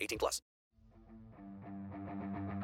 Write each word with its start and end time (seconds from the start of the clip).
18 0.00 0.18
plus. 0.18 0.42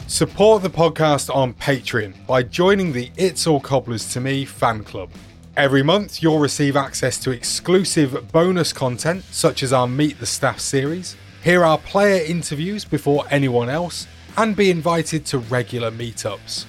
Support 0.07 0.63
the 0.63 0.71
podcast 0.71 1.35
on 1.35 1.55
Patreon 1.55 2.27
by 2.27 2.43
joining 2.43 2.93
the 2.93 3.11
It's 3.17 3.47
All 3.47 3.61
Cobblers 3.61 4.13
to 4.13 4.21
Me 4.21 4.45
fan 4.45 4.85
club. 4.85 5.11
Every 5.57 5.83
month, 5.83 6.23
you'll 6.23 6.39
receive 6.39 6.77
access 6.77 7.19
to 7.21 7.31
exclusive 7.31 8.33
bonus 8.33 8.73
content, 8.73 9.25
such 9.31 9.63
as 9.63 9.73
our 9.73 9.87
Meet 9.87 10.19
the 10.19 10.27
Staff 10.27 10.61
series, 10.61 11.17
hear 11.43 11.65
our 11.65 11.79
player 11.79 12.25
interviews 12.25 12.85
before 12.85 13.25
anyone 13.31 13.69
else, 13.69 14.07
and 14.37 14.57
be 14.57 14.71
invited 14.71 15.27
to 15.27 15.39
regular 15.39 15.91
meetups. 15.91 16.65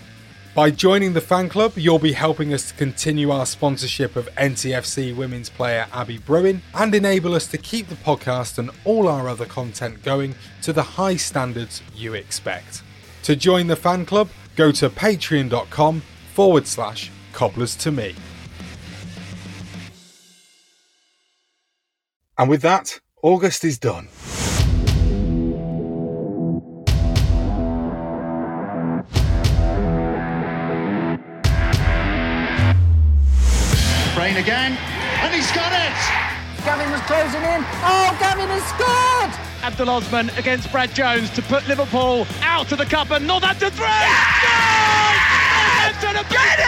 By 0.55 0.69
joining 0.69 1.13
the 1.13 1.21
fan 1.21 1.49
club, 1.49 1.73
you'll 1.77 1.97
be 1.97 2.13
helping 2.13 2.53
us 2.53 2.67
to 2.67 2.75
continue 2.75 3.31
our 3.31 3.47
sponsorship 3.47 4.15
of 4.15 4.29
NTFC 4.35 5.15
women's 5.15 5.49
player 5.49 5.87
Abby 5.91 6.19
Bruin 6.19 6.61
and 6.75 6.93
enable 6.93 7.33
us 7.33 7.47
to 7.47 7.57
keep 7.57 7.87
the 7.87 7.95
podcast 7.95 8.59
and 8.59 8.69
all 8.85 9.07
our 9.07 9.27
other 9.27 9.47
content 9.47 10.03
going 10.03 10.35
to 10.61 10.71
the 10.71 10.83
high 10.83 11.15
standards 11.15 11.81
you 11.95 12.13
expect. 12.13 12.83
To 13.23 13.35
join 13.35 13.65
the 13.65 13.75
fan 13.75 14.05
club, 14.05 14.29
go 14.55 14.71
to 14.73 14.91
patreon.com 14.91 16.03
forward 16.35 16.67
slash 16.67 17.09
cobblers 17.31 17.75
to 17.77 17.91
me. 17.91 18.13
And 22.37 22.47
with 22.47 22.61
that, 22.61 22.99
August 23.23 23.63
is 23.63 23.79
done. 23.79 24.07
Again, 34.43 34.77
and 35.23 35.33
he's 35.33 35.49
got 35.53 35.71
it! 35.71 35.95
Gavin 36.65 36.91
was 36.91 36.99
closing 37.03 37.41
in. 37.43 37.63
Oh, 37.79 38.13
Gavin 38.19 38.49
has 38.49 38.63
scored! 38.75 39.31
Abdul 39.63 39.89
Osman 39.89 40.29
against 40.31 40.69
Brad 40.69 40.93
Jones 40.93 41.29
to 41.31 41.41
put 41.43 41.65
Liverpool 41.69 42.27
out 42.41 42.69
of 42.73 42.77
the 42.77 42.85
cup 42.85 43.11
and 43.11 43.25
not 43.25 43.41
Northampton 43.41 43.71
three. 43.71 43.85
Northampton 45.79 46.29
Get 46.29 46.59
it! 46.59 46.65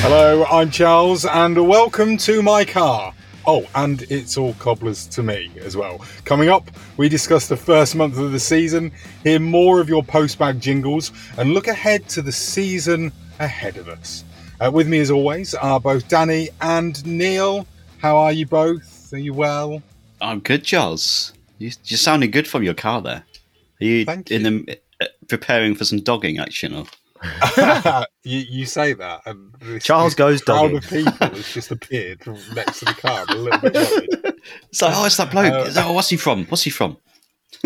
Hello, 0.00 0.46
I'm 0.46 0.70
Charles, 0.70 1.26
and 1.26 1.68
welcome 1.68 2.16
to 2.18 2.40
my 2.40 2.64
car. 2.64 3.12
Oh, 3.46 3.66
and 3.74 4.00
it's 4.08 4.38
all 4.38 4.54
cobblers 4.54 5.06
to 5.08 5.22
me 5.22 5.50
as 5.60 5.76
well. 5.76 6.02
Coming 6.24 6.48
up, 6.48 6.70
we 6.96 7.10
discuss 7.10 7.46
the 7.46 7.58
first 7.58 7.94
month 7.94 8.16
of 8.16 8.32
the 8.32 8.40
season, 8.40 8.90
hear 9.22 9.38
more 9.38 9.82
of 9.82 9.90
your 9.90 10.02
postbag 10.02 10.60
jingles, 10.60 11.12
and 11.36 11.52
look 11.52 11.68
ahead 11.68 12.08
to 12.08 12.22
the 12.22 12.32
season 12.32 13.12
ahead 13.38 13.76
of 13.76 13.90
us. 13.90 14.24
Uh, 14.62 14.70
with 14.70 14.86
me, 14.86 15.00
as 15.00 15.10
always, 15.10 15.54
are 15.54 15.80
both 15.80 16.06
Danny 16.06 16.48
and 16.60 17.04
Neil. 17.04 17.66
How 17.98 18.16
are 18.16 18.30
you 18.30 18.46
both? 18.46 19.12
Are 19.12 19.18
you 19.18 19.34
well? 19.34 19.82
I'm 20.20 20.38
good, 20.38 20.62
Charles. 20.62 21.32
You, 21.58 21.72
you're 21.86 21.98
sounding 21.98 22.30
good 22.30 22.46
from 22.46 22.62
your 22.62 22.74
car 22.74 23.02
there. 23.02 23.24
Are 23.80 23.84
you, 23.84 24.04
Thank 24.04 24.30
in 24.30 24.44
the 24.44 24.78
uh, 25.00 25.06
preparing 25.26 25.74
for 25.74 25.84
some 25.84 25.98
dogging 25.98 26.38
action? 26.38 26.76
Or? 26.76 26.86
you, 28.22 28.38
you 28.38 28.66
say 28.66 28.92
that, 28.92 29.22
and 29.26 29.52
this, 29.58 29.82
Charles 29.82 30.12
this 30.12 30.18
goes 30.18 30.42
crowd 30.42 30.70
dogging. 30.70 30.76
of 30.76 30.84
people 30.84 31.28
has 31.36 31.52
just 31.52 31.72
appeared 31.72 32.22
from 32.22 32.38
next 32.54 32.78
to 32.80 32.84
the 32.84 32.94
car. 32.94 33.24
I'm 33.26 33.36
a 33.36 33.40
little 33.40 33.60
bit 33.60 33.74
worried. 33.74 34.08
It's 34.68 34.82
like, 34.82 34.94
oh, 34.96 35.06
it's 35.06 35.16
that 35.18 35.30
bloke. 35.30 35.52
Uh, 35.52 35.72
oh, 35.86 35.92
what's 35.92 36.08
he 36.08 36.16
from? 36.16 36.46
What's 36.46 36.62
he 36.62 36.70
from? 36.70 36.96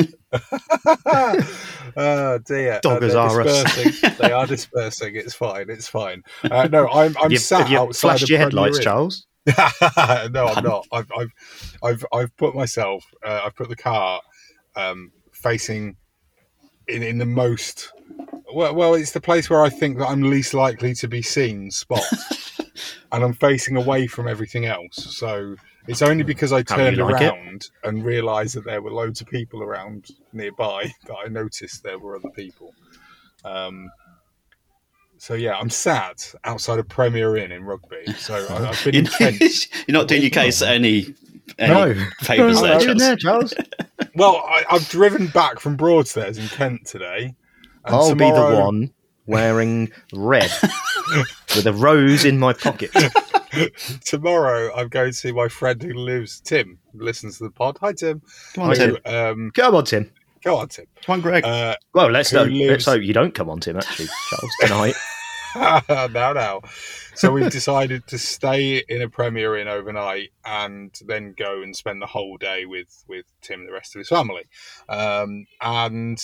oh 1.97 2.39
dear! 2.45 2.81
Doggers 2.83 3.13
they're 3.13 3.19
are 3.19 3.41
us. 3.43 3.75
dispersing. 3.75 4.17
they 4.21 4.33
are 4.33 4.47
dispersing. 4.47 5.17
It's 5.17 5.35
fine. 5.35 5.71
It's 5.71 5.89
fine. 5.89 6.23
Uh, 6.45 6.69
no, 6.71 6.89
I'm. 6.89 7.17
I'm 7.21 7.31
you, 7.31 7.39
sat 7.39 7.71
you 7.71 7.79
outside 7.79 8.09
flashed 8.09 8.29
your 8.29 8.39
headlights, 8.39 8.79
Inn. 8.79 8.85
Charles? 8.85 9.27
no, 9.47 10.47
I'm 10.47 10.65
not. 10.65 10.87
I've, 10.91 11.11
I've, 11.17 11.31
I've, 11.83 12.07
I've 12.13 12.37
put 12.37 12.55
myself. 12.55 13.05
Uh, 13.25 13.43
I've 13.45 13.55
put 13.55 13.69
the 13.69 13.77
car 13.77 14.21
um, 14.75 15.13
facing 15.33 15.97
in 16.89 17.03
in 17.03 17.19
the 17.19 17.27
most. 17.27 17.93
Well, 18.53 18.75
well, 18.75 18.95
it's 18.95 19.13
the 19.13 19.21
place 19.21 19.49
where 19.49 19.65
I 19.65 19.71
think 19.71 19.99
that 19.99 20.09
I'm 20.09 20.23
least 20.23 20.53
likely 20.53 20.95
to 20.95 21.09
be 21.09 21.23
seen. 21.23 21.71
Spot, 21.71 22.03
and 23.13 23.25
I'm 23.25 23.35
facing 23.35 23.77
away 23.77 24.07
from 24.07 24.27
everything 24.29 24.67
else. 24.67 25.17
So 25.17 25.57
it's 25.89 26.03
only 26.03 26.25
because 26.25 26.53
I 26.53 26.59
How 26.69 26.77
turned 26.77 26.97
you 26.97 27.05
like 27.05 27.23
it? 27.23 27.33
around 27.33 27.71
and 27.85 28.05
realised 28.05 28.55
that 28.57 28.65
there 28.65 28.83
were 28.83 28.91
loads 28.93 29.21
of 29.21 29.27
people 29.29 29.63
around 29.63 30.09
nearby 30.33 30.93
that 31.07 31.15
I 31.25 31.29
noticed 31.29 31.83
there 31.83 31.99
were 31.99 32.17
other 32.17 32.31
people. 32.31 32.73
Um, 33.45 33.91
so 35.19 35.35
yeah, 35.35 35.57
I'm 35.57 35.71
sad 35.71 36.23
outside 36.45 36.79
of 36.79 36.89
Premier 36.89 37.37
Inn 37.37 37.53
in 37.53 37.65
Rugby. 37.65 38.13
So 38.19 38.35
I, 38.51 38.69
I've 38.69 38.85
been 38.85 38.95
in 38.95 39.07
Kent. 39.07 39.41
You're 39.87 39.97
not 39.99 40.09
doing 40.09 40.23
your 40.23 40.31
case 40.31 40.61
any, 40.63 41.15
any 41.59 41.73
No. 41.73 41.95
favours 42.21 42.61
No, 42.61 42.63
there, 42.63 42.79
no, 42.79 42.81
You're 42.83 42.91
in 42.93 42.99
Charles. 42.99 42.99
there, 42.99 43.17
Charles. 43.17 43.55
Well, 44.15 44.37
I, 44.47 44.65
I've 44.71 44.89
driven 44.89 45.27
back 45.27 45.61
from 45.61 45.77
Broadstairs 45.77 46.39
in 46.39 46.49
Kent 46.49 46.87
today. 46.87 47.35
and 47.85 47.95
I'll 47.95 48.15
be 48.15 48.31
the 48.31 48.57
one 48.63 48.91
wearing 49.27 49.91
red 50.13 50.51
with 51.55 51.67
a 51.67 51.73
rose 51.75 52.25
in 52.25 52.39
my 52.39 52.55
pocket. 52.55 52.91
Tomorrow, 54.05 54.75
I'm 54.75 54.89
going 54.89 55.11
to 55.11 55.17
see 55.17 55.33
my 55.33 55.49
friend 55.49 55.83
who 55.83 55.93
lives, 55.95 56.41
Tim, 56.41 56.79
listens 56.95 57.39
to 57.39 57.45
the 57.45 57.51
pod. 57.51 57.79
Hi, 57.81 57.93
Tim. 57.93 58.23
Come 58.55 58.71
on, 58.71 58.75
Tim. 58.77 58.97
Who, 59.05 59.11
Um, 59.13 59.51
Come 59.55 59.75
on, 59.75 59.85
Tim. 59.85 60.11
go 60.45 60.57
on, 60.57 60.69
Tim. 60.69 60.87
Come 61.05 61.15
on, 61.15 61.21
Greg. 61.21 61.45
Uh, 61.45 61.77
Well, 61.95 62.11
let's 62.11 62.31
hope, 62.31 62.49
lives- 62.49 62.71
let's 62.71 62.85
hope 62.87 63.03
you 63.03 63.13
don't 63.13 63.35
come 63.35 63.49
on, 63.51 63.61
Tim. 63.61 63.77
Actually, 63.77 64.09
Charles, 64.31 64.53
tonight. 64.61 64.95
now, 65.57 66.33
now. 66.35 66.61
So 67.15 67.33
we've 67.33 67.51
decided 67.51 68.07
to 68.09 68.19
stay 68.19 68.85
in 68.89 69.01
a 69.01 69.09
Premier 69.09 69.57
Inn 69.57 69.69
overnight 69.69 70.29
and 70.45 70.95
then 71.07 71.35
go 71.35 71.63
and 71.63 71.75
spend 71.75 72.03
the 72.03 72.07
whole 72.07 72.37
day 72.37 72.67
with 72.67 73.05
with 73.09 73.25
Tim 73.41 73.61
and 73.61 73.69
the 73.69 73.73
rest 73.73 73.95
of 73.97 74.01
his 74.01 74.09
family. 74.11 74.43
Um, 74.91 75.47
and 75.63 76.19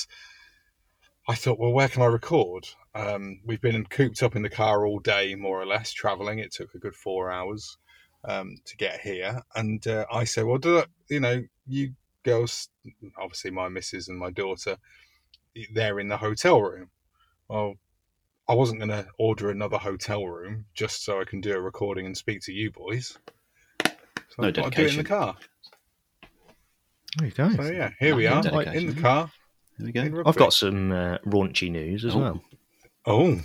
I 1.26 1.34
thought, 1.34 1.58
well, 1.58 1.72
where 1.72 1.88
can 1.88 2.02
I 2.02 2.06
record? 2.06 2.68
Um, 2.94 3.40
we've 3.46 3.60
been 3.60 3.84
cooped 3.86 4.22
up 4.22 4.36
in 4.36 4.42
the 4.42 4.50
car 4.50 4.86
all 4.86 4.98
day, 4.98 5.34
more 5.34 5.60
or 5.60 5.66
less, 5.66 5.92
traveling. 5.92 6.38
It 6.38 6.52
took 6.52 6.74
a 6.74 6.78
good 6.78 6.94
four 6.94 7.30
hours 7.30 7.78
um, 8.24 8.56
to 8.66 8.76
get 8.76 9.00
here. 9.00 9.40
And 9.54 9.86
uh, 9.86 10.04
I 10.12 10.24
said, 10.24 10.44
well, 10.44 10.58
do, 10.58 10.84
you 11.08 11.20
know, 11.20 11.42
you 11.66 11.94
girls, 12.22 12.68
obviously 13.18 13.50
my 13.50 13.68
missus 13.68 14.08
and 14.08 14.18
my 14.18 14.30
daughter, 14.30 14.76
they're 15.72 16.00
in 16.00 16.08
the 16.08 16.16
hotel 16.18 16.60
room. 16.60 16.90
Well, 17.48 17.74
I 18.48 18.54
wasn't 18.54 18.80
going 18.80 18.90
to 18.90 19.06
order 19.18 19.50
another 19.50 19.78
hotel 19.78 20.26
room 20.26 20.66
just 20.74 21.04
so 21.04 21.20
I 21.20 21.24
can 21.24 21.40
do 21.40 21.54
a 21.54 21.60
recording 21.60 22.06
and 22.06 22.16
speak 22.16 22.42
to 22.42 22.52
you 22.52 22.70
boys. 22.70 23.16
So 23.84 24.42
No 24.42 24.48
I 24.48 24.52
thought 24.52 24.66
I'd 24.66 24.74
do 24.74 24.84
it 24.84 24.90
in 24.90 24.96
the 24.96 25.04
car. 25.04 25.36
There 27.16 27.28
you 27.28 27.34
go. 27.34 27.50
So 27.50 27.70
yeah, 27.70 27.90
here 28.00 28.16
we 28.16 28.24
No 28.24 28.34
are 28.34 28.42
dedication. 28.42 28.88
in 28.88 28.94
the 28.94 29.00
car. 29.00 29.30
There 29.78 29.86
we 29.86 29.92
go. 29.92 30.22
I've 30.26 30.36
got 30.36 30.52
some 30.52 30.92
uh, 30.92 31.18
raunchy 31.26 31.70
news 31.70 32.04
as 32.04 32.14
Oh. 32.14 32.18
well. 32.18 32.42
Oh, 33.04 33.38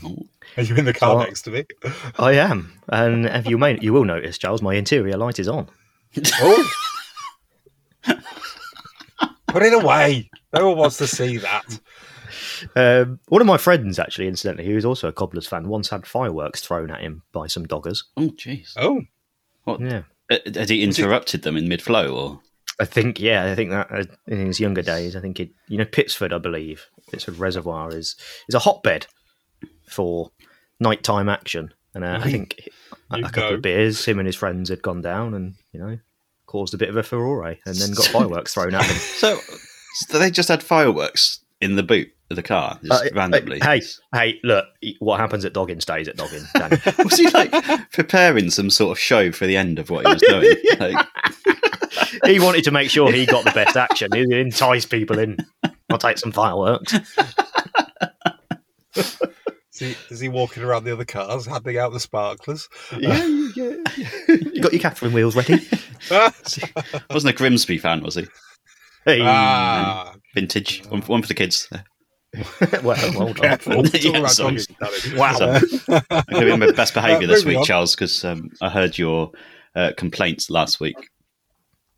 are 0.55 0.63
you 0.63 0.75
in 0.75 0.85
the 0.85 0.93
car 0.93 1.21
So- 1.21 1.25
next 1.25 1.41
to 1.43 1.51
me? 1.51 1.65
I 2.19 2.33
am, 2.33 2.73
and 2.89 3.25
if 3.25 3.47
you 3.47 3.57
may, 3.57 3.79
you 3.81 3.91
will 3.93 4.05
notice, 4.05 4.37
Charles, 4.37 4.61
my 4.61 4.75
interior 4.75 5.17
light 5.17 5.39
is 5.39 5.47
on. 5.47 5.67
oh, 6.41 6.71
put 9.47 9.63
it 9.63 9.73
away. 9.73 10.29
No 10.53 10.69
one 10.69 10.77
wants 10.77 10.97
to 10.97 11.07
see 11.07 11.37
that. 11.37 11.79
Um, 12.75 13.19
one 13.27 13.41
of 13.41 13.47
my 13.47 13.57
friends, 13.57 13.99
actually, 13.99 14.27
incidentally, 14.27 14.67
who 14.67 14.77
is 14.77 14.85
also 14.85 15.07
a 15.07 15.11
Cobblers 15.13 15.47
fan, 15.47 15.67
once 15.67 15.89
had 15.89 16.05
fireworks 16.07 16.61
thrown 16.61 16.91
at 16.91 17.01
him 17.01 17.23
by 17.31 17.47
some 17.47 17.65
doggers. 17.65 18.03
Oh, 18.15 18.29
jeez. 18.29 18.73
Oh, 18.77 19.01
What? 19.63 19.79
Yeah, 19.81 20.03
Uh, 20.31 20.37
Had 20.53 20.69
he 20.69 20.83
interrupted 20.83 21.43
them 21.43 21.57
in 21.57 21.67
mid-flow, 21.67 22.15
or 22.15 22.41
I 22.79 22.85
think. 22.85 23.19
Yeah, 23.19 23.45
I 23.51 23.55
think 23.55 23.71
that 23.71 23.91
uh, 23.91 24.03
in 24.27 24.45
his 24.47 24.59
younger 24.59 24.81
days, 24.81 25.15
I 25.15 25.19
think 25.19 25.39
it. 25.39 25.49
You 25.67 25.77
know, 25.77 25.85
Pitsford, 25.85 26.31
I 26.33 26.37
believe, 26.37 26.85
Pitsford 27.11 27.39
Reservoir 27.39 27.89
is 27.95 28.15
is 28.47 28.55
a 28.55 28.59
hotbed 28.59 29.07
for 29.89 30.31
nighttime 30.79 31.29
action, 31.29 31.73
and 31.93 32.03
uh, 32.03 32.19
I 32.21 32.29
think 32.31 32.69
a, 33.11 33.17
a 33.19 33.21
couple 33.23 33.41
know. 33.49 33.53
of 33.55 33.61
beers, 33.61 34.05
him 34.05 34.19
and 34.19 34.25
his 34.27 34.35
friends 34.35 34.69
had 34.69 34.81
gone 34.81 35.01
down, 35.01 35.33
and 35.33 35.55
you 35.71 35.79
know, 35.79 35.97
caused 36.45 36.73
a 36.73 36.77
bit 36.77 36.89
of 36.89 36.97
a 36.97 37.03
furore, 37.03 37.45
and 37.47 37.75
then 37.75 37.91
got 37.93 38.05
fireworks 38.11 38.53
thrown 38.53 38.73
at 38.75 38.85
them. 38.85 38.95
so? 38.97 39.39
so 39.93 40.19
they 40.19 40.29
just 40.31 40.49
had 40.49 40.61
fireworks 40.63 41.39
in 41.61 41.75
the 41.75 41.83
boot 41.83 42.09
of 42.29 42.35
the 42.35 42.43
car, 42.43 42.79
just 42.83 43.05
Uh, 43.05 43.09
randomly. 43.15 43.59
Hey, 43.59 43.81
hey, 44.13 44.39
look! 44.43 44.65
What 44.99 45.19
happens 45.19 45.45
at 45.45 45.53
Doggin 45.53 45.79
stays 45.81 46.07
at 46.07 46.17
Doggin. 46.17 46.43
Danny. 46.53 46.77
was 47.03 47.17
he 47.17 47.29
like 47.29 47.51
preparing 47.91 48.49
some 48.49 48.69
sort 48.69 48.91
of 48.91 48.99
show 48.99 49.31
for 49.31 49.47
the 49.47 49.57
end 49.57 49.79
of 49.79 49.89
what 49.89 50.05
he 50.05 50.13
was 50.13 50.21
doing? 50.21 50.55
Like, 50.79 51.07
he 52.25 52.39
wanted 52.39 52.63
to 52.65 52.71
make 52.71 52.89
sure 52.89 53.11
he 53.11 53.25
got 53.25 53.43
the 53.43 53.51
best 53.51 53.75
action. 53.75 54.11
He 54.13 54.21
entice 54.39 54.85
people 54.85 55.17
in. 55.17 55.37
I'll 55.89 55.97
take 55.97 56.17
some 56.17 56.31
fireworks. 56.31 56.93
Is 59.81 59.95
he, 60.09 60.13
is 60.13 60.19
he 60.19 60.29
walking 60.29 60.63
around 60.63 60.83
the 60.83 60.93
other 60.93 61.05
cars, 61.05 61.45
handing 61.45 61.77
out 61.77 61.93
the 61.93 61.99
sparklers? 61.99 62.67
Yeah, 62.97 63.25
yeah. 63.55 63.75
You 64.27 64.61
got 64.61 64.73
your 64.73 64.81
Catherine 64.81 65.13
wheels 65.13 65.35
ready? 65.35 65.59
wasn't 67.09 67.33
a 67.33 67.37
Grimsby 67.37 67.77
fan, 67.77 68.01
was 68.01 68.15
he? 68.15 68.27
Hey. 69.05 69.21
ah, 69.23 70.15
Vintage, 70.35 70.85
one, 70.87 71.01
one 71.01 71.21
for 71.21 71.27
the 71.27 71.33
kids. 71.33 71.69
well, 72.83 72.83
well 72.83 73.33
done. 73.33 73.35
careful. 73.35 73.83
Talk 73.83 74.03
Yeah, 74.03 74.17
about 74.17 74.31
sorry. 74.31 74.57
dogging, 74.57 74.75
Danny. 75.07 75.17
Wow. 75.19 75.33
So, 75.33 75.51
I'm 76.09 76.23
going 76.29 76.41
to 76.41 76.45
be 76.45 76.51
in 76.51 76.59
my 76.59 76.71
best 76.71 76.93
behaviour 76.93 77.25
Uh, 77.27 77.31
this 77.31 77.45
moving 77.45 77.47
week, 77.55 77.57
on. 77.59 77.65
Charles, 77.65 77.95
because 77.95 78.25
um, 78.25 78.49
I 78.61 78.69
heard 78.69 78.97
your 78.97 79.31
uh, 79.75 79.91
complaints 79.97 80.49
last 80.49 80.79
week 80.79 80.97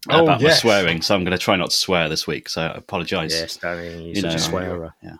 Oh, 0.09 0.23
about 0.23 0.39
yes. 0.39 0.63
my 0.63 0.69
swearing. 0.69 1.01
So 1.01 1.13
I'm 1.15 1.23
going 1.23 1.37
to 1.37 1.43
try 1.43 1.55
not 1.57 1.71
to 1.71 1.75
swear 1.75 2.07
this 2.07 2.25
week. 2.27 2.47
So 2.47 2.61
I 2.61 2.77
apologise. 2.77 3.33
Yes, 3.33 3.57
Danny, 3.57 3.89
you're 3.89 4.01
You 4.01 4.15
such 4.15 4.23
know, 4.31 4.35
a 4.35 4.39
swearer. 4.39 4.93
Yeah, 5.03 5.15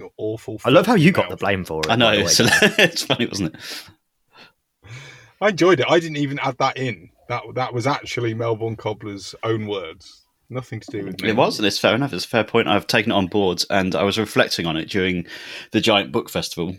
You're 0.00 0.10
awful. 0.16 0.58
I 0.64 0.70
love 0.70 0.86
how 0.86 0.94
you 0.94 1.12
got 1.12 1.28
the 1.28 1.36
blame 1.36 1.64
for 1.64 1.80
it. 1.80 1.90
I 1.90 1.96
know. 1.96 2.10
by 2.10 2.16
the 2.16 2.22
It's, 2.22 2.40
it's 2.78 3.02
funny, 3.02 3.26
wasn't 3.26 3.54
it? 3.54 3.60
I 5.42 5.50
enjoyed 5.50 5.80
it. 5.80 5.86
I 5.88 6.00
didn't 6.00 6.16
even 6.16 6.38
add 6.38 6.56
that 6.58 6.76
in. 6.78 7.10
That 7.28 7.42
that 7.54 7.72
was 7.74 7.86
actually 7.86 8.34
Melbourne 8.34 8.76
Cobbler's 8.76 9.34
own 9.42 9.66
words. 9.66 10.24
Nothing 10.48 10.80
to 10.80 10.90
do 10.90 11.04
with 11.04 11.20
me. 11.22 11.28
It 11.28 11.36
was, 11.36 11.58
and 11.58 11.66
it's 11.66 11.78
fair 11.78 11.94
enough. 11.94 12.12
It's 12.12 12.24
a 12.24 12.28
fair 12.28 12.42
point. 12.44 12.66
I've 12.66 12.86
taken 12.88 13.12
it 13.12 13.14
on 13.14 13.26
board, 13.28 13.62
and 13.70 13.94
I 13.94 14.02
was 14.02 14.18
reflecting 14.18 14.66
on 14.66 14.76
it 14.76 14.86
during 14.90 15.26
the 15.70 15.80
Giant 15.80 16.10
Book 16.10 16.28
Festival 16.28 16.76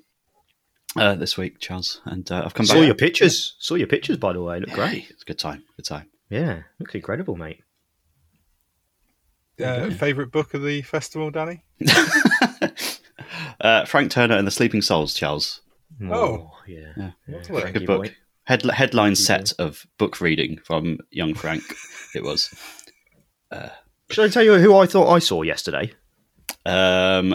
uh, 0.98 1.16
this 1.16 1.38
week, 1.38 1.60
Charles. 1.60 2.02
And 2.06 2.30
uh, 2.32 2.42
I've 2.44 2.54
come 2.54 2.66
Saw 2.66 2.74
back. 2.74 2.80
Saw 2.82 2.86
your 2.86 2.96
pictures. 2.96 3.56
Saw 3.60 3.76
your 3.76 3.88
pictures, 3.88 4.18
by 4.18 4.34
the 4.34 4.42
way. 4.42 4.60
Look 4.60 4.70
Hey, 4.70 4.76
great. 4.76 5.10
it's 5.10 5.22
a 5.22 5.26
good 5.26 5.40
time. 5.40 5.64
Good 5.78 5.86
time. 5.86 6.10
Yeah, 6.30 6.64
looks 6.80 6.96
incredible, 6.96 7.36
mate. 7.38 7.62
Uh, 9.64 9.90
Favorite 9.92 10.32
book 10.32 10.54
of 10.54 10.64
the 10.64 10.82
festival, 10.82 11.30
Danny? 11.32 11.64
uh, 13.62 13.86
Frank 13.86 14.12
Turner 14.12 14.36
and 14.36 14.46
the 14.46 14.52
Sleeping 14.52 14.82
Souls, 14.82 15.14
Charles. 15.14 15.62
Oh. 16.10 16.52
yeah. 16.68 16.94
Yeah. 16.98 17.12
Lovely. 17.28 17.62
Frankie 17.62 17.80
Good 17.80 17.88
book. 17.88 18.16
Head, 18.46 18.64
headline 18.64 19.16
set 19.16 19.54
of 19.60 19.86
book 19.98 20.20
reading 20.20 20.60
from 20.66 20.98
young 21.12 21.34
Frank. 21.36 21.64
it 22.16 22.24
was. 22.24 22.54
Should 24.10 24.26
I 24.26 24.30
tell 24.30 24.44
you 24.44 24.56
who 24.56 24.76
I 24.76 24.88
thought 24.88 25.10
I 25.14 25.20
saw 25.20 25.42
yesterday? 25.44 25.94
Um, 26.66 27.34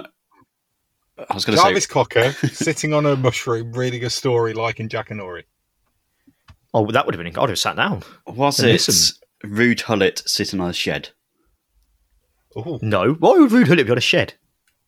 I 1.18 1.34
was 1.34 1.44
going 1.44 1.56
to 1.56 1.62
Jarvis 1.62 1.84
say. 1.84 1.92
Cocker 1.92 2.32
sitting 2.52 2.92
on 2.92 3.06
a 3.06 3.16
mushroom 3.16 3.72
reading 3.72 4.04
a 4.04 4.10
story 4.10 4.52
like 4.52 4.80
in 4.80 4.88
Jackanory. 4.88 5.44
Oh, 6.74 6.90
that 6.90 7.06
would 7.06 7.14
have 7.14 7.24
been. 7.24 7.38
I'd 7.38 7.48
have 7.48 7.58
sat 7.58 7.76
down. 7.76 8.02
Was 8.26 8.60
it 8.60 8.66
listen. 8.72 9.16
Rude 9.42 9.78
Hullet 9.78 10.28
sitting 10.28 10.60
on 10.60 10.70
a 10.70 10.74
shed? 10.74 11.10
Oh, 12.54 12.78
No. 12.82 13.14
Why 13.14 13.38
would 13.38 13.52
Rude 13.52 13.68
Hullet 13.68 13.86
be 13.86 13.92
on 13.92 13.98
a 13.98 14.02
shed? 14.02 14.34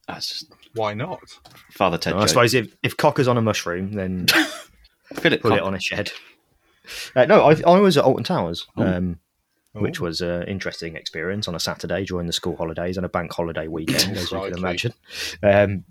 That's 0.06 0.28
just 0.28 0.52
why 0.74 0.94
not? 0.94 1.20
Father 1.70 1.98
Ted. 1.98 2.14
I 2.14 2.20
joke. 2.20 2.28
suppose 2.28 2.54
if, 2.54 2.74
if 2.82 2.96
Cocker's 2.96 3.28
on 3.28 3.36
a 3.36 3.42
mushroom, 3.42 3.92
then 3.92 4.26
Philip 5.14 5.40
put 5.42 5.50
Cock. 5.50 5.58
it 5.58 5.62
on 5.62 5.74
a 5.74 5.80
shed. 5.80 6.10
Uh, 7.14 7.26
no, 7.26 7.42
I, 7.50 7.60
I 7.66 7.78
was 7.80 7.96
at 7.98 8.04
Alton 8.04 8.24
Towers, 8.24 8.66
um, 8.76 9.18
which 9.72 10.00
was 10.00 10.20
an 10.20 10.44
interesting 10.44 10.96
experience 10.96 11.46
on 11.48 11.54
a 11.54 11.60
Saturday 11.60 12.04
during 12.04 12.26
the 12.26 12.32
school 12.32 12.56
holidays 12.56 12.96
and 12.96 13.04
a 13.04 13.08
bank 13.08 13.32
holiday 13.32 13.68
weekend, 13.68 14.16
as 14.16 14.30
you 14.30 14.38
Crikey. 14.38 14.50
can 14.54 14.58
imagine. 14.58 14.94
Um, 15.42 15.84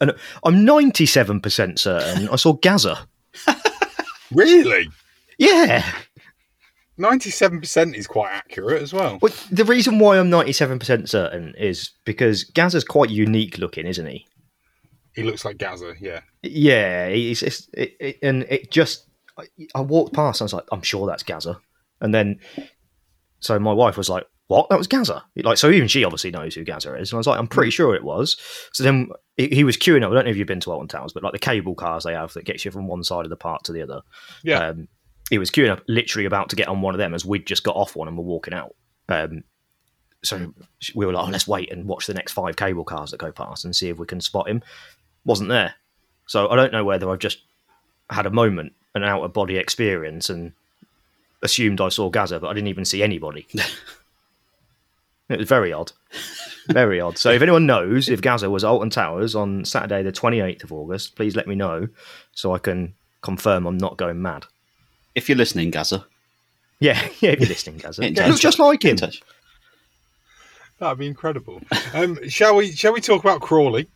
and 0.00 0.12
I'm 0.44 0.66
97% 0.66 1.78
certain 1.78 2.28
I 2.28 2.36
saw 2.36 2.52
Gazza. 2.54 3.06
Really? 4.30 4.88
Yeah. 5.38 5.84
Ninety-seven 6.98 7.60
percent 7.60 7.96
is 7.96 8.06
quite 8.06 8.30
accurate 8.32 8.82
as 8.82 8.92
well. 8.92 9.18
Well, 9.22 9.32
the 9.50 9.64
reason 9.64 9.98
why 9.98 10.18
I'm 10.18 10.30
97% 10.30 11.08
certain 11.08 11.54
is 11.56 11.90
because 12.04 12.44
Gazza's 12.44 12.84
quite 12.84 13.10
unique 13.10 13.58
looking, 13.58 13.86
isn't 13.86 14.06
he? 14.06 14.26
He 15.14 15.22
looks 15.22 15.44
like 15.44 15.58
Gazza. 15.58 15.94
Yeah. 16.00 16.20
Yeah, 16.42 17.08
he's, 17.08 17.42
it's, 17.42 17.68
it, 17.72 17.92
it, 18.00 18.18
and 18.22 18.42
it 18.44 18.70
just. 18.70 19.06
I, 19.38 19.44
I 19.74 19.80
walked 19.80 20.14
past 20.14 20.40
and 20.40 20.46
I 20.46 20.48
was 20.48 20.52
like, 20.52 20.66
I'm 20.72 20.82
sure 20.82 21.06
that's 21.06 21.22
Gazza. 21.22 21.60
And 22.00 22.12
then, 22.12 22.40
so 23.40 23.58
my 23.58 23.72
wife 23.72 23.96
was 23.96 24.08
like, 24.08 24.24
What? 24.48 24.68
That 24.68 24.78
was 24.78 24.88
Gazza? 24.88 25.24
Like, 25.36 25.58
so 25.58 25.70
even 25.70 25.88
she 25.88 26.04
obviously 26.04 26.30
knows 26.30 26.54
who 26.54 26.64
Gazza 26.64 26.94
is. 26.96 27.12
And 27.12 27.16
I 27.16 27.18
was 27.18 27.26
like, 27.26 27.38
I'm 27.38 27.48
pretty 27.48 27.70
sure 27.70 27.94
it 27.94 28.02
was. 28.04 28.36
So 28.72 28.82
then 28.82 29.10
he, 29.36 29.48
he 29.48 29.64
was 29.64 29.76
queuing 29.76 30.02
up. 30.02 30.10
I 30.10 30.14
don't 30.14 30.24
know 30.24 30.30
if 30.30 30.36
you've 30.36 30.48
been 30.48 30.60
to 30.60 30.72
Alton 30.72 30.88
Towers, 30.88 31.12
but 31.12 31.22
like 31.22 31.32
the 31.32 31.38
cable 31.38 31.74
cars 31.74 32.04
they 32.04 32.14
have 32.14 32.32
that 32.34 32.44
gets 32.44 32.64
you 32.64 32.70
from 32.70 32.88
one 32.88 33.04
side 33.04 33.24
of 33.24 33.30
the 33.30 33.36
park 33.36 33.62
to 33.64 33.72
the 33.72 33.82
other. 33.82 34.00
Yeah. 34.42 34.68
Um, 34.68 34.88
he 35.30 35.38
was 35.38 35.50
queuing 35.50 35.70
up, 35.70 35.82
literally 35.88 36.24
about 36.24 36.50
to 36.50 36.56
get 36.56 36.68
on 36.68 36.80
one 36.80 36.94
of 36.94 36.98
them 36.98 37.14
as 37.14 37.24
we'd 37.24 37.46
just 37.46 37.64
got 37.64 37.76
off 37.76 37.96
one 37.96 38.08
and 38.08 38.16
were 38.16 38.24
walking 38.24 38.54
out. 38.54 38.74
Um, 39.08 39.44
so 40.22 40.52
we 40.94 41.06
were 41.06 41.12
like, 41.12 41.26
oh, 41.26 41.30
let's 41.30 41.46
wait 41.46 41.70
and 41.70 41.86
watch 41.86 42.06
the 42.06 42.14
next 42.14 42.32
five 42.32 42.56
cable 42.56 42.84
cars 42.84 43.10
that 43.10 43.18
go 43.20 43.30
past 43.30 43.64
and 43.64 43.74
see 43.74 43.88
if 43.88 43.98
we 43.98 44.06
can 44.06 44.20
spot 44.20 44.48
him. 44.48 44.62
Wasn't 45.24 45.48
there. 45.48 45.74
So 46.26 46.48
I 46.48 46.56
don't 46.56 46.72
know 46.72 46.84
whether 46.84 47.10
I've 47.10 47.18
just 47.18 47.38
had 48.10 48.26
a 48.26 48.30
moment, 48.30 48.72
an 48.94 49.04
out 49.04 49.22
of 49.22 49.32
body 49.32 49.56
experience, 49.56 50.28
and 50.28 50.52
assumed 51.42 51.80
I 51.80 51.88
saw 51.88 52.10
Gazza, 52.10 52.40
but 52.40 52.48
I 52.48 52.54
didn't 52.54 52.68
even 52.68 52.84
see 52.84 53.02
anybody. 53.02 53.46
it 55.28 55.38
was 55.38 55.48
very 55.48 55.72
odd. 55.72 55.92
Very 56.68 57.00
odd. 57.00 57.16
So 57.16 57.30
if 57.30 57.42
anyone 57.42 57.66
knows 57.66 58.08
if 58.08 58.20
Gazza 58.20 58.50
was 58.50 58.64
Alton 58.64 58.90
Towers 58.90 59.34
on 59.34 59.64
Saturday, 59.64 60.02
the 60.02 60.12
28th 60.12 60.64
of 60.64 60.72
August, 60.72 61.16
please 61.16 61.36
let 61.36 61.46
me 61.46 61.54
know 61.54 61.88
so 62.32 62.54
I 62.54 62.58
can 62.58 62.94
confirm 63.22 63.66
I'm 63.66 63.78
not 63.78 63.96
going 63.96 64.20
mad. 64.20 64.46
If 65.14 65.28
you're 65.28 65.38
listening, 65.38 65.70
Gazza, 65.70 66.06
Yeah, 66.80 67.00
yeah, 67.20 67.30
if 67.30 67.40
you're 67.40 67.48
listening, 67.48 67.78
Gazza. 67.78 68.02
It 68.02 68.14
touch. 68.16 68.28
looks 68.28 68.40
just 68.40 68.58
like 68.58 68.80
get 68.80 68.90
in 68.90 68.94
him. 68.96 69.00
touch. 69.10 69.22
That'd 70.78 70.98
be 70.98 71.06
incredible. 71.08 71.60
Um, 71.92 72.18
shall 72.28 72.54
we? 72.56 72.70
Shall 72.72 72.92
we 72.92 73.00
talk 73.00 73.22
about 73.24 73.40
Crawley? 73.40 73.88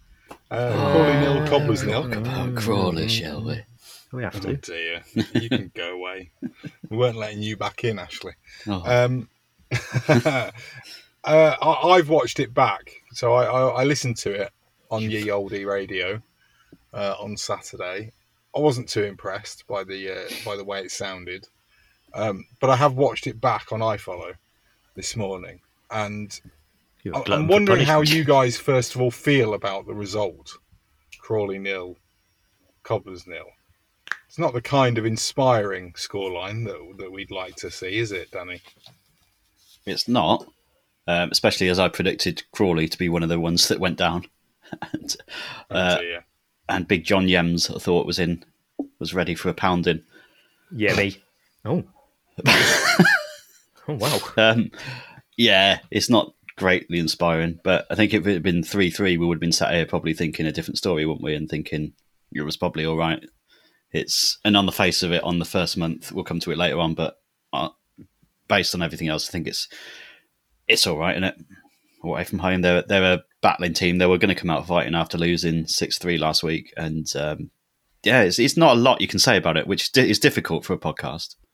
Uh, 0.50 0.72
Crawley 0.92 1.12
nil, 1.20 1.46
Cobblers 1.46 1.84
nil. 1.84 2.10
Oh, 2.26 2.52
Crawley, 2.56 3.08
shall 3.08 3.42
we? 3.44 3.60
We 4.12 4.24
have 4.24 4.34
Oh 4.36 4.40
to. 4.40 4.56
dear, 4.56 5.02
you 5.34 5.48
can 5.48 5.70
go 5.74 5.92
away. 5.94 6.30
We 6.90 6.96
weren't 6.96 7.16
letting 7.16 7.42
you 7.42 7.56
back 7.56 7.84
in, 7.84 7.98
Ashley. 7.98 8.32
Oh. 8.66 8.82
Um, 8.84 9.28
uh, 10.08 10.50
I, 11.24 11.56
I've 11.62 12.08
watched 12.08 12.40
it 12.40 12.52
back, 12.52 12.90
so 13.12 13.32
I, 13.34 13.44
I, 13.44 13.68
I 13.82 13.84
listened 13.84 14.16
to 14.18 14.32
it 14.32 14.50
on 14.90 15.02
Ye 15.02 15.30
Olde 15.30 15.52
Radio 15.64 16.20
uh, 16.92 17.14
on 17.20 17.36
Saturday. 17.36 18.12
I 18.54 18.60
wasn't 18.60 18.88
too 18.88 19.04
impressed 19.04 19.66
by 19.66 19.84
the 19.84 20.10
uh, 20.10 20.28
by 20.44 20.56
the 20.56 20.64
way 20.64 20.80
it 20.80 20.90
sounded, 20.90 21.46
um, 22.14 22.44
but 22.60 22.70
I 22.70 22.76
have 22.76 22.94
watched 22.94 23.26
it 23.26 23.40
back 23.40 23.72
on 23.72 23.80
iFollow 23.80 24.34
this 24.94 25.16
morning, 25.16 25.60
and 25.90 26.38
I- 27.14 27.22
I'm 27.34 27.48
wondering 27.48 27.84
how 27.86 28.02
you 28.02 28.24
guys 28.24 28.56
first 28.58 28.94
of 28.94 29.00
all 29.00 29.10
feel 29.10 29.54
about 29.54 29.86
the 29.86 29.94
result: 29.94 30.52
Crawley 31.20 31.58
nil, 31.58 31.96
Cobblers 32.82 33.26
nil. 33.26 33.46
It's 34.28 34.38
not 34.38 34.52
the 34.54 34.62
kind 34.62 34.96
of 34.98 35.04
inspiring 35.06 35.92
scoreline 35.92 36.64
that 36.66 36.96
that 36.98 37.12
we'd 37.12 37.30
like 37.30 37.56
to 37.56 37.70
see, 37.70 37.98
is 37.98 38.12
it, 38.12 38.30
Danny? 38.30 38.60
It's 39.86 40.08
not, 40.08 40.46
um, 41.06 41.30
especially 41.32 41.68
as 41.68 41.78
I 41.78 41.88
predicted 41.88 42.42
Crawley 42.52 42.88
to 42.88 42.98
be 42.98 43.08
one 43.08 43.22
of 43.22 43.28
the 43.28 43.40
ones 43.40 43.68
that 43.68 43.80
went 43.80 43.98
down. 43.98 44.26
and, 44.92 45.16
Oh, 45.70 45.74
uh. 45.74 46.20
And 46.68 46.88
Big 46.88 47.04
John 47.04 47.26
Yems, 47.26 47.74
I 47.74 47.78
thought 47.78 48.06
was 48.06 48.18
in, 48.18 48.44
was 48.98 49.14
ready 49.14 49.34
for 49.34 49.48
a 49.48 49.54
pounding. 49.54 50.02
Yeah, 50.74 50.94
me. 50.94 51.16
Oh. 51.64 51.84
Oh 53.88 53.94
wow. 53.94 54.18
Um, 54.36 54.70
yeah, 55.36 55.78
it's 55.90 56.10
not 56.10 56.34
greatly 56.56 56.98
inspiring, 56.98 57.60
but 57.62 57.86
I 57.90 57.94
think 57.94 58.14
if 58.14 58.26
it 58.26 58.32
had 58.32 58.42
been 58.42 58.62
three 58.62 58.90
three, 58.90 59.16
we 59.16 59.26
would 59.26 59.36
have 59.36 59.40
been 59.40 59.52
sat 59.52 59.72
here 59.72 59.86
probably 59.86 60.14
thinking 60.14 60.46
a 60.46 60.52
different 60.52 60.78
story, 60.78 61.06
wouldn't 61.06 61.24
we? 61.24 61.34
And 61.34 61.48
thinking 61.48 61.92
it 62.32 62.42
was 62.42 62.56
probably 62.56 62.84
all 62.84 62.96
right. 62.96 63.22
It's 63.92 64.38
and 64.44 64.56
on 64.56 64.66
the 64.66 64.72
face 64.72 65.02
of 65.02 65.12
it, 65.12 65.22
on 65.22 65.38
the 65.38 65.44
first 65.44 65.76
month, 65.76 66.12
we'll 66.12 66.24
come 66.24 66.40
to 66.40 66.50
it 66.50 66.58
later 66.58 66.78
on, 66.78 66.94
but 66.94 67.16
uh, 67.52 67.68
based 68.48 68.74
on 68.74 68.82
everything 68.82 69.08
else, 69.08 69.28
I 69.28 69.32
think 69.32 69.46
it's 69.46 69.68
it's 70.68 70.86
all 70.86 70.98
right, 70.98 71.16
isn't 71.16 71.24
it? 71.24 71.36
Away 72.04 72.24
from 72.24 72.38
home, 72.38 72.62
they're 72.62 72.82
they're 72.82 73.14
a 73.14 73.24
battling 73.42 73.74
team. 73.74 73.98
They 73.98 74.06
were 74.06 74.18
going 74.18 74.34
to 74.34 74.40
come 74.40 74.50
out 74.50 74.66
fighting 74.66 74.94
after 74.94 75.18
losing 75.18 75.66
six 75.66 75.98
three 75.98 76.16
last 76.16 76.42
week, 76.42 76.72
and 76.76 77.06
um, 77.16 77.50
yeah, 78.04 78.22
it's, 78.22 78.38
it's 78.38 78.56
not 78.56 78.76
a 78.76 78.80
lot 78.80 79.00
you 79.00 79.08
can 79.08 79.18
say 79.18 79.36
about 79.36 79.56
it, 79.56 79.66
which 79.66 79.96
is 79.96 80.18
difficult 80.18 80.64
for 80.64 80.72
a 80.72 80.78
podcast. 80.78 81.36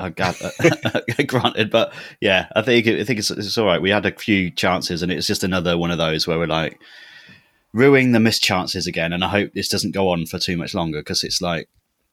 Granted, 1.26 1.70
but 1.70 1.92
yeah, 2.20 2.48
I 2.56 2.62
think 2.62 2.86
I 2.86 3.04
think 3.04 3.20
it's, 3.20 3.30
it's 3.30 3.56
all 3.56 3.66
right. 3.66 3.80
We 3.80 3.90
had 3.90 4.04
a 4.04 4.12
few 4.12 4.50
chances, 4.50 5.02
and 5.02 5.12
it's 5.12 5.26
just 5.26 5.44
another 5.44 5.78
one 5.78 5.90
of 5.90 5.98
those 5.98 6.26
where 6.26 6.38
we're 6.38 6.46
like 6.46 6.80
ruining 7.72 8.12
the 8.12 8.20
missed 8.20 8.42
chances 8.42 8.86
again. 8.86 9.12
And 9.12 9.24
I 9.24 9.28
hope 9.28 9.52
this 9.52 9.68
doesn't 9.68 9.94
go 9.94 10.08
on 10.08 10.26
for 10.26 10.38
too 10.38 10.56
much 10.56 10.74
longer 10.74 11.00
because 11.00 11.22
it's 11.24 11.40
like 11.40 11.68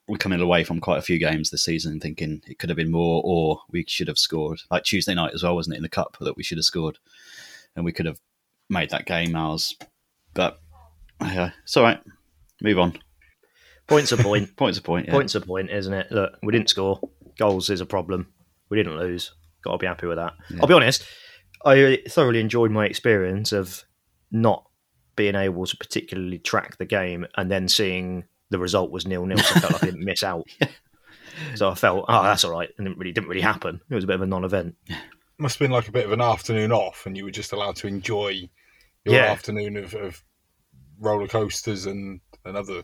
we're 0.08 0.18
coming 0.18 0.40
away 0.40 0.64
from 0.64 0.80
quite 0.80 1.00
a 1.00 1.04
few 1.04 1.20
games 1.20 1.50
this 1.50 1.64
season 1.64 2.00
thinking 2.00 2.42
it 2.48 2.60
could 2.60 2.70
have 2.70 2.78
been 2.78 2.92
more, 2.92 3.22
or 3.26 3.62
we 3.72 3.86
should 3.88 4.08
have 4.08 4.18
scored. 4.18 4.62
Like 4.70 4.84
Tuesday 4.84 5.16
night 5.16 5.34
as 5.34 5.44
well, 5.44 5.56
wasn't 5.56 5.76
it 5.76 5.78
in 5.78 5.84
the 5.84 5.90
cup 5.90 6.18
that 6.22 6.38
we 6.38 6.44
should 6.44 6.58
have 6.58 6.66
scored, 6.66 7.00
and 7.76 7.86
we 7.86 7.92
could 7.92 8.06
have 8.06 8.20
made 8.70 8.92
that 8.92 9.06
game 9.06 9.36
ours. 9.36 9.76
But 10.34 10.60
yeah, 11.22 11.52
it's 11.64 11.76
all 11.76 11.84
right. 11.84 12.00
Move 12.62 12.80
on. 12.80 12.98
Points 13.88 14.12
a 14.12 14.18
point. 14.18 14.56
Points 14.58 14.78
a 14.78 14.82
point. 14.82 15.08
Yeah. 15.08 15.14
Points 15.14 15.36
a 15.36 15.42
point, 15.42 15.72
isn't 15.72 15.94
it? 15.94 16.12
Look, 16.12 16.34
we 16.44 16.52
didn't 16.52 16.70
score. 16.70 17.00
Goals 17.38 17.70
is 17.70 17.82
a 17.82 17.86
problem. 17.86 18.32
We 18.70 18.78
didn't 18.78 18.98
lose. 18.98 19.34
Got 19.64 19.74
to 19.74 19.78
be 19.78 19.88
happy 19.88 20.08
with 20.08 20.18
that. 20.18 20.34
Yeah. 20.50 20.60
I'll 20.62 20.68
be 20.68 20.74
honest. 20.74 21.04
I 21.66 22.02
thoroughly 22.08 22.40
enjoyed 22.40 22.72
my 22.72 22.86
experience 22.86 23.52
of 23.52 23.84
not 24.32 24.66
being 25.16 25.36
able 25.36 25.66
to 25.66 25.76
particularly 25.76 26.40
track 26.40 26.78
the 26.78 26.86
game 26.86 27.26
and 27.36 27.52
then 27.52 27.68
seeing 27.68 28.24
the 28.52 28.60
result 28.60 28.92
was 28.92 29.06
nil 29.06 29.26
nil. 29.26 29.38
So 29.40 29.56
I 29.56 29.60
felt 29.60 29.74
like 29.74 29.84
I 29.84 29.86
didn't 29.88 30.06
miss 30.06 30.24
out. 30.24 30.48
So 31.56 31.70
I 31.70 31.76
felt, 31.76 32.06
oh, 32.08 32.24
that's 32.24 32.44
all 32.44 32.52
right. 32.52 32.70
And 32.78 32.88
it 32.88 32.98
really 32.98 33.12
didn't 33.12 33.30
really 33.30 33.42
happen. 33.42 33.82
It 33.90 33.96
was 33.96 34.04
a 34.04 34.08
bit 34.08 34.16
of 34.16 34.22
a 34.22 34.28
non-event. 34.28 34.76
Must 35.38 35.58
have 35.58 35.66
been 35.66 35.72
like 35.72 35.88
a 35.88 35.92
bit 35.92 36.06
of 36.06 36.12
an 36.12 36.22
afternoon 36.22 36.72
off, 36.72 37.06
and 37.06 37.16
you 37.18 37.24
were 37.24 37.32
just 37.32 37.54
allowed 37.54 37.78
to 37.78 37.88
enjoy 37.88 38.50
your 39.10 39.22
Yeah. 39.22 39.32
afternoon 39.32 39.78
of, 39.78 39.94
of 39.94 40.24
roller 41.00 41.28
coasters 41.28 41.86
and 41.86 42.20
another 42.46 42.84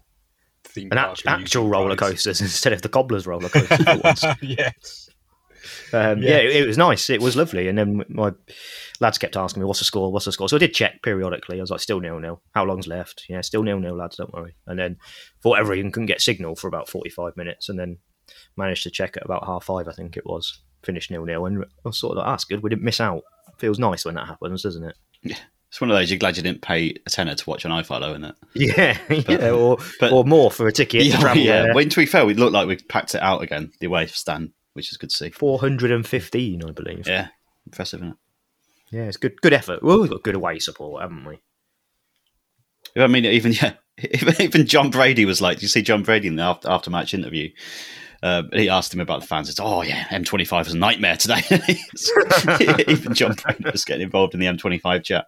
theme 0.64 0.90
An 0.92 0.98
park. 0.98 1.20
act- 1.26 1.28
actual 1.28 1.68
roller 1.68 1.96
coasters 1.96 2.42
instead 2.48 2.74
of 2.74 2.82
the 2.82 2.90
cobbler's 2.90 3.28
roller 3.28 3.50
coasters. 3.54 4.26
yes. 4.42 5.10
Um, 5.94 6.22
Yeah. 6.22 6.30
Yeah, 6.30 6.38
it, 6.38 6.56
it 6.64 6.68
was 6.68 6.78
nice. 6.78 7.10
It 7.10 7.22
was 7.22 7.36
lovely. 7.36 7.68
And 7.68 7.78
then 7.78 8.04
my 8.10 8.32
lads 9.00 9.18
kept 9.18 9.36
asking 9.36 9.62
me, 9.62 9.66
"What's 9.68 9.80
the 9.80 9.86
score? 9.86 10.12
What's 10.12 10.26
the 10.26 10.32
score?" 10.32 10.48
So 10.48 10.58
I 10.58 10.60
did 10.60 10.74
check 10.76 11.02
periodically. 11.02 11.58
I 11.58 11.62
was 11.62 11.72
like, 11.72 11.80
"Still 11.80 12.00
nil 12.00 12.20
nil. 12.20 12.42
How 12.54 12.66
long's 12.66 12.86
left? 12.88 13.26
Yeah, 13.30 13.42
still 13.42 13.64
nil 13.64 13.80
nil, 13.80 13.96
lads. 13.96 14.18
Don't 14.18 14.32
worry." 14.34 14.56
And 14.68 14.78
then 14.78 14.98
for 15.42 15.50
whatever 15.50 15.72
reason, 15.72 15.92
couldn't 15.92 16.06
get 16.06 16.22
signal 16.22 16.56
for 16.56 16.68
about 16.68 16.88
forty 16.88 17.10
five 17.10 17.36
minutes, 17.36 17.68
and 17.70 17.80
then 17.80 17.98
managed 18.58 18.84
to 18.84 18.92
check 18.92 19.18
at 19.18 19.26
about 19.26 19.46
half 19.46 19.64
five. 19.64 19.88
I 19.88 19.92
think 19.94 20.18
it 20.18 20.26
was 20.28 20.62
finished 20.84 21.10
nil 21.10 21.26
nil, 21.26 21.46
and 21.48 21.64
I 21.64 21.68
was 21.84 21.98
sort 21.98 22.12
of 22.12 22.18
like, 22.18 22.28
"That's 22.34 22.46
good. 22.46 22.62
We 22.62 22.70
didn't 22.70 22.84
miss 22.84 23.02
out." 23.02 23.24
Feels 23.58 23.80
nice 23.80 24.06
when 24.06 24.16
that 24.16 24.28
happens, 24.28 24.62
doesn't 24.62 24.84
it? 25.24 25.42
It's 25.76 25.82
one 25.82 25.92
of 25.92 25.98
those 25.98 26.10
you're 26.10 26.18
glad 26.18 26.38
you 26.38 26.42
didn't 26.44 26.62
pay 26.62 26.96
a 27.06 27.10
tenner 27.10 27.36
to 27.36 27.50
watch 27.50 27.66
on 27.66 27.84
iFollow, 27.84 28.12
isn't 28.12 28.24
it? 28.24 28.36
Yeah, 28.56 28.98
But- 29.10 29.30
yeah, 29.30 29.50
or 29.52 29.78
but- 30.00 30.14
or 30.14 30.24
more 30.24 30.50
for 30.50 30.70
a 30.70 30.72
ticket 30.72 31.04
Yeah, 31.04 31.34
yeah. 31.34 31.74
When 31.74 31.90
to 31.90 31.98
be 31.98 32.06
fair, 32.06 32.26
we 32.26 32.34
looked 32.34 32.54
like 32.54 32.66
we 32.66 32.78
packed 32.78 33.14
it 33.14 33.22
out 33.22 33.42
again, 33.44 33.74
the 33.82 33.88
away 33.88 34.06
stand, 34.08 34.52
which 34.72 34.90
is 34.90 34.98
good 34.98 35.10
to 35.10 35.18
see. 35.18 35.32
Four 35.32 35.60
hundred 35.60 35.92
and 35.92 36.08
fifteen, 36.08 36.64
I 36.64 36.72
believe. 36.72 37.06
Yeah, 37.06 37.28
impressive, 37.66 38.00
isn't 38.00 38.12
it? 38.12 38.18
Yeah, 38.96 39.02
it's 39.04 39.18
good. 39.18 39.42
Good 39.42 39.52
effort. 39.52 39.84
Well, 39.84 40.00
we've 40.00 40.10
got 40.10 40.24
good 40.24 40.36
away 40.36 40.60
support, 40.60 41.02
haven't 41.02 41.26
we? 41.26 41.42
I 42.96 43.08
mean, 43.08 43.26
even 43.26 43.52
yeah, 43.62 43.74
even, 44.40 44.68
John 44.68 44.92
Brady 44.92 45.26
was 45.26 45.42
like, 45.42 45.58
"Do 45.58 45.64
you 45.64 45.68
see 45.68 45.82
John 45.82 46.04
Brady 46.04 46.30
in 46.30 46.38
the 46.38 46.44
after, 46.44 46.70
after 46.70 46.90
match 46.90 47.14
interview?" 47.14 47.50
Uh, 48.26 48.42
he 48.54 48.70
asked 48.70 48.92
him 48.92 49.00
about 49.00 49.22
the 49.22 49.28
fans. 49.28 49.50
It's 49.50 49.60
oh 49.60 49.84
yeah, 49.84 50.06
M25 50.06 50.66
was 50.66 50.74
a 50.74 50.78
nightmare 50.78 51.16
today. 51.16 51.42
even 52.92 53.14
John 53.14 53.36
Brady 53.36 53.70
was 53.72 53.86
getting 53.86 54.02
involved 54.02 54.34
in 54.34 54.40
the 54.40 54.48
M25 54.48 55.04
chat, 55.04 55.28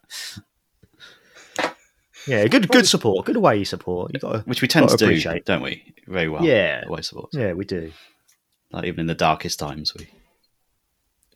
Yeah, 2.26 2.48
good 2.48 2.68
good 2.70 2.88
support, 2.88 3.28
good 3.28 3.36
away 3.36 3.64
support. 3.66 4.16
You 4.16 4.20
got 4.20 4.48
which 4.48 4.64
we 4.64 4.68
tend 4.68 4.90
to 4.90 4.98
do, 4.98 5.06
appreciate. 5.06 5.46
don't 5.46 5.62
we? 5.62 5.94
Very 6.08 6.28
well. 6.28 6.44
Yeah. 6.44 6.86
away 6.88 7.04
support. 7.04 7.30
Yeah, 7.34 7.54
we 7.54 7.66
do. 7.66 7.92
Like 8.72 8.86
even 8.86 9.02
in 9.02 9.06
the 9.06 9.14
darkest 9.14 9.60
times, 9.60 9.94
we 9.94 10.08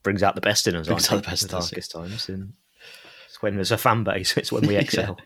Brings 0.02 0.24
out 0.24 0.34
the 0.34 0.42
best 0.42 0.66
in 0.66 0.76
us. 0.76 0.88
Brings 0.88 1.12
out 1.12 1.18
the 1.18 1.30
best 1.30 1.44
the 1.44 1.50
darkest 1.50 1.92
times. 1.92 2.28
And 2.28 2.54
it's 3.28 3.40
when 3.44 3.54
there's 3.54 3.72
a 3.72 3.78
fan 3.78 4.04
base. 4.04 4.36
It's 4.38 4.52
when 4.52 4.66
we 4.66 4.78
excel. 4.78 5.20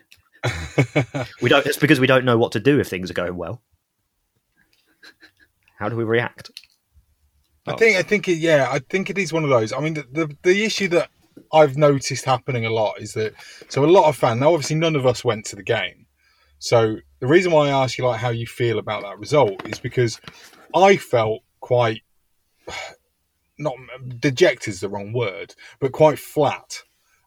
we 1.40 1.48
don't. 1.48 1.64
It's 1.64 1.78
because 1.78 1.98
we 1.98 2.06
don't 2.06 2.26
know 2.26 2.36
what 2.36 2.52
to 2.52 2.60
do 2.60 2.78
if 2.78 2.88
things 2.88 3.10
are 3.10 3.14
going 3.14 3.36
well. 3.36 3.62
How 5.78 5.88
do 5.88 5.96
we 5.96 6.04
react? 6.04 6.50
I 7.66 7.74
think 7.74 7.96
I 7.96 8.02
think 8.02 8.28
it, 8.28 8.38
yeah, 8.38 8.68
I 8.70 8.78
think 8.78 9.10
it 9.10 9.18
is 9.18 9.32
one 9.32 9.44
of 9.44 9.50
those. 9.50 9.72
I 9.72 9.80
mean, 9.80 9.94
the, 9.94 10.04
the 10.10 10.36
the 10.42 10.64
issue 10.64 10.88
that 10.88 11.10
I've 11.52 11.76
noticed 11.76 12.24
happening 12.24 12.64
a 12.64 12.70
lot 12.70 13.00
is 13.00 13.14
that 13.14 13.34
so 13.68 13.84
a 13.84 13.86
lot 13.86 14.08
of 14.08 14.16
fans. 14.16 14.40
Now, 14.40 14.52
obviously, 14.52 14.76
none 14.76 14.94
of 14.94 15.06
us 15.06 15.24
went 15.24 15.46
to 15.46 15.56
the 15.56 15.64
game, 15.64 16.06
so 16.58 16.96
the 17.20 17.26
reason 17.26 17.52
why 17.52 17.68
I 17.68 17.82
ask 17.82 17.98
you 17.98 18.06
like 18.06 18.20
how 18.20 18.30
you 18.30 18.46
feel 18.46 18.78
about 18.78 19.02
that 19.02 19.18
result 19.18 19.66
is 19.66 19.78
because 19.78 20.20
I 20.74 20.96
felt 20.96 21.42
quite 21.60 22.02
not 23.58 23.74
dejected 24.18 24.74
is 24.74 24.80
the 24.80 24.88
wrong 24.88 25.12
word, 25.12 25.54
but 25.80 25.92
quite 25.92 26.18
flat 26.18 26.82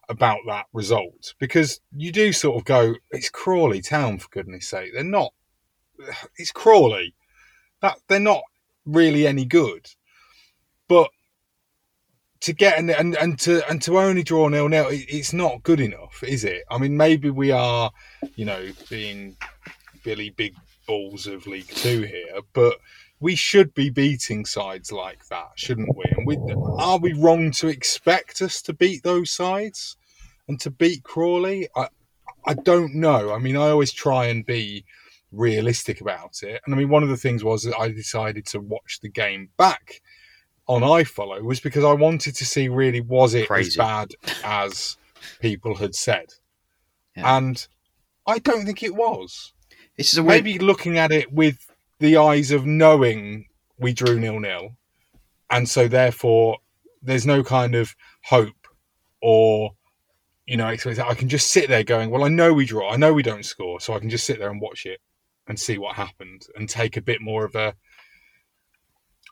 about 0.08 0.40
that 0.46 0.66
result 0.72 1.34
because 1.38 1.80
you 1.96 2.10
do 2.10 2.32
sort 2.32 2.56
of 2.56 2.64
go, 2.64 2.94
it's 3.10 3.30
Crawley 3.30 3.80
Town 3.80 4.18
for 4.18 4.28
goodness 4.30 4.68
sake. 4.68 4.92
They're 4.92 5.04
not. 5.04 5.32
It's 6.36 6.50
Crawley. 6.50 7.14
That 7.80 7.98
they're 8.08 8.20
not 8.20 8.42
really 8.86 9.26
any 9.26 9.44
good 9.44 9.88
but 10.90 11.10
to 12.40 12.52
get 12.52 12.78
and, 12.78 12.90
and 12.90 13.14
and 13.16 13.38
to 13.38 13.62
and 13.70 13.80
to 13.82 13.98
only 13.98 14.24
draw 14.24 14.48
nil 14.48 14.68
nil, 14.68 14.88
it, 14.88 15.06
it's 15.08 15.32
not 15.32 15.62
good 15.62 15.78
enough, 15.78 16.22
is 16.26 16.42
it? 16.42 16.64
I 16.68 16.78
mean, 16.78 16.96
maybe 16.96 17.30
we 17.30 17.52
are, 17.52 17.92
you 18.34 18.44
know, 18.44 18.70
being 18.88 19.36
Billy 20.02 20.30
Big 20.30 20.56
Balls 20.88 21.28
of 21.28 21.46
League 21.46 21.68
Two 21.68 22.02
here, 22.02 22.40
but 22.54 22.78
we 23.20 23.36
should 23.36 23.72
be 23.72 23.88
beating 23.88 24.44
sides 24.44 24.90
like 24.90 25.24
that, 25.28 25.50
shouldn't 25.54 25.96
we? 25.96 26.04
And 26.16 26.26
we 26.26 26.38
are 26.78 26.98
we 26.98 27.12
wrong 27.12 27.52
to 27.52 27.68
expect 27.68 28.42
us 28.42 28.60
to 28.62 28.72
beat 28.72 29.04
those 29.04 29.30
sides 29.30 29.96
and 30.48 30.58
to 30.60 30.70
beat 30.72 31.04
Crawley? 31.04 31.68
I 31.76 31.86
I 32.44 32.54
don't 32.54 32.96
know. 32.96 33.32
I 33.32 33.38
mean, 33.38 33.56
I 33.56 33.68
always 33.68 33.92
try 33.92 34.26
and 34.26 34.44
be 34.44 34.84
realistic 35.32 36.00
about 36.00 36.42
it. 36.42 36.60
And 36.64 36.74
I 36.74 36.78
mean, 36.78 36.88
one 36.88 37.02
of 37.02 37.08
the 37.08 37.16
things 37.16 37.44
was 37.44 37.62
that 37.64 37.78
I 37.78 37.90
decided 37.90 38.46
to 38.46 38.60
watch 38.60 38.98
the 39.00 39.08
game 39.08 39.50
back 39.56 40.00
on 40.66 40.82
iFollow 40.82 41.42
was 41.42 41.60
because 41.60 41.84
I 41.84 41.92
wanted 41.92 42.34
to 42.36 42.44
see 42.44 42.68
really 42.68 43.00
was 43.00 43.34
it 43.34 43.48
as 43.68 43.76
bad 43.76 44.14
as 44.44 44.96
people 45.40 45.76
had 45.76 45.94
said, 45.94 46.26
and 47.38 47.66
I 48.26 48.38
don't 48.38 48.64
think 48.66 48.82
it 48.82 48.94
was. 48.94 49.52
It's 49.96 50.16
a 50.16 50.22
weird- 50.22 50.44
Maybe 50.44 50.58
looking 50.58 50.96
at 50.98 51.10
it 51.12 51.32
with 51.32 51.58
the 51.98 52.16
eyes 52.16 52.50
of 52.52 52.64
knowing 52.66 53.46
we 53.78 53.92
drew 53.92 54.18
nil 54.18 54.38
nil, 54.40 54.76
and 55.50 55.68
so 55.68 55.88
therefore 55.88 56.58
there's 57.02 57.26
no 57.26 57.42
kind 57.42 57.74
of 57.74 57.94
hope 58.24 58.68
or 59.22 59.72
you 60.46 60.56
know 60.56 60.66
I 60.66 60.76
can 60.76 61.28
just 61.28 61.48
sit 61.48 61.68
there 61.68 61.82
going, 61.84 62.10
well, 62.10 62.24
I 62.24 62.28
know 62.28 62.52
we 62.54 62.64
draw, 62.64 62.90
I 62.92 62.96
know 62.96 63.12
we 63.12 63.22
don't 63.22 63.44
score, 63.44 63.80
so 63.80 63.94
I 63.94 63.98
can 63.98 64.10
just 64.10 64.24
sit 64.24 64.38
there 64.38 64.50
and 64.50 64.60
watch 64.60 64.86
it 64.86 65.00
and 65.50 65.58
see 65.58 65.78
what 65.78 65.96
happened 65.96 66.46
and 66.54 66.68
take 66.68 66.96
a 66.96 67.02
bit 67.02 67.20
more 67.20 67.44
of 67.44 67.56
a 67.56 67.74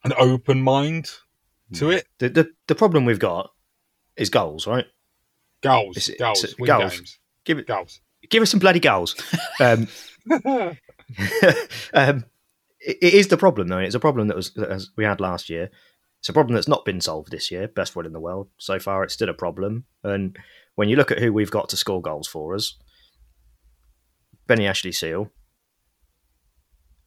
an 0.05 0.13
open 0.19 0.61
mind 0.61 1.09
to 1.75 1.91
it. 1.91 2.07
The, 2.19 2.29
the 2.29 2.51
the 2.67 2.75
problem 2.75 3.05
we've 3.05 3.21
got 3.21 3.51
is 4.17 4.29
goals, 4.29 4.67
right? 4.67 4.85
Goals, 5.63 5.97
It's- 5.97 6.19
goals, 6.19 6.43
it's- 6.45 6.59
win 6.59 6.67
goals. 6.67 6.97
games. 6.97 7.19
Give 7.45 7.59
it 7.59 7.69
goals. 7.69 8.01
Give 8.31 8.43
us 8.43 8.51
some 8.51 8.61
bloody 8.61 8.81
goals. 8.81 9.15
Um, 9.61 9.89
um, 11.95 12.25
it, 12.81 12.99
it 13.03 13.15
is 13.15 13.29
the 13.29 13.37
problem, 13.37 13.69
though. 13.69 13.79
It's 13.79 13.95
a 13.95 14.01
problem 14.01 14.29
that 14.29 14.37
was 14.37 14.53
that 14.55 14.87
we 14.97 15.05
had 15.05 15.21
last 15.21 15.49
year. 15.49 15.71
It's 16.21 16.29
a 16.29 16.33
problem 16.33 16.55
that's 16.55 16.69
not 16.69 16.85
been 16.85 17.01
solved 17.01 17.31
this 17.31 17.51
year. 17.51 17.67
Best 17.69 17.97
one 17.97 18.07
in 18.07 18.13
the 18.13 18.21
world 18.21 18.49
so 18.59 18.79
far. 18.79 19.03
It's 19.05 19.15
still 19.15 19.29
a 19.29 19.35
problem. 19.35 19.85
And 20.05 20.37
when 20.75 20.89
you 20.89 20.97
look 20.97 21.11
at 21.11 21.19
who 21.21 21.33
we've 21.33 21.51
got 21.51 21.69
to 21.71 21.77
score 21.77 22.03
goals 22.03 22.29
for 22.29 22.55
us, 22.55 22.77
Benny 24.47 24.67
Ashley 24.67 24.93
Seal, 24.93 25.31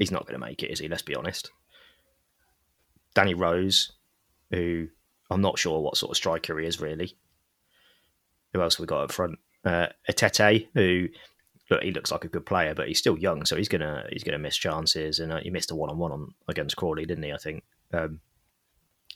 he's 0.02 0.12
not 0.12 0.26
going 0.26 0.40
to 0.40 0.46
make 0.46 0.64
it, 0.64 0.72
is 0.72 0.80
he? 0.80 0.88
Let's 0.88 1.04
be 1.04 1.16
honest. 1.16 1.52
Danny 3.14 3.36
Rose, 3.36 3.92
who 4.50 4.88
I'm 5.30 5.42
not 5.42 5.60
sure 5.60 5.80
what 5.80 5.96
sort 5.96 6.10
of 6.10 6.18
striker 6.18 6.58
he 6.58 6.66
is 6.66 6.82
really. 6.82 7.16
Who 8.54 8.62
else 8.62 8.76
have 8.76 8.80
we 8.82 8.88
got 8.88 9.04
up 9.04 9.12
front? 9.12 9.38
Uh, 9.64 9.88
Etete, 10.10 10.68
who 10.74 11.08
look, 11.70 11.84
he 11.84 11.92
looks 11.92 12.12
like 12.12 12.26
a 12.26 12.30
good 12.30 12.48
player, 12.48 12.74
but 12.74 12.88
he's 12.88 12.98
still 12.98 13.18
young, 13.18 13.46
so 13.46 13.56
he's 13.56 13.70
gonna 13.70 14.06
he's 14.12 14.24
gonna 14.24 14.40
miss 14.40 14.58
chances, 14.58 15.20
and 15.20 15.32
uh, 15.32 15.40
he 15.40 15.52
missed 15.52 15.72
a 15.72 15.76
one 15.76 15.92
on 15.92 16.00
one 16.00 16.12
on 16.12 16.34
against 16.48 16.76
Crawley, 16.78 17.06
didn't 17.06 17.24
he? 17.24 17.32
I 17.32 17.38
think. 17.38 17.64
Um, 17.94 18.22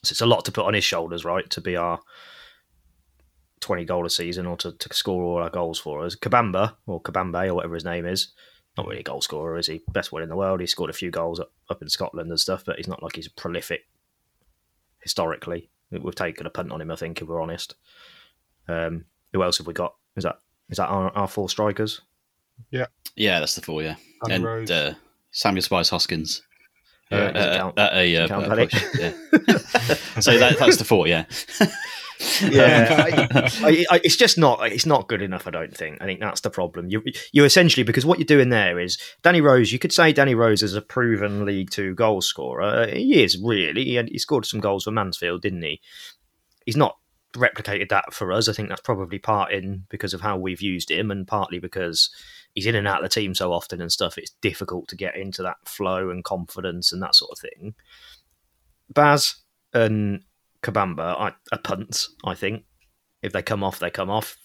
So 0.04 0.14
it's 0.14 0.22
a 0.22 0.26
lot 0.28 0.46
to 0.46 0.52
put 0.52 0.66
on 0.66 0.76
his 0.76 0.84
shoulders, 0.84 1.26
right? 1.26 1.50
To 1.50 1.62
be 1.62 1.76
our 1.76 2.00
20 3.62 3.86
goal 3.86 4.06
a 4.06 4.10
season 4.10 4.46
or 4.46 4.56
to, 4.58 4.72
to 4.74 4.94
score 4.94 5.24
all 5.24 5.42
our 5.42 5.50
goals 5.50 5.80
for 5.80 6.06
us. 6.06 6.16
Kabamba, 6.16 6.76
or 6.86 7.02
Kabambe, 7.02 7.48
or 7.48 7.56
whatever 7.56 7.74
his 7.74 7.86
name 7.86 8.06
is, 8.06 8.28
not 8.78 8.88
really 8.88 9.00
a 9.00 9.04
goal 9.04 9.22
scorer, 9.22 9.58
is 9.58 9.68
he? 9.68 9.82
Best 9.92 10.12
one 10.12 10.22
in 10.24 10.30
the 10.30 10.36
world. 10.36 10.60
He 10.60 10.68
scored 10.68 10.90
a 10.90 10.94
few 10.94 11.12
goals 11.12 11.40
up, 11.40 11.52
up 11.70 11.82
in 11.82 11.90
Scotland 11.90 12.30
and 12.30 12.40
stuff, 12.40 12.64
but 12.66 12.78
he's 12.78 12.88
not 12.88 13.02
like 13.02 13.16
he's 13.16 13.28
prolific 13.28 13.82
historically. 15.00 15.70
We've 15.92 16.16
taken 16.16 16.46
a 16.46 16.50
punt 16.50 16.72
on 16.72 16.82
him, 16.82 16.92
I 16.92 16.96
think, 16.96 17.22
if 17.22 17.28
we're 17.28 17.42
honest. 17.42 17.76
Um, 18.68 19.06
who 19.34 19.44
else 19.44 19.60
have 19.60 19.68
we 19.68 19.74
got? 19.74 19.96
Is 20.16 20.24
that 20.24 20.40
is 20.70 20.78
that 20.78 20.88
our, 20.88 21.10
our 21.16 21.28
four 21.28 21.48
strikers? 21.50 22.02
Yeah. 22.72 22.88
Yeah, 23.16 23.40
that's 23.40 23.56
the 23.56 23.62
four, 23.62 23.82
yeah. 23.84 23.96
Andy 24.24 24.36
and 24.36 24.44
Rose. 24.44 24.72
uh, 24.72 24.96
Samuel 25.32 25.62
Spice 25.62 25.90
Hoskins. 25.90 26.42
Yeah, 27.12 27.18
Uh, 27.18 27.32
doesn't 27.32 27.52
uh, 27.52 27.58
count. 27.58 27.80
uh, 27.80 27.90
a, 27.94 28.18
uh, 28.18 28.40
uh, 28.40 28.68
yeah. 28.98 29.12
so 30.20 30.38
that, 30.40 30.56
that's 30.60 30.78
the 30.78 30.84
four, 30.86 31.08
yeah. 31.08 31.26
yeah, 32.42 33.28
I, 33.62 33.86
I, 33.90 34.02
it's 34.04 34.16
just 34.16 34.38
not 34.38 34.72
it's 34.72 34.86
not 34.86 35.08
good 35.08 35.22
enough. 35.22 35.48
I 35.48 35.52
don't 35.52 35.76
think. 35.76 36.02
I 36.02 36.06
think 36.06 36.20
that's 36.20 36.42
the 36.42 36.50
problem. 36.50 36.90
You 36.90 37.04
you 37.32 37.44
essentially 37.44 37.84
because 37.84 38.06
what 38.06 38.20
you're 38.20 38.26
doing 38.26 38.50
there 38.50 38.80
is 38.80 38.98
Danny 39.22 39.42
Rose. 39.42 39.72
You 39.72 39.80
could 39.80 39.94
say 39.94 40.14
Danny 40.14 40.36
Rose 40.36 40.64
is 40.64 40.76
a 40.76 40.82
proven 40.82 41.46
League 41.46 41.72
Two 41.72 41.94
goal 41.96 42.22
scorer. 42.22 42.88
He 42.88 43.24
is 43.24 43.42
really. 43.42 43.86
He, 43.86 44.02
he 44.04 44.20
scored 44.20 44.46
some 44.46 44.60
goals 44.60 44.86
for 44.86 44.92
Mansfield, 44.92 45.42
didn't 45.42 45.62
he? 45.62 45.82
He's 46.66 46.78
not 46.78 46.98
replicated 47.36 47.90
that 47.90 48.14
for 48.14 48.32
us. 48.32 48.48
I 48.48 48.54
think 48.54 48.70
that's 48.70 48.82
probably 48.82 49.20
part 49.20 49.52
in 49.52 49.86
because 49.90 50.14
of 50.14 50.22
how 50.22 50.38
we've 50.38 50.62
used 50.62 50.92
him, 50.92 51.12
and 51.12 51.28
partly 51.28 51.60
because 51.60 52.10
he's 52.54 52.66
in 52.66 52.76
and 52.76 52.88
out 52.88 53.04
of 53.04 53.10
the 53.10 53.10
team 53.10 53.36
so 53.36 53.52
often 53.52 53.82
and 53.82 53.92
stuff. 53.92 54.18
It's 54.18 54.36
difficult 54.42 54.88
to 54.90 54.96
get 54.96 55.16
into 55.16 55.44
that 55.44 55.58
flow 55.66 56.10
and 56.10 56.24
confidence 56.24 56.92
and 56.92 57.02
that 57.02 57.16
sort 57.16 57.32
of 57.32 57.40
thing. 57.40 57.76
Baz 58.90 59.36
and 59.74 60.22
Kabamba 60.66 61.16
I, 61.20 61.32
are 61.52 61.60
punts, 61.64 62.14
I 62.26 62.34
think. 62.36 62.64
If 63.22 63.32
they 63.34 63.42
come 63.42 63.64
off, 63.64 63.80
they 63.80 63.90
come 63.90 64.10
off. 64.10 64.38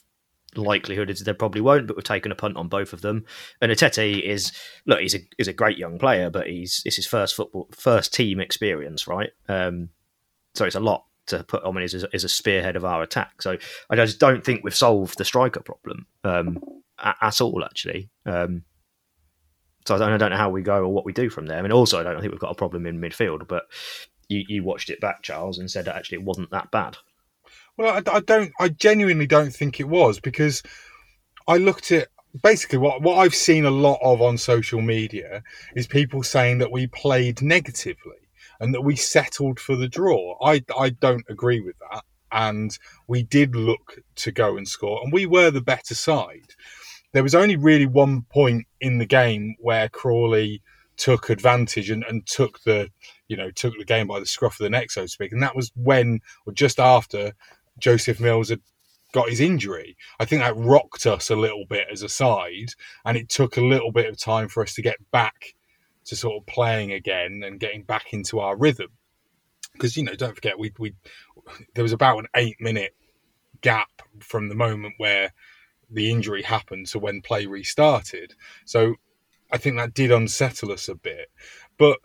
Likelihood 0.57 1.11
is 1.11 1.21
they 1.21 1.33
probably 1.33 1.61
won't, 1.61 1.87
but 1.87 1.97
we've 1.97 2.05
taken 2.05 2.33
a 2.33 2.35
punt 2.35 2.57
on 2.57 2.69
both 2.69 2.93
of 2.93 3.03
them. 3.03 3.25
And 3.61 3.71
Etete 3.71 4.21
is 4.23 4.53
look, 4.85 5.01
he's 5.01 5.15
a 5.15 5.21
he's 5.37 5.49
a 5.49 5.53
great 5.53 5.79
young 5.79 5.99
player, 5.99 6.29
but 6.29 6.49
he's 6.49 6.83
it's 6.85 6.97
his 6.97 7.07
first 7.07 7.35
football 7.37 7.69
first 7.73 8.13
team 8.13 8.41
experience, 8.41 9.07
right? 9.07 9.31
Um, 9.49 9.91
so 10.55 10.65
it's 10.65 10.75
a 10.75 10.81
lot 10.81 11.05
to 11.27 11.45
put 11.45 11.63
on 11.63 11.77
him 11.77 11.83
as, 11.85 11.95
a- 12.03 12.09
as 12.13 12.25
a 12.25 12.29
spearhead 12.29 12.75
of 12.75 12.85
our 12.85 13.03
attack. 13.03 13.41
So 13.43 13.57
I 13.89 13.97
just 13.97 14.19
don't 14.19 14.45
think 14.45 14.65
we've 14.65 14.75
solved 14.75 15.19
the 15.19 15.25
striker 15.25 15.61
problem 15.61 16.07
um, 16.25 16.59
at, 16.99 17.17
at 17.23 17.41
all, 17.41 17.65
actually. 17.65 18.11
Um, 18.27 18.65
so 19.87 19.95
I 19.95 19.99
don't, 19.99 20.13
I 20.13 20.17
don't 20.17 20.31
know 20.31 20.37
how 20.37 20.51
we 20.51 20.63
go 20.63 20.83
or 20.83 20.89
what 20.93 21.07
we 21.07 21.13
do 21.13 21.31
from 21.31 21.47
there. 21.47 21.59
I 21.59 21.63
mean, 21.63 21.73
also 21.73 22.01
I 22.01 22.03
don't 22.03 22.21
think 22.21 22.33
we've 22.33 22.41
got 22.41 22.51
a 22.51 22.57
problem 22.57 22.87
in 22.87 23.01
midfield, 23.01 23.47
but 23.47 23.65
you, 24.31 24.45
you 24.49 24.63
watched 24.63 24.91
it 24.91 25.01
back, 25.01 25.23
Charles, 25.23 25.59
and 25.59 25.71
said 25.71 25.85
that 25.85 25.97
actually 25.97 26.19
it 26.19 26.25
wasn't 26.25 26.51
that 26.53 26.71
bad. 26.71 26.97
Well, 27.77 27.95
I, 27.95 28.17
I 28.17 28.21
don't. 28.21 28.53
I 28.61 28.69
genuinely 28.69 29.27
don't 29.27 29.53
think 29.55 29.81
it 29.81 29.89
was 29.89 30.21
because 30.21 30.63
I 31.49 31.57
looked 31.57 31.91
at 31.93 32.09
basically 32.43 32.79
what 32.79 33.03
what 33.03 33.19
I've 33.19 33.35
seen 33.35 33.65
a 33.65 33.71
lot 33.71 33.99
of 34.03 34.23
on 34.23 34.39
social 34.39 34.81
media 34.81 35.43
is 35.75 35.87
people 35.87 36.23
saying 36.23 36.59
that 36.59 36.71
we 36.71 36.87
played 36.87 37.43
negatively 37.43 38.29
and 38.61 38.73
that 38.75 38.83
we 38.83 38.97
settled 38.97 39.59
for 39.59 39.77
the 39.77 39.89
draw. 39.89 40.37
I 40.43 40.65
I 40.79 40.91
don't 40.91 41.25
agree 41.29 41.61
with 41.61 41.77
that. 41.91 42.05
And 42.33 42.79
we 43.09 43.25
did 43.25 43.57
look 43.57 43.99
to 44.17 44.31
go 44.31 44.57
and 44.57 44.69
score, 44.69 45.01
and 45.03 45.13
we 45.13 45.27
were 45.27 45.51
the 45.51 45.61
better 45.61 45.97
side. 45.97 46.55
There 47.13 47.25
was 47.25 47.35
only 47.35 47.57
really 47.57 47.87
one 47.87 48.23
point 48.23 48.69
in 48.81 48.99
the 48.99 49.07
game 49.07 49.57
where 49.59 49.89
Crawley 49.89 50.63
took 50.97 51.29
advantage 51.29 51.91
and, 51.91 52.05
and 52.05 52.25
took 52.27 52.63
the 52.63 52.91
you 53.31 53.37
know 53.37 53.51
took 53.53 53.79
the 53.79 53.85
game 53.85 54.09
by 54.09 54.19
the 54.19 54.27
scruff 54.27 54.59
of 54.59 54.65
the 54.65 54.71
neck, 54.71 54.91
so 54.91 55.03
to 55.03 55.09
speak, 55.09 55.31
and 55.31 55.43
that 55.43 55.55
was 55.55 55.71
when 55.77 56.19
or 56.47 56.53
just 56.53 56.81
after 56.81 57.33
Joseph 57.79 58.19
Mills 58.19 58.49
had 58.49 58.61
got 59.13 59.31
his 59.31 59.41
injury. 59.41 59.97
I 60.19 60.25
think 60.25 60.43
that 60.43 60.57
rocked 60.57 61.07
us 61.07 61.31
a 61.31 61.37
little 61.37 61.65
bit 61.65 61.87
as 61.93 62.03
a 62.03 62.09
side, 62.09 62.73
and 63.05 63.17
it 63.17 63.29
took 63.29 63.57
a 63.57 63.65
little 63.65 63.93
bit 63.93 64.09
of 64.09 64.19
time 64.19 64.49
for 64.49 64.65
us 64.65 64.75
to 64.75 64.83
get 64.83 64.99
back 65.13 65.55
to 66.07 66.17
sort 66.17 66.43
of 66.43 66.47
playing 66.47 66.93
again 66.93 67.43
and 67.45 67.61
getting 67.61 67.85
back 67.85 68.13
into 68.13 68.41
our 68.41 68.57
rhythm. 68.57 68.89
Because 69.75 69.97
you 69.97 70.03
know, 70.03 70.17
don't 70.17 70.35
forget, 70.35 70.59
we 70.59 70.73
we 70.81 70.95
there 71.77 71.85
was 71.85 71.93
about 71.93 72.19
an 72.19 72.27
eight 72.35 72.57
minute 72.59 72.97
gap 73.61 74.03
from 74.19 74.49
the 74.49 74.57
moment 74.57 74.95
where 74.99 75.33
the 75.89 76.11
injury 76.11 76.43
happened 76.43 76.89
to 76.89 76.99
when 76.99 77.21
play 77.21 77.47
restarted. 77.47 78.35
So 78.65 78.97
I 79.53 79.59
think 79.59 79.77
that 79.77 79.95
did 79.95 80.11
unsettle 80.11 80.73
us 80.73 80.89
a 80.89 80.97
bit, 80.97 81.31
but 81.79 82.01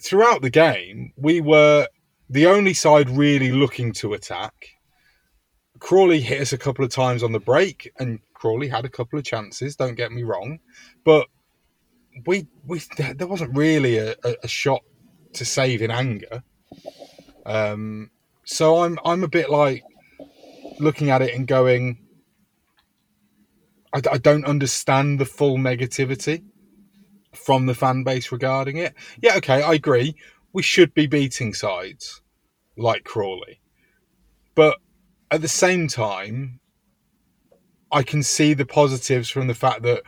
throughout 0.00 0.42
the 0.42 0.50
game, 0.50 1.12
we 1.16 1.40
were 1.40 1.88
the 2.30 2.46
only 2.46 2.74
side 2.74 3.10
really 3.10 3.52
looking 3.52 3.92
to 3.94 4.14
attack. 4.14 4.76
Crawley 5.78 6.20
hit 6.20 6.40
us 6.40 6.52
a 6.52 6.58
couple 6.58 6.84
of 6.84 6.90
times 6.90 7.22
on 7.22 7.32
the 7.32 7.40
break, 7.40 7.92
and 7.98 8.20
Crawley 8.34 8.68
had 8.68 8.84
a 8.84 8.88
couple 8.88 9.18
of 9.18 9.24
chances. 9.24 9.76
Don't 9.76 9.94
get 9.94 10.12
me 10.12 10.22
wrong, 10.22 10.58
but 11.04 11.28
we 12.26 12.46
we 12.66 12.80
there 12.98 13.26
wasn't 13.26 13.56
really 13.56 13.98
a, 13.98 14.14
a, 14.42 14.48
shot 14.48 14.82
to 15.34 15.44
save 15.44 15.82
in 15.82 15.90
anger. 15.90 16.42
Um, 17.46 18.10
so 18.44 18.82
I'm 18.82 18.98
I'm 19.04 19.22
a 19.22 19.28
bit 19.28 19.50
like 19.50 19.84
looking 20.80 21.10
at 21.10 21.22
it 21.22 21.34
and 21.34 21.46
going, 21.46 21.98
I, 23.92 24.02
I 24.10 24.18
don't 24.18 24.44
understand 24.44 25.18
the 25.18 25.24
full 25.24 25.58
negativity 25.58 26.42
from 27.48 27.64
the 27.64 27.74
fan 27.74 28.04
base 28.04 28.30
regarding 28.30 28.76
it. 28.76 28.92
Yeah, 29.22 29.36
okay, 29.38 29.62
I 29.62 29.72
agree. 29.72 30.14
We 30.52 30.62
should 30.62 30.92
be 30.92 31.06
beating 31.06 31.54
sides 31.54 32.20
like 32.76 33.04
Crawley. 33.04 33.62
But 34.54 34.76
at 35.30 35.40
the 35.40 35.48
same 35.48 35.88
time, 35.88 36.60
I 37.90 38.02
can 38.02 38.22
see 38.22 38.52
the 38.52 38.66
positives 38.66 39.30
from 39.30 39.46
the 39.46 39.54
fact 39.54 39.80
that 39.84 40.02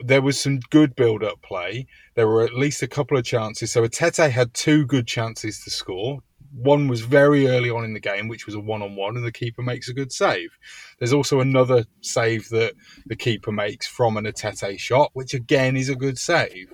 there 0.00 0.22
was 0.22 0.40
some 0.40 0.60
good 0.70 0.96
build 0.96 1.22
up 1.22 1.42
play. 1.42 1.86
There 2.14 2.28
were 2.28 2.44
at 2.44 2.54
least 2.54 2.82
a 2.82 2.88
couple 2.88 3.18
of 3.18 3.26
chances. 3.26 3.72
So 3.72 3.82
Etete 3.82 4.30
had 4.30 4.54
two 4.54 4.86
good 4.86 5.06
chances 5.06 5.62
to 5.64 5.70
score. 5.70 6.20
One 6.56 6.88
was 6.88 7.02
very 7.02 7.48
early 7.48 7.68
on 7.68 7.84
in 7.84 7.92
the 7.92 8.00
game, 8.00 8.28
which 8.28 8.46
was 8.46 8.54
a 8.54 8.60
one 8.60 8.82
on 8.82 8.96
one, 8.96 9.16
and 9.16 9.26
the 9.26 9.32
keeper 9.32 9.62
makes 9.62 9.88
a 9.88 9.94
good 9.94 10.10
save. 10.10 10.56
There's 10.98 11.12
also 11.12 11.40
another 11.40 11.84
save 12.00 12.48
that 12.48 12.72
the 13.04 13.16
keeper 13.16 13.52
makes 13.52 13.86
from 13.86 14.16
an 14.16 14.24
Etete 14.24 14.78
shot, 14.78 15.10
which 15.12 15.34
again 15.34 15.76
is 15.76 15.90
a 15.90 15.94
good 15.94 16.18
save. 16.18 16.72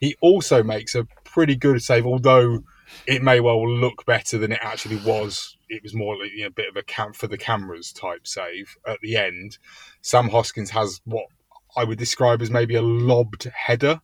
He 0.00 0.16
also 0.20 0.62
makes 0.62 0.94
a 0.94 1.06
pretty 1.24 1.56
good 1.56 1.82
save, 1.82 2.04
although 2.04 2.62
it 3.06 3.22
may 3.22 3.40
well 3.40 3.66
look 3.66 4.04
better 4.04 4.36
than 4.36 4.52
it 4.52 4.58
actually 4.60 4.96
was. 4.96 5.56
It 5.68 5.82
was 5.82 5.94
more 5.94 6.18
like 6.18 6.32
you 6.32 6.42
know, 6.42 6.48
a 6.48 6.50
bit 6.50 6.68
of 6.68 6.76
a 6.76 6.82
camp 6.82 7.16
for 7.16 7.26
the 7.26 7.38
cameras 7.38 7.90
type 7.92 8.26
save 8.26 8.76
at 8.86 9.00
the 9.00 9.16
end. 9.16 9.56
Sam 10.02 10.28
Hoskins 10.28 10.70
has 10.70 11.00
what 11.04 11.26
I 11.74 11.84
would 11.84 11.98
describe 11.98 12.42
as 12.42 12.50
maybe 12.50 12.74
a 12.74 12.82
lobbed 12.82 13.44
header. 13.44 14.02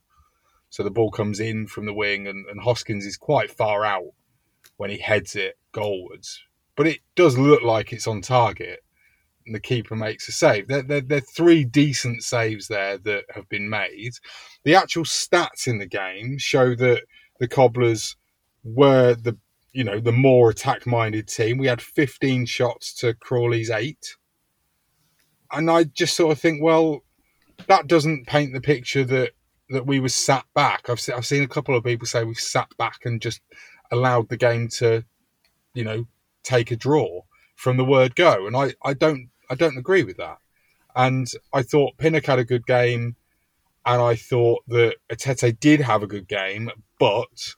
So 0.71 0.83
the 0.83 0.91
ball 0.91 1.11
comes 1.11 1.41
in 1.41 1.67
from 1.67 1.85
the 1.85 1.95
wing, 1.95 2.27
and, 2.27 2.47
and 2.47 2.61
Hoskins 2.63 3.05
is 3.05 3.17
quite 3.17 3.51
far 3.51 3.85
out 3.85 4.13
when 4.79 4.91
he 4.91 4.99
heads 4.99 5.37
it 5.37 5.59
goalwards. 5.75 6.39
But 6.77 6.87
it 6.87 7.01
does 7.15 7.37
look 7.37 7.63
like 7.63 7.93
it's 7.93 8.07
on 8.07 8.23
target, 8.23 8.81
and 9.45 9.55
the 9.55 9.61
keeper 9.61 9.95
makes 9.95 10.29
a 10.29 10.33
save. 10.33 10.69
There, 10.69 10.83
there, 10.83 11.03
there 11.03 11.19
are 11.19 11.33
three 11.37 11.65
decent 11.65 12.23
saves 12.23 12.69
there 12.69 12.97
that 12.99 13.25
have 13.35 13.49
been 13.49 13.69
made. 13.69 14.13
The 14.65 14.77
actual 14.77 15.05
stats 15.05 15.67
in 15.67 15.79
the 15.79 15.87
game 15.87 16.39
show 16.39 16.75
that 16.77 17.03
the 17.41 17.49
Cobblers 17.49 18.17
were 18.65 19.15
the 19.15 19.37
you 19.73 19.85
know 19.85 20.01
the 20.01 20.13
more 20.13 20.51
attack 20.51 20.87
minded 20.87 21.29
team. 21.29 21.59
We 21.59 21.67
had 21.67 21.83
15 21.83 22.47
shots 22.47 22.95
to 22.95 23.15
Crawley's 23.15 23.71
eight, 23.71 24.17
and 25.53 25.71
I 25.71 25.85
just 25.85 26.17
sort 26.17 26.33
of 26.33 26.41
think, 26.41 26.63
well, 26.63 27.01
that 27.67 27.87
doesn't 27.87 28.27
paint 28.27 28.53
the 28.53 28.61
picture 28.61 29.05
that 29.05 29.33
that 29.71 29.87
we 29.87 30.01
were 30.01 30.09
sat 30.09 30.45
back. 30.55 30.89
I've 30.89 31.01
se- 31.01 31.13
I've 31.13 31.27
seen 31.27 31.43
a 31.43 31.49
couple 31.49 31.77
of 31.77 31.85
people 31.85 32.07
say 32.07 32.25
we've 32.25 32.39
sat 32.39 32.69
back 32.79 33.01
and 33.05 33.21
just 33.21 33.41
allowed 33.91 34.29
the 34.29 34.37
game 34.37 34.69
to, 34.69 35.05
you 35.75 35.85
know, 35.85 36.07
take 36.43 36.71
a 36.71 36.77
draw 36.77 37.23
from 37.57 37.77
the 37.77 37.85
word 37.85 38.15
go, 38.15 38.47
and 38.47 38.57
I 38.57 38.75
I 38.83 38.95
don't 38.95 39.29
I 39.51 39.55
don't 39.55 39.79
agree 39.79 40.03
with 40.03 40.17
that. 40.19 40.39
And 40.95 41.31
I 41.53 41.63
thought 41.63 41.99
Pinnock 41.99 42.27
had 42.27 42.39
a 42.39 42.45
good 42.45 42.67
game, 42.67 43.17
and 43.85 44.03
I 44.03 44.17
thought 44.17 44.63
that 44.69 44.97
Etete 45.11 45.61
did 45.61 45.81
have 45.81 46.03
a 46.03 46.07
good 46.07 46.29
game, 46.29 46.71
but 46.99 47.55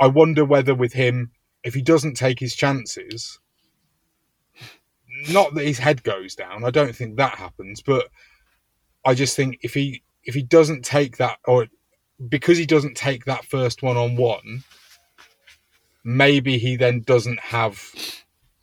I 0.00 0.06
wonder 0.06 0.44
whether 0.44 0.74
with 0.74 0.92
him, 0.92 1.30
if 1.62 1.74
he 1.74 1.82
doesn't 1.82 2.14
take 2.14 2.40
his 2.40 2.54
chances, 2.54 3.38
not 5.28 5.54
that 5.54 5.66
his 5.66 5.78
head 5.78 6.02
goes 6.02 6.34
down. 6.34 6.64
I 6.64 6.70
don't 6.70 6.94
think 6.94 7.16
that 7.16 7.34
happens, 7.34 7.82
but 7.82 8.08
I 9.04 9.14
just 9.14 9.36
think 9.36 9.58
if 9.62 9.74
he 9.74 10.02
if 10.24 10.34
he 10.34 10.42
doesn't 10.42 10.84
take 10.84 11.16
that 11.18 11.38
or 11.46 11.66
because 12.28 12.58
he 12.58 12.66
doesn't 12.66 12.96
take 12.96 13.24
that 13.24 13.44
first 13.44 13.82
one 13.82 13.96
on 13.96 14.16
one, 14.16 14.62
maybe 16.04 16.58
he 16.58 16.76
then 16.76 17.00
doesn't 17.02 17.40
have 17.40 17.82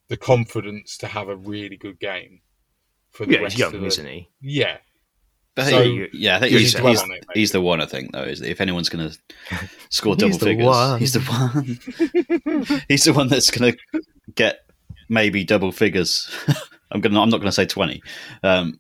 the 0.09 0.17
confidence 0.17 0.97
to 0.97 1.07
have 1.07 1.27
a 1.29 1.35
really 1.35 1.77
good 1.77 1.99
game 1.99 2.41
for 3.11 3.25
the 3.25 3.33
Yeah, 3.33 3.39
he's 3.43 3.57
young, 3.59 3.75
of 3.75 3.81
the, 3.81 3.87
isn't 3.87 4.05
he? 4.05 4.29
Yeah. 4.41 4.77
But 5.55 5.67
So, 5.67 5.83
he- 5.83 6.07
yeah, 6.13 6.37
I 6.37 6.39
think 6.41 6.51
he's, 6.53 6.77
he's, 6.77 7.01
on 7.01 7.11
it, 7.11 7.25
he's 7.33 7.51
the 7.51 7.61
one. 7.61 7.81
I 7.81 7.85
think 7.87 8.11
though 8.11 8.21
is 8.23 8.39
that 8.41 8.49
if 8.49 8.61
anyone's 8.61 8.89
going 8.89 9.09
to 9.49 9.69
score 9.89 10.15
double 10.15 10.37
figures, 10.37 10.65
one. 10.65 10.99
he's 10.99 11.13
the 11.13 11.21
one. 11.21 12.81
he's 12.87 13.03
the 13.05 13.13
one 13.13 13.27
that's 13.27 13.49
going 13.51 13.73
to 13.93 14.01
get 14.35 14.59
maybe 15.09 15.43
double 15.43 15.71
figures. 15.71 16.29
I'm 16.91 17.01
gonna. 17.01 17.19
I'm 17.21 17.29
not 17.29 17.37
going 17.37 17.47
to 17.49 17.51
say 17.51 17.65
twenty, 17.65 18.01
um, 18.43 18.79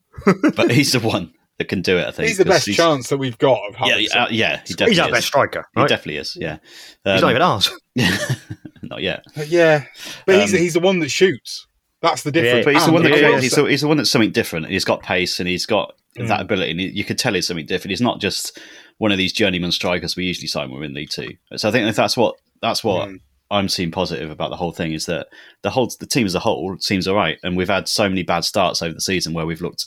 but 0.55 0.71
he's 0.71 0.93
the 0.93 0.99
one 0.99 1.33
that 1.57 1.65
can 1.69 1.81
do 1.81 1.97
it. 1.97 2.05
I 2.07 2.11
think 2.11 2.27
He's 2.27 2.37
the 2.37 2.43
'cause 2.45 2.65
best 2.65 2.77
chance 2.77 3.09
that 3.09 3.17
we've 3.17 3.37
got 3.37 3.59
of 3.69 3.75
Yeah, 3.87 3.97
yeah, 3.97 4.23
uh, 4.23 4.27
yeah, 4.29 4.61
he 4.65 4.73
definitely 4.73 4.91
He's 4.93 4.99
our 4.99 5.07
is. 5.09 5.13
best 5.13 5.27
striker. 5.27 5.65
He 5.75 5.81
definitely 5.81 6.17
is. 6.17 6.37
Yeah, 6.39 6.57
He's 7.03 7.15
Um, 7.15 7.21
not 7.21 7.29
even 7.31 7.41
ours. 7.41 7.71
not 8.83 9.01
yet. 9.01 9.25
Yeah, 9.47 9.85
but 10.25 10.35
he's 10.41 10.53
Um, 10.53 10.59
he's 10.59 10.73
the 10.73 10.79
one 10.79 10.99
that 10.99 11.09
shoots. 11.09 11.65
That's 12.01 12.23
the 12.23 12.31
difference. 12.31 12.63
But 12.65 12.75
he's 12.75 12.85
the 12.85 12.91
one 12.91 13.03
that 13.03 13.09
the 13.09 13.15
creates, 13.15 13.31
cross- 13.31 13.41
he's, 13.43 13.55
the, 13.55 13.63
he's 13.65 13.81
the 13.81 13.87
one 13.87 13.97
that's 13.97 14.09
something 14.11 14.31
different. 14.31 14.67
He's 14.69 14.85
got 14.85 15.01
pace 15.01 15.39
and 15.39 15.49
he's 15.49 15.65
got 15.65 15.93
Mm. 16.17 16.29
that 16.29 16.41
ability, 16.41 16.71
and 16.71 16.81
you 16.81 17.03
could 17.03 17.19
tell 17.19 17.35
he's 17.35 17.45
something 17.45 17.67
different. 17.67 17.91
He's 17.91 18.01
not 18.01 18.19
just 18.19 18.57
one 18.97 19.11
of 19.11 19.19
these 19.19 19.31
journeyman 19.31 19.71
strikers 19.71 20.15
we 20.15 20.25
usually 20.25 20.47
sign 20.47 20.71
when 20.71 20.79
we're 20.79 20.85
in 20.85 20.95
League 20.95 21.11
Two. 21.11 21.29
So 21.57 21.69
I 21.69 21.71
think 21.71 21.95
that's 21.95 22.17
what 22.17 22.35
that's 22.59 22.83
what 22.83 23.09
Mm. 23.09 23.19
I'm 23.51 23.69
seeing 23.69 23.91
positive 23.91 24.31
about 24.31 24.49
the 24.49 24.55
whole 24.55 24.71
thing 24.71 24.93
is 24.93 25.05
that 25.05 25.27
the 25.61 25.69
whole 25.69 25.91
the 25.99 26.07
team 26.07 26.25
as 26.25 26.33
a 26.33 26.39
whole 26.39 26.75
seems 26.79 27.07
all 27.07 27.15
right, 27.15 27.37
and 27.43 27.55
we've 27.55 27.69
had 27.69 27.87
so 27.87 28.09
many 28.09 28.23
bad 28.23 28.45
starts 28.45 28.81
over 28.81 28.95
the 28.95 29.01
season 29.01 29.33
where 29.33 29.45
we've 29.45 29.61
looked 29.61 29.85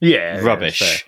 Yeah, 0.00 0.40
rubbish. 0.40 1.04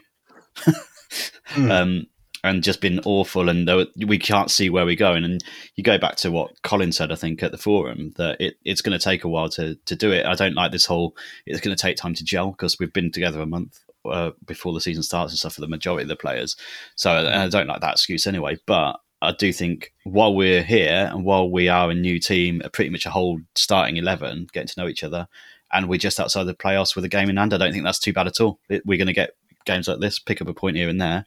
um, 1.56 2.06
and 2.44 2.62
just 2.62 2.80
been 2.80 3.00
awful, 3.04 3.48
and 3.48 3.70
we 4.04 4.18
can't 4.18 4.50
see 4.50 4.68
where 4.68 4.84
we're 4.84 4.96
going. 4.96 5.24
And 5.24 5.42
you 5.76 5.84
go 5.84 5.98
back 5.98 6.16
to 6.16 6.30
what 6.30 6.60
Colin 6.62 6.92
said, 6.92 7.12
I 7.12 7.14
think, 7.14 7.42
at 7.42 7.52
the 7.52 7.58
forum 7.58 8.12
that 8.16 8.40
it, 8.40 8.56
it's 8.64 8.82
going 8.82 8.98
to 8.98 9.02
take 9.02 9.24
a 9.24 9.28
while 9.28 9.48
to 9.50 9.76
to 9.86 9.96
do 9.96 10.10
it. 10.12 10.26
I 10.26 10.34
don't 10.34 10.54
like 10.54 10.72
this 10.72 10.86
whole 10.86 11.16
it's 11.46 11.60
going 11.60 11.76
to 11.76 11.80
take 11.80 11.96
time 11.96 12.14
to 12.14 12.24
gel 12.24 12.50
because 12.50 12.78
we've 12.78 12.92
been 12.92 13.12
together 13.12 13.40
a 13.40 13.46
month 13.46 13.80
uh, 14.04 14.32
before 14.44 14.72
the 14.72 14.80
season 14.80 15.02
starts 15.02 15.32
and 15.32 15.38
stuff 15.38 15.54
for 15.54 15.60
the 15.60 15.68
majority 15.68 16.02
of 16.02 16.08
the 16.08 16.16
players. 16.16 16.56
So 16.96 17.12
I 17.12 17.48
don't 17.48 17.68
like 17.68 17.80
that 17.80 17.92
excuse 17.92 18.26
anyway. 18.26 18.58
But 18.66 18.98
I 19.20 19.32
do 19.32 19.52
think 19.52 19.92
while 20.02 20.34
we're 20.34 20.64
here 20.64 21.10
and 21.12 21.24
while 21.24 21.48
we 21.48 21.68
are 21.68 21.90
a 21.90 21.94
new 21.94 22.18
team, 22.18 22.60
pretty 22.72 22.90
much 22.90 23.06
a 23.06 23.10
whole 23.10 23.40
starting 23.54 23.96
eleven, 23.96 24.48
getting 24.52 24.66
to 24.68 24.80
know 24.80 24.88
each 24.88 25.04
other, 25.04 25.28
and 25.72 25.88
we're 25.88 25.98
just 25.98 26.20
outside 26.20 26.44
the 26.44 26.54
playoffs 26.54 26.94
with 26.94 27.04
a 27.04 27.08
game 27.08 27.30
in 27.30 27.36
hand, 27.36 27.52
I 27.54 27.58
don't 27.58 27.72
think 27.72 27.84
that's 27.84 27.98
too 27.98 28.12
bad 28.12 28.26
at 28.26 28.40
all. 28.40 28.60
We're 28.68 28.98
going 28.98 29.06
to 29.06 29.12
get 29.12 29.30
games 29.64 29.88
like 29.88 30.00
this, 30.00 30.18
pick 30.18 30.40
up 30.40 30.48
a 30.48 30.54
point 30.54 30.76
here 30.76 30.88
and 30.88 31.00
there, 31.00 31.26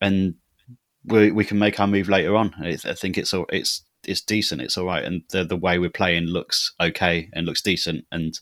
and 0.00 0.34
we 1.04 1.30
we 1.30 1.44
can 1.44 1.58
make 1.58 1.78
our 1.80 1.86
move 1.86 2.08
later 2.08 2.36
on. 2.36 2.54
I 2.60 2.76
think 2.76 3.18
it's 3.18 3.32
all 3.32 3.46
it's 3.50 3.82
it's 4.04 4.20
decent. 4.20 4.62
It's 4.62 4.76
all 4.76 4.86
right, 4.86 5.04
and 5.04 5.22
the 5.30 5.44
the 5.44 5.56
way 5.56 5.78
we're 5.78 5.90
playing 5.90 6.24
looks 6.24 6.74
okay 6.80 7.28
and 7.32 7.46
looks 7.46 7.62
decent. 7.62 8.04
And 8.12 8.38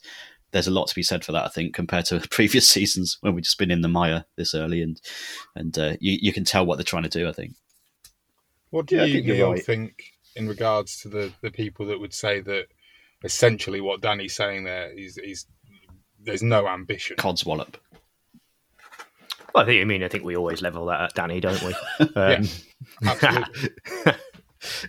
there's 0.51 0.67
a 0.67 0.71
lot 0.71 0.87
to 0.87 0.95
be 0.95 1.03
said 1.03 1.25
for 1.25 1.31
that. 1.33 1.45
I 1.45 1.49
think 1.49 1.73
compared 1.73 2.05
to 2.05 2.19
previous 2.31 2.69
seasons 2.69 3.17
when 3.21 3.33
we've 3.33 3.43
just 3.43 3.59
been 3.59 3.71
in 3.71 3.81
the 3.81 3.87
mire 3.87 4.25
this 4.35 4.53
early, 4.53 4.81
and 4.81 4.99
and 5.55 5.77
uh, 5.77 5.93
you 5.99 6.17
you 6.21 6.33
can 6.33 6.43
tell 6.43 6.65
what 6.65 6.77
they're 6.77 6.83
trying 6.83 7.03
to 7.03 7.09
do. 7.09 7.27
I 7.27 7.33
think. 7.33 7.53
What 8.69 8.87
do 8.87 8.95
Yeah, 8.95 9.05
you 9.05 9.13
think 9.13 9.27
Neil 9.27 9.51
right. 9.51 9.63
think 9.65 10.03
in 10.35 10.47
regards 10.47 10.99
to 11.01 11.09
the, 11.09 11.33
the 11.41 11.51
people 11.51 11.85
that 11.87 11.99
would 11.99 12.13
say 12.13 12.39
that 12.41 12.67
essentially 13.23 13.81
what 13.81 14.01
Danny's 14.01 14.35
saying 14.35 14.63
there 14.63 14.91
is 14.91 15.17
is 15.17 15.45
there's 16.19 16.43
no 16.43 16.67
ambition. 16.67 17.17
Codswallop. 17.17 17.75
Well, 19.53 19.63
I 19.63 19.65
think 19.65 19.81
I 19.81 19.85
mean 19.85 20.03
I 20.03 20.07
think 20.07 20.23
we 20.23 20.35
always 20.35 20.61
level 20.61 20.85
that 20.87 21.01
at 21.01 21.13
Danny, 21.15 21.39
don't 21.39 21.61
we? 21.63 21.75
Yeah, 22.15 22.37
Um, 22.37 22.47
absolutely. 23.07 23.69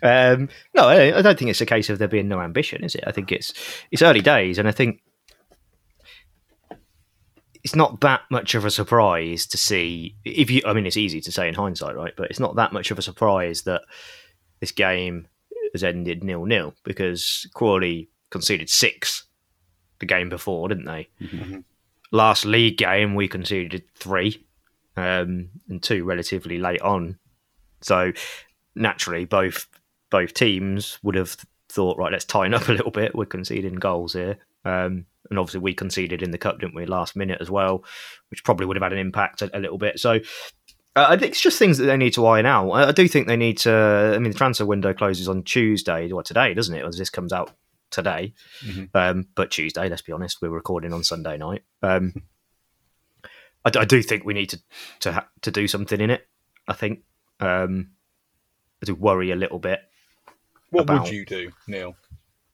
um, 0.02 0.48
no, 0.74 0.88
I 0.88 1.18
I 1.18 1.22
don't 1.22 1.38
think 1.38 1.50
it's 1.50 1.60
a 1.60 1.66
case 1.66 1.88
of 1.90 1.98
there 1.98 2.08
being 2.08 2.28
no 2.28 2.40
ambition, 2.40 2.84
is 2.84 2.94
it? 2.94 3.04
I 3.06 3.12
think 3.12 3.32
it's 3.32 3.52
it's 3.90 4.02
early 4.02 4.20
days, 4.20 4.58
and 4.58 4.68
I 4.68 4.72
think 4.72 5.00
it's 7.64 7.74
not 7.74 8.00
that 8.00 8.22
much 8.30 8.54
of 8.54 8.64
a 8.64 8.70
surprise 8.70 9.46
to 9.46 9.56
see 9.58 10.16
if 10.24 10.50
you. 10.50 10.62
I 10.66 10.72
mean, 10.72 10.86
it's 10.86 10.96
easy 10.96 11.20
to 11.20 11.32
say 11.32 11.48
in 11.48 11.54
hindsight, 11.54 11.96
right? 11.96 12.14
But 12.16 12.30
it's 12.30 12.40
not 12.40 12.56
that 12.56 12.72
much 12.72 12.90
of 12.90 12.98
a 12.98 13.02
surprise 13.02 13.62
that 13.62 13.82
this 14.60 14.72
game 14.72 15.28
has 15.72 15.84
ended 15.84 16.24
nil 16.24 16.44
nil 16.46 16.74
because 16.84 17.48
Crawley 17.54 18.10
conceded 18.30 18.68
six 18.68 19.24
the 19.98 20.06
game 20.06 20.28
before, 20.28 20.68
didn't 20.68 20.84
they? 20.84 21.08
Last 22.10 22.44
league 22.44 22.78
game 22.78 23.14
we 23.14 23.28
conceded 23.28 23.84
three, 23.94 24.46
um, 24.96 25.50
and 25.68 25.82
two 25.82 26.04
relatively 26.04 26.58
late 26.58 26.80
on. 26.80 27.18
So 27.80 28.12
naturally, 28.74 29.24
both 29.24 29.66
both 30.10 30.32
teams 30.34 30.98
would 31.02 31.14
have 31.16 31.36
thought, 31.68 31.98
right, 31.98 32.12
let's 32.12 32.24
tighten 32.24 32.54
up 32.54 32.68
a 32.68 32.72
little 32.72 32.90
bit. 32.90 33.14
We're 33.14 33.26
conceding 33.26 33.74
goals 33.74 34.14
here, 34.14 34.38
um, 34.64 35.04
and 35.28 35.38
obviously 35.38 35.60
we 35.60 35.74
conceded 35.74 36.22
in 36.22 36.30
the 36.30 36.38
cup, 36.38 36.60
didn't 36.60 36.74
we, 36.74 36.86
last 36.86 37.14
minute 37.14 37.38
as 37.40 37.50
well, 37.50 37.84
which 38.30 38.44
probably 38.44 38.66
would 38.66 38.76
have 38.76 38.82
had 38.82 38.92
an 38.92 38.98
impact 38.98 39.42
a, 39.42 39.56
a 39.56 39.60
little 39.60 39.78
bit. 39.78 39.98
So. 39.98 40.20
Uh, 40.96 41.06
I 41.10 41.16
think 41.16 41.32
it's 41.32 41.40
just 41.40 41.60
things 41.60 41.78
that 41.78 41.84
they 41.84 41.98
need 41.98 42.14
to 42.14 42.26
iron 42.26 42.46
out. 42.46 42.70
I, 42.70 42.88
I 42.88 42.92
do 42.92 43.06
think 43.06 43.28
they 43.28 43.36
need 43.36 43.58
to. 43.58 44.12
I 44.16 44.18
mean, 44.18 44.32
the 44.32 44.38
transfer 44.38 44.64
window 44.64 44.92
closes 44.94 45.28
on 45.28 45.44
Tuesday, 45.44 46.10
or 46.10 46.24
today, 46.24 46.54
doesn't 46.54 46.74
it? 46.74 46.84
As 46.84 46.96
this 46.96 47.10
comes 47.10 47.32
out 47.32 47.52
today, 47.90 48.34
um, 48.94 49.26
but 49.34 49.50
Tuesday. 49.50 49.88
Let's 49.88 50.02
be 50.02 50.12
honest, 50.12 50.38
we're 50.42 50.48
recording 50.50 50.92
on 50.92 51.02
Sunday 51.04 51.36
night. 51.38 51.62
Um, 51.82 52.12
I, 53.64 53.70
I 53.76 53.84
do 53.84 54.02
think 54.02 54.24
we 54.24 54.34
need 54.34 54.50
to 54.50 54.60
to 55.00 55.12
ha- 55.12 55.28
to 55.42 55.50
do 55.50 55.66
something 55.68 56.00
in 56.00 56.10
it. 56.10 56.26
I 56.66 56.72
think 56.74 57.00
um, 57.40 57.90
I 58.82 58.86
do 58.86 58.94
worry 58.94 59.30
a 59.30 59.36
little 59.36 59.58
bit. 59.58 59.80
What 60.70 60.82
about- 60.82 61.04
would 61.04 61.12
you 61.12 61.24
do, 61.24 61.50
Neil? 61.66 61.96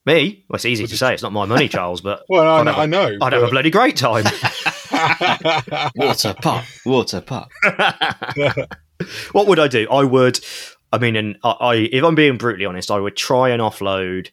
Me? 0.07 0.45
Well, 0.49 0.57
it's 0.57 0.67
easy 0.67 0.87
to 0.87 0.97
say. 0.99 1.15
It's 1.15 1.23
not 1.23 1.33
my 1.33 1.47
money, 1.47 1.67
Charles, 1.69 2.03
but 2.03 2.25
Well, 2.29 2.47
I 2.47 2.61
I'd 2.61 2.65
know- 2.65 2.73
have 2.73 2.79
a- 2.79 2.83
I 2.83 2.87
know, 2.87 3.19
I'd 3.23 3.33
have 3.33 3.43
a 3.43 3.49
bloody 3.49 3.71
great 3.71 3.97
time. 3.97 4.25
Water 5.97 6.35
pop, 6.41 6.65
water 6.87 7.21
pop. 7.21 7.51
what 9.33 9.47
would 9.47 9.59
I 9.59 9.69
do? 9.69 9.87
I 9.91 10.05
would. 10.05 10.39
I 10.93 10.99
mean, 10.99 11.17
and 11.17 11.37
I, 11.43 11.51
I, 11.51 11.75
if 11.77 12.05
I'm 12.05 12.15
being 12.15 12.37
brutally 12.39 12.65
honest, 12.67 12.91
I 12.91 12.99
would 12.99 13.17
try 13.17 13.51
and 13.51 13.61
offload 13.61 14.29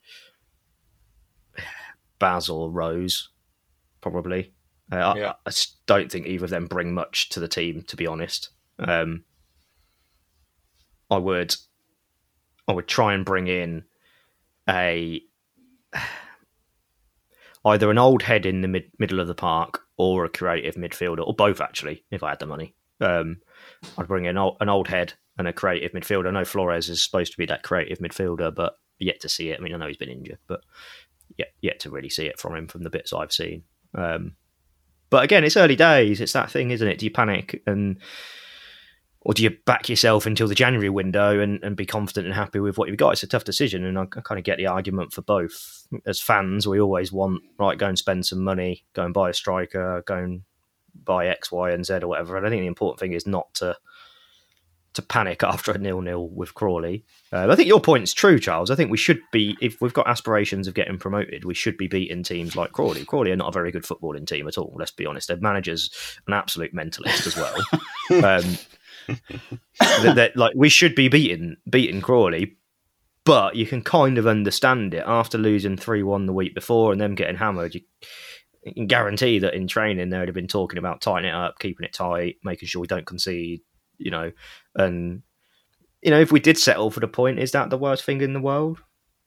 Basil 2.21 2.71
Rose, 2.71 3.29
probably. 3.99 4.53
Uh, 4.91 4.95
I- 4.95 5.17
Yeah. 5.17 5.34
I, 5.45 5.49
s- 5.49 5.75
don't 5.88 6.10
think 6.12 6.27
either 6.27 6.45
of 6.45 6.51
them 6.51 6.67
bring 6.67 6.93
much 6.93 7.27
to 7.29 7.41
the 7.41 7.47
team, 7.49 7.84
to 7.88 7.97
be 7.97 8.07
honest. 8.07 8.49
Um, 8.79 9.25
I 11.10 11.17
would, 11.17 11.53
I 12.67 12.71
would 12.73 12.88
try 12.88 13.13
and 13.13 13.25
bring 13.25 13.47
in 13.47 13.84
a 14.69 15.21
either 17.65 17.91
an 17.91 17.97
old 17.97 18.23
head 18.23 18.45
in 18.45 18.62
the 18.62 18.67
mid, 18.67 18.91
middle 18.97 19.19
of 19.19 19.27
the 19.27 19.36
park 19.36 19.81
or 19.97 20.25
a 20.25 20.29
creative 20.29 20.75
midfielder, 20.75 21.25
or 21.25 21.34
both 21.34 21.62
actually, 21.62 22.03
if 22.12 22.23
I 22.23 22.29
had 22.29 22.39
the 22.39 22.45
money. 22.45 22.75
Um, 22.99 23.38
I'd 23.97 24.07
bring 24.07 24.25
in 24.25 24.38
old, 24.38 24.57
an 24.62 24.69
old 24.69 24.88
head 24.88 25.13
and 25.38 25.47
a 25.47 25.53
creative 25.53 25.91
midfielder. 25.91 26.27
I 26.27 26.31
know 26.31 26.45
Flores 26.45 26.89
is 26.89 27.03
supposed 27.03 27.31
to 27.34 27.38
be 27.38 27.45
that 27.47 27.63
creative 27.63 27.99
midfielder, 27.99 28.53
but 28.53 28.75
yet 28.99 29.19
to 29.21 29.29
see 29.29 29.49
it. 29.49 29.60
I 29.60 29.63
mean, 29.63 29.73
I 29.73 29.77
know 29.77 29.88
he's 29.88 29.97
been 29.97 30.10
injured, 30.10 30.39
but 30.47 30.62
yet 31.38 31.54
yet 31.62 31.80
to 31.82 31.89
really 31.89 32.10
see 32.10 32.26
it 32.26 32.39
from 32.39 32.56
him 32.56 32.67
from 32.67 32.84
the 32.84 32.89
bits 32.89 33.13
I've 33.13 33.32
seen. 33.34 33.63
Um, 33.94 34.36
but 35.10 35.24
again, 35.24 35.44
it's 35.44 35.58
early 35.58 35.76
days. 35.76 36.22
It's 36.22 36.34
that 36.34 36.50
thing, 36.50 36.72
isn't 36.72 36.88
it? 36.88 37.00
Do 37.00 37.06
you 37.06 37.12
panic 37.12 37.62
and 37.67 38.00
or 39.24 39.36
do 39.36 39.44
you 39.44 39.52
back 39.65 39.88
yourself 39.88 40.26
until 40.26 40.48
the 40.48 40.56
January 40.56 40.89
window 40.89 41.39
and, 41.39 41.63
and 41.63 41.76
be 41.76 41.86
confident 41.86 42.26
and 42.26 42.36
happy 42.36 42.60
with 42.60 42.78
what 42.78 42.89
you've 42.89 42.98
got? 42.98 43.12
It's 43.12 43.24
a 43.24 43.28
tough 43.28 43.44
decision, 43.44 43.86
and 43.86 44.00
I, 44.00 44.04
I 44.04 44.22
kind 44.22 44.39
of 44.39 44.44
get 44.44 44.58
the 44.58 44.65
argument 44.65 45.13
for 45.13 45.22
both. 45.22 45.88
As 46.08 46.20
fans, 46.20 46.67
we 46.67 46.82
always 46.82 47.12
want 47.12 47.44
right, 47.60 47.78
go 47.78 47.88
and 47.88 47.98
spend 47.98 48.26
some 48.26 48.44
money, 48.44 48.84
go 48.94 49.06
and 49.06 49.13
buy 49.13 49.30
a 49.30 49.34
striker, 49.34 50.04
go 50.08 50.17
and 50.17 50.41
buy 51.04 51.28
X, 51.28 51.52
Y, 51.52 51.72
and 51.72 51.86
Z 51.86 51.96
or 51.96 52.08
whatever. 52.08 52.36
And 52.36 52.48
I 52.48 52.50
think 52.50 52.62
the 52.62 52.67
important 52.67 53.00
thing 53.00 53.13
is 53.13 53.28
not 53.28 53.54
to 53.56 53.78
to 54.93 55.01
panic 55.01 55.43
after 55.43 55.71
a 55.71 55.77
nil 55.77 56.01
nil 56.01 56.27
with 56.30 56.54
Crawley. 56.54 57.06
Uh, 57.32 57.47
I 57.49 57.56
think 57.56 57.67
your 57.67 57.82
point's 57.82 58.13
true, 58.13 58.39
Charles. 58.39 58.71
I 58.71 58.75
think 58.75 58.91
we 58.91 58.97
should 58.97 59.21
be, 59.32 59.58
if 59.62 59.82
we've 59.82 59.93
got 59.93 60.08
aspirations 60.08 60.67
of 60.67 60.73
getting 60.73 60.97
promoted, 60.97 61.45
we 61.45 61.54
should 61.54 61.77
be 61.77 61.88
beating 61.88 62.23
teams 62.23 62.56
like 62.56 62.71
Crawley. 62.71 63.06
Crawley 63.06 63.32
are 63.32 63.38
not 63.38 63.49
a 63.49 63.54
very 63.54 63.71
good 63.71 63.84
footballing 63.84 64.27
team 64.27 64.47
at 64.47 64.58
all. 64.58 64.73
Let's 64.75 64.91
be 64.91 65.06
honest. 65.06 65.27
Their 65.27 65.38
manager's 65.38 65.89
an 66.27 66.34
absolute 66.34 66.73
mentalist 66.73 67.27
as 67.27 67.36
well. 67.36 67.56
um, 68.23 68.58
that, 69.80 70.15
that, 70.15 70.38
like 70.38 70.54
we 70.56 70.69
should 70.69 70.95
be 70.95 71.08
beating 71.08 71.58
beating 71.69 72.01
Crawley, 72.01 72.58
but 73.25 73.56
you 73.56 73.65
can 73.65 73.82
kind 73.82 74.17
of 74.17 74.27
understand 74.27 74.93
it 74.93 75.04
after 75.06 75.38
losing 75.38 75.77
three 75.77 76.04
one 76.04 76.25
the 76.25 76.34
week 76.34 76.54
before 76.54 76.91
and 76.91 77.01
them 77.01 77.15
getting 77.15 77.38
hammered. 77.38 77.75
You, 77.75 77.82
you 78.63 78.73
can 78.73 78.88
guarantee 78.88 79.39
that 79.39 79.56
in 79.56 79.67
training 79.67 80.10
they'd 80.10 80.27
have 80.27 80.36
been 80.36 80.47
talking 80.47 80.77
about 80.77 81.01
tightening 81.01 81.32
it 81.32 81.36
up, 81.36 81.60
keeping 81.60 81.86
it 81.86 81.93
tight, 81.93 82.36
making 82.43 82.67
sure 82.67 82.82
we 82.82 82.88
don't 82.88 83.06
concede. 83.06 83.62
You 84.01 84.11
know, 84.11 84.31
and 84.75 85.21
you 86.01 86.11
know 86.11 86.19
if 86.19 86.31
we 86.31 86.39
did 86.39 86.57
settle 86.57 86.91
for 86.91 86.99
the 86.99 87.07
point, 87.07 87.39
is 87.39 87.51
that 87.51 87.69
the 87.69 87.77
worst 87.77 88.03
thing 88.03 88.21
in 88.21 88.33
the 88.33 88.41
world? 88.41 88.79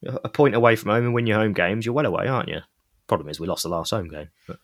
A 0.07 0.29
point 0.29 0.55
away 0.55 0.77
from 0.77 0.91
home 0.91 1.05
and 1.05 1.15
win 1.15 1.27
your 1.27 1.39
home 1.39 1.55
games, 1.55 1.87
you're 1.87 1.95
well 1.95 2.05
away, 2.05 2.27
aren't 2.27 2.49
you? 2.49 2.61
Problem 3.07 3.29
is 3.29 3.41
we 3.41 3.47
lost 3.47 3.63
the 3.63 3.71
last 3.71 3.91
home 3.91 4.09
game. 4.09 4.29
But... 4.47 4.59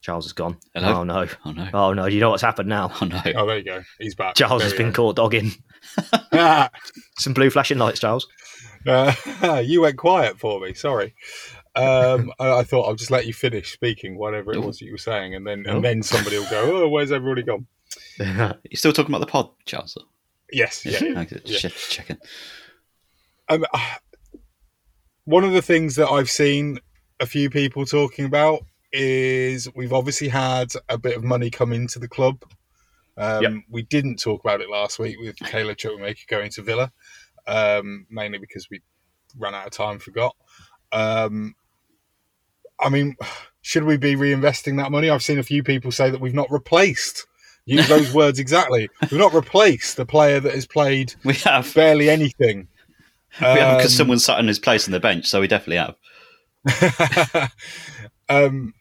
Charles 0.00 0.26
is 0.26 0.32
gone. 0.32 0.56
Hello? 0.74 1.00
Oh 1.00 1.04
no! 1.04 1.26
Oh 1.44 1.52
no! 1.52 1.70
Oh 1.74 1.92
no! 1.92 2.08
Do 2.08 2.14
you 2.14 2.20
know 2.20 2.30
what's 2.30 2.42
happened 2.42 2.68
now? 2.68 2.90
Oh 3.00 3.04
no! 3.04 3.20
Oh, 3.36 3.46
there 3.46 3.58
you 3.58 3.64
go. 3.64 3.82
He's 3.98 4.14
back. 4.14 4.34
Charles 4.36 4.62
There 4.62 4.70
has 4.70 4.78
been 4.78 4.90
go. 4.90 5.12
caught 5.12 5.16
dogging. 5.16 5.52
Some 7.18 7.34
blue 7.34 7.50
flashing 7.50 7.78
lights, 7.78 8.00
Charles. 8.00 8.26
Uh, 8.86 9.12
you 9.64 9.82
went 9.82 9.98
quiet 9.98 10.38
for 10.38 10.60
me. 10.60 10.72
Sorry. 10.74 11.14
Um, 11.78 12.32
I, 12.38 12.58
I 12.58 12.62
thought 12.64 12.88
I'll 12.88 12.94
just 12.94 13.10
let 13.10 13.26
you 13.26 13.32
finish 13.32 13.72
speaking, 13.72 14.18
whatever 14.18 14.52
it 14.52 14.62
was 14.62 14.78
that 14.78 14.86
you 14.86 14.92
were 14.92 14.98
saying, 14.98 15.34
and 15.34 15.46
then 15.46 15.64
and 15.66 15.84
then 15.84 16.02
somebody 16.02 16.38
will 16.38 16.50
go, 16.50 16.84
"Oh, 16.84 16.88
where's 16.88 17.12
everybody 17.12 17.42
gone?" 17.42 17.66
You're 18.18 18.54
still 18.74 18.92
talking 18.92 19.14
about 19.14 19.20
the 19.20 19.30
pod, 19.30 19.50
Charles? 19.64 19.96
Yes, 20.52 20.84
yeah. 20.84 20.98
yeah, 21.02 21.24
yeah. 21.44 21.58
Checking. 21.58 22.18
Um, 23.48 23.64
uh, 23.72 23.94
one 25.24 25.44
of 25.44 25.52
the 25.52 25.62
things 25.62 25.96
that 25.96 26.08
I've 26.08 26.30
seen 26.30 26.78
a 27.20 27.26
few 27.26 27.50
people 27.50 27.84
talking 27.84 28.24
about 28.24 28.60
is 28.92 29.68
we've 29.74 29.92
obviously 29.92 30.28
had 30.28 30.72
a 30.88 30.96
bit 30.98 31.16
of 31.16 31.24
money 31.24 31.50
come 31.50 31.72
into 31.72 31.98
the 31.98 32.08
club. 32.08 32.42
Um, 33.16 33.42
Yep. 33.42 33.52
We 33.70 33.82
didn't 33.82 34.16
talk 34.20 34.42
about 34.44 34.60
it 34.60 34.70
last 34.70 34.98
week 34.98 35.16
with 35.20 35.36
Caleb 35.36 35.76
Chukwuemeka 35.76 36.26
going 36.28 36.50
to 36.52 36.62
Villa, 36.62 36.92
um, 37.46 38.06
mainly 38.10 38.38
because 38.38 38.68
we 38.70 38.80
ran 39.36 39.54
out 39.54 39.66
of 39.66 39.72
time, 39.72 39.98
forgot. 39.98 40.34
Um, 40.92 41.54
I 42.80 42.88
mean, 42.88 43.16
should 43.62 43.84
we 43.84 43.96
be 43.96 44.14
reinvesting 44.14 44.76
that 44.78 44.90
money? 44.92 45.10
I've 45.10 45.22
seen 45.22 45.38
a 45.38 45.42
few 45.42 45.62
people 45.62 45.90
say 45.92 46.10
that 46.10 46.20
we've 46.20 46.34
not 46.34 46.50
replaced. 46.50 47.26
Use 47.66 47.88
those 47.90 48.12
words 48.14 48.38
exactly. 48.38 48.88
We've 49.02 49.20
not 49.20 49.34
replaced 49.34 49.98
a 49.98 50.06
player 50.06 50.40
that 50.40 50.54
has 50.54 50.66
played 50.66 51.14
We 51.24 51.34
have. 51.34 51.72
barely 51.74 52.08
anything. 52.10 52.68
We 53.40 53.46
have 53.46 53.76
because 53.76 53.92
Um, 53.92 53.96
someone 53.98 54.18
sat 54.18 54.40
in 54.40 54.48
his 54.48 54.58
place 54.58 54.88
on 54.88 54.92
the 54.92 55.00
bench, 55.00 55.26
so 55.26 55.40
we 55.40 55.48
definitely 55.48 55.76
have. 55.76 57.52
um, 58.28 58.72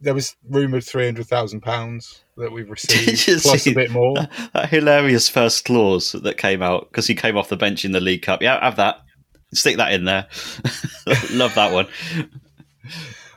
there 0.00 0.14
was 0.14 0.34
rumored 0.50 0.84
three 0.84 1.04
hundred 1.04 1.26
thousand 1.28 1.60
pounds 1.60 2.24
that 2.36 2.50
we've 2.50 2.68
received, 2.68 3.42
plus 3.42 3.66
a 3.68 3.72
bit 3.72 3.92
more. 3.92 4.16
That 4.52 4.68
hilarious 4.68 5.28
first 5.28 5.64
clause 5.64 6.12
that 6.12 6.36
came 6.38 6.60
out 6.60 6.88
because 6.90 7.06
he 7.06 7.14
came 7.14 7.36
off 7.36 7.48
the 7.48 7.56
bench 7.56 7.84
in 7.84 7.92
the 7.92 8.00
League 8.00 8.22
Cup. 8.22 8.42
Yeah, 8.42 8.58
have 8.62 8.76
that. 8.76 8.96
Stick 9.54 9.76
that 9.76 9.92
in 9.92 10.04
there. 10.06 10.26
Love 11.30 11.54
that 11.54 11.72
one. 11.72 11.86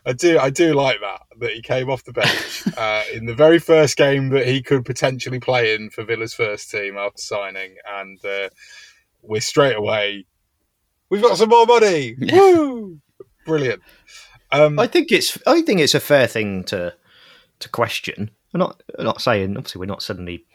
I 0.06 0.14
do, 0.14 0.40
I 0.40 0.50
do 0.50 0.74
like 0.74 1.00
that 1.02 1.22
that 1.40 1.52
he 1.52 1.62
came 1.62 1.90
off 1.90 2.04
the 2.04 2.14
bench 2.14 2.64
uh, 2.78 3.04
in 3.14 3.26
the 3.26 3.34
very 3.34 3.60
first 3.60 3.98
game 3.98 4.30
that 4.30 4.48
he 4.48 4.62
could 4.62 4.86
potentially 4.86 5.40
play 5.40 5.76
in 5.76 5.90
for 5.90 6.04
Villa's 6.04 6.34
first 6.34 6.70
team 6.72 6.98
after 6.98 7.22
signing, 7.22 7.76
and 7.88 8.24
uh, 8.24 8.50
we're 9.22 9.42
straight 9.42 9.76
away. 9.76 10.26
We've 11.10 11.22
got 11.22 11.38
some 11.38 11.50
more 11.50 11.66
money. 11.66 12.16
Woo! 12.20 13.00
Brilliant. 13.46 13.82
Um, 14.52 14.80
I 14.80 14.88
think 14.88 15.12
it's 15.12 15.38
I 15.46 15.62
think 15.62 15.80
it's 15.80 15.96
a 15.96 16.00
fair 16.00 16.28
thing 16.28 16.64
to 16.66 16.94
to 17.60 17.70
question. 17.70 18.32
I'm 18.54 18.60
not 18.60 18.82
I'm 18.98 19.06
not 19.06 19.22
saying 19.22 19.58
obviously 19.58 19.80
we're 19.80 19.86
not 19.86 20.02
suddenly 20.02 20.46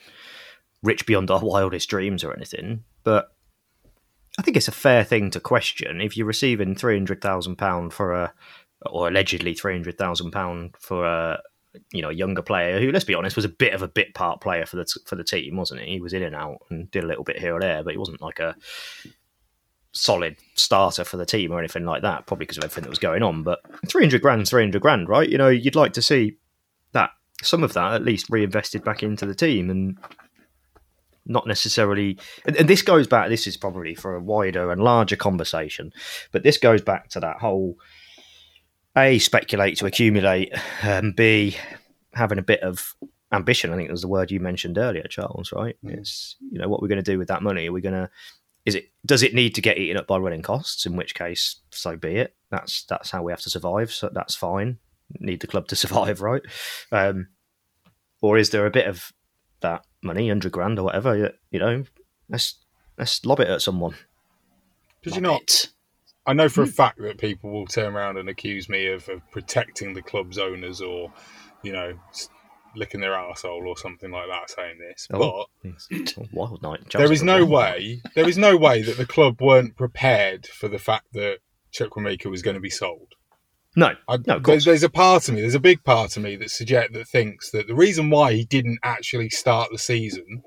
rich 0.83 1.07
beyond 1.07 1.31
our 1.31 1.40
wildest 1.40 1.88
dreams 1.88 2.24
or 2.24 2.35
anything, 2.35 2.85
but 3.05 3.33
I 4.38 4.42
think 4.42 4.57
it's 4.57 4.68
a 4.68 4.72
fair 4.72 5.05
thing 5.05 5.31
to 5.33 5.40
question 5.40 6.00
if 6.00 6.16
you're 6.16 6.26
receiving 6.26 6.74
three 6.74 6.96
hundred 6.96 7.20
thousand 7.20 7.57
pound 7.57 7.92
for 7.92 8.12
a 8.12 8.33
or 8.87 9.09
allegedly 9.09 9.55
three 9.55 9.75
hundred 9.75 9.99
thousand 9.99 10.31
pound 10.31 10.75
for 10.79 11.05
a 11.05 11.40
you 11.93 12.03
know 12.03 12.09
a 12.09 12.14
younger 12.14 12.43
player 12.43 12.81
who 12.81 12.90
let's 12.90 13.05
be 13.05 13.14
honest 13.14 13.37
was 13.37 13.45
a 13.45 13.49
bit 13.49 13.75
of 13.75 13.83
a 13.83 13.88
bit 13.88 14.12
part 14.14 14.40
player 14.40 14.66
for 14.66 14.77
the 14.77 14.87
for 15.07 15.16
the 15.16 15.25
team 15.25 15.57
wasn't 15.57 15.81
he? 15.81 15.93
He 15.93 16.01
was 16.01 16.12
in 16.12 16.23
and 16.23 16.35
out 16.35 16.59
and 16.71 16.90
did 16.90 17.05
a 17.05 17.07
little 17.07 17.25
bit 17.25 17.38
here 17.38 17.55
or 17.55 17.61
there, 17.61 17.83
but 17.85 17.93
he 17.93 17.99
wasn't 17.99 18.23
like 18.23 18.40
a 18.40 18.57
solid 19.93 20.37
starter 20.55 21.05
for 21.05 21.16
the 21.16 21.27
team 21.27 21.53
or 21.53 21.59
anything 21.59 21.85
like 21.85 22.03
that, 22.03 22.27
probably 22.27 22.45
because 22.45 22.59
of 22.59 22.64
everything 22.64 22.83
that 22.83 22.90
was 22.90 22.99
going 22.99 23.23
on. 23.23 23.43
But 23.43 23.61
300 23.88 24.23
grand, 24.23 24.49
300 24.49 24.81
grand, 24.81 25.09
right? 25.09 25.29
You 25.29 25.38
know, 25.38 25.49
you'd 25.49 25.77
like 25.77 25.93
to 25.95 26.03
see 26.03 26.37
that, 26.93 27.11
some 27.43 27.64
of 27.64 27.73
that 27.73 27.95
at 27.95 28.05
least 28.05 28.31
reinvested 28.31 28.85
back 28.85 29.03
into 29.03 29.27
the 29.27 29.35
team 29.35 29.71
and 29.71 29.99
not 31.27 31.47
necessarily. 31.47 32.19
And, 32.45 32.57
and 32.57 32.69
this 32.69 32.83
goes 32.83 33.07
back, 33.07 33.29
this 33.29 33.47
is 33.47 33.57
probably 33.57 33.95
for 33.95 34.14
a 34.14 34.23
wider 34.23 34.71
and 34.71 34.83
larger 34.83 35.16
conversation, 35.16 35.93
but 36.33 36.43
this 36.43 36.59
goes 36.59 36.83
back 36.83 37.09
to 37.11 37.21
that 37.21 37.38
whole 37.38 37.77
A, 38.96 39.18
speculate 39.18 39.79
to 39.79 39.87
accumulate, 39.87 40.53
and 40.83 41.14
B, 41.14 41.57
having 42.12 42.38
a 42.38 42.42
bit 42.42 42.61
of 42.61 42.94
ambition. 43.33 43.72
I 43.72 43.76
think 43.76 43.90
was 43.90 44.03
the 44.03 44.09
word 44.09 44.31
you 44.31 44.40
mentioned 44.40 44.79
earlier, 44.79 45.07
Charles, 45.09 45.53
right? 45.53 45.76
It's, 45.85 46.37
you 46.50 46.59
know, 46.59 46.68
what 46.68 46.83
we're 46.83 46.88
going 46.88 47.03
to 47.03 47.12
do 47.12 47.18
with 47.18 47.29
that 47.29 47.42
money. 47.42 47.68
Are 47.68 47.72
we 47.72 47.81
going 47.81 47.94
to 47.94 48.11
is 48.66 48.74
it 48.74 48.90
does 49.07 49.22
it 49.22 49.35
need 49.35 49.55
to 49.55 49.62
get 49.62 49.79
eaten 49.79 49.96
up 49.96 50.07
by 50.07 50.18
running 50.18 50.42
costs? 50.42 50.87
In 50.87 50.96
which 50.96 51.14
case, 51.14 51.57
so 51.70 51.96
be 51.96 52.16
it. 52.16 52.35
That's 52.50 52.85
that's 52.85 53.11
how 53.11 53.22
we 53.22 53.33
have 53.33 53.40
to 53.42 53.50
survive. 53.50 53.90
So 53.90 54.11
that's 54.12 54.35
fine. 54.35 54.79
Need 55.18 55.40
the 55.40 55.46
club 55.46 55.68
to 55.68 55.76
survive, 55.85 56.20
right? 56.20 56.42
Um, 56.92 57.29
or 58.20 58.37
is 58.37 58.50
there 58.50 58.66
a 58.66 58.70
bit 58.70 58.87
of 58.87 59.12
that 59.61 59.87
money, 60.03 60.29
hundred 60.29 60.53
grand 60.53 60.79
or 60.79 60.85
whatever? 60.85 61.33
You 61.50 61.59
know, 61.59 61.85
let's 62.29 62.57
let's 62.98 63.24
lob 63.24 63.40
it 63.40 63.48
at 63.48 63.62
someone. 63.62 63.94
Did 65.03 65.14
you 65.14 65.22
not? 65.22 65.70
I 66.31 66.33
know 66.33 66.49
for 66.49 66.62
a 66.62 66.66
fact 66.69 67.01
that 67.03 67.19
people 67.19 67.51
will 67.51 67.66
turn 67.66 67.97
around 67.97 68.16
and 68.16 68.29
accuse 68.29 68.69
me 68.69 68.87
of, 68.87 69.09
of 69.09 69.21
protecting 69.33 69.95
the 69.95 70.01
club's 70.01 70.38
owners 70.38 70.81
or, 70.81 71.12
you 71.64 71.73
know, 71.73 71.99
licking 72.77 73.01
their 73.01 73.14
arsehole 73.14 73.66
or 73.66 73.77
something 73.77 74.12
like 74.12 74.29
that 74.29 74.49
saying 74.49 74.79
this. 74.79 75.09
Oh, 75.12 75.47
but 75.64 76.29
wild 76.33 76.62
night. 76.62 76.88
there 76.93 77.11
is 77.11 77.25
no 77.25 77.45
way, 77.45 78.01
there 78.14 78.29
is 78.29 78.38
no 78.38 78.57
way 78.57 78.81
that 78.83 78.97
the 78.97 79.07
club 79.07 79.43
weren't 79.43 79.77
prepared 79.77 80.47
for 80.47 80.69
the 80.69 80.79
fact 80.79 81.07
that 81.14 81.38
Chukwuemeka 81.73 82.27
was 82.27 82.43
going 82.43 82.55
to 82.55 82.61
be 82.61 82.71
sold. 82.71 83.09
No, 83.75 83.95
I, 84.07 84.19
no, 84.25 84.38
there's, 84.38 84.66
there's 84.66 84.85
a 84.85 84.88
part 84.88 85.29
of 85.29 85.35
me, 85.35 85.40
there's 85.40 85.57
a 85.57 85.59
big 85.59 85.83
part 85.83 86.16
of 86.16 86.23
me 86.23 86.37
that 86.37 86.53
suggest 86.53 86.93
that 86.93 87.09
thinks 87.09 87.51
that 87.51 87.66
the 87.66 87.75
reason 87.75 88.09
why 88.09 88.35
he 88.35 88.45
didn't 88.45 88.79
actually 88.85 89.31
start 89.31 89.71
the 89.73 89.79
season 89.79 90.45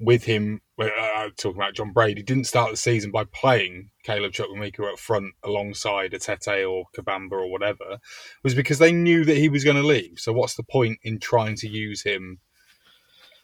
with 0.00 0.24
him, 0.24 0.62
well, 0.78 0.90
uh, 0.96 1.28
talking 1.36 1.60
about 1.60 1.74
John 1.74 1.92
Brady, 1.92 2.20
He 2.20 2.24
didn't 2.24 2.46
start 2.46 2.70
the 2.70 2.76
season 2.76 3.10
by 3.10 3.24
playing 3.24 3.90
Caleb 4.04 4.32
Chukwuemeka 4.32 4.92
up 4.92 4.98
front 5.00 5.34
alongside 5.42 6.12
Etete 6.12 6.70
or 6.70 6.84
Kabamba 6.96 7.32
or 7.32 7.50
whatever, 7.50 7.98
was 8.44 8.54
because 8.54 8.78
they 8.78 8.92
knew 8.92 9.24
that 9.24 9.36
he 9.36 9.48
was 9.48 9.64
going 9.64 9.76
to 9.76 9.82
leave. 9.82 10.20
So 10.20 10.32
what's 10.32 10.54
the 10.54 10.62
point 10.62 11.00
in 11.02 11.18
trying 11.18 11.56
to 11.56 11.68
use 11.68 12.04
him 12.04 12.38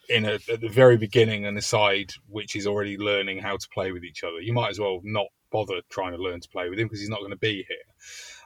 in 0.09 0.25
a, 0.25 0.35
at 0.35 0.61
the 0.61 0.69
very 0.69 0.97
beginning 0.97 1.45
and 1.45 1.59
a 1.59 1.63
side 1.63 2.13
which 2.29 2.55
is 2.55 2.69
already 2.69 2.97
learning 2.97 3.39
how 3.39 3.57
to 3.57 3.69
play 3.75 3.91
with 3.91 4.05
each 4.05 4.23
other? 4.23 4.41
You 4.41 4.53
might 4.53 4.71
as 4.71 4.79
well 4.79 5.01
not 5.03 5.27
bother 5.51 5.81
trying 5.91 6.13
to 6.13 6.23
learn 6.23 6.39
to 6.41 6.49
play 6.49 6.69
with 6.69 6.79
him 6.79 6.87
because 6.87 7.01
he's 7.01 7.11
not 7.11 7.19
going 7.19 7.31
to 7.33 7.37
be 7.37 7.65
here. 7.67 7.77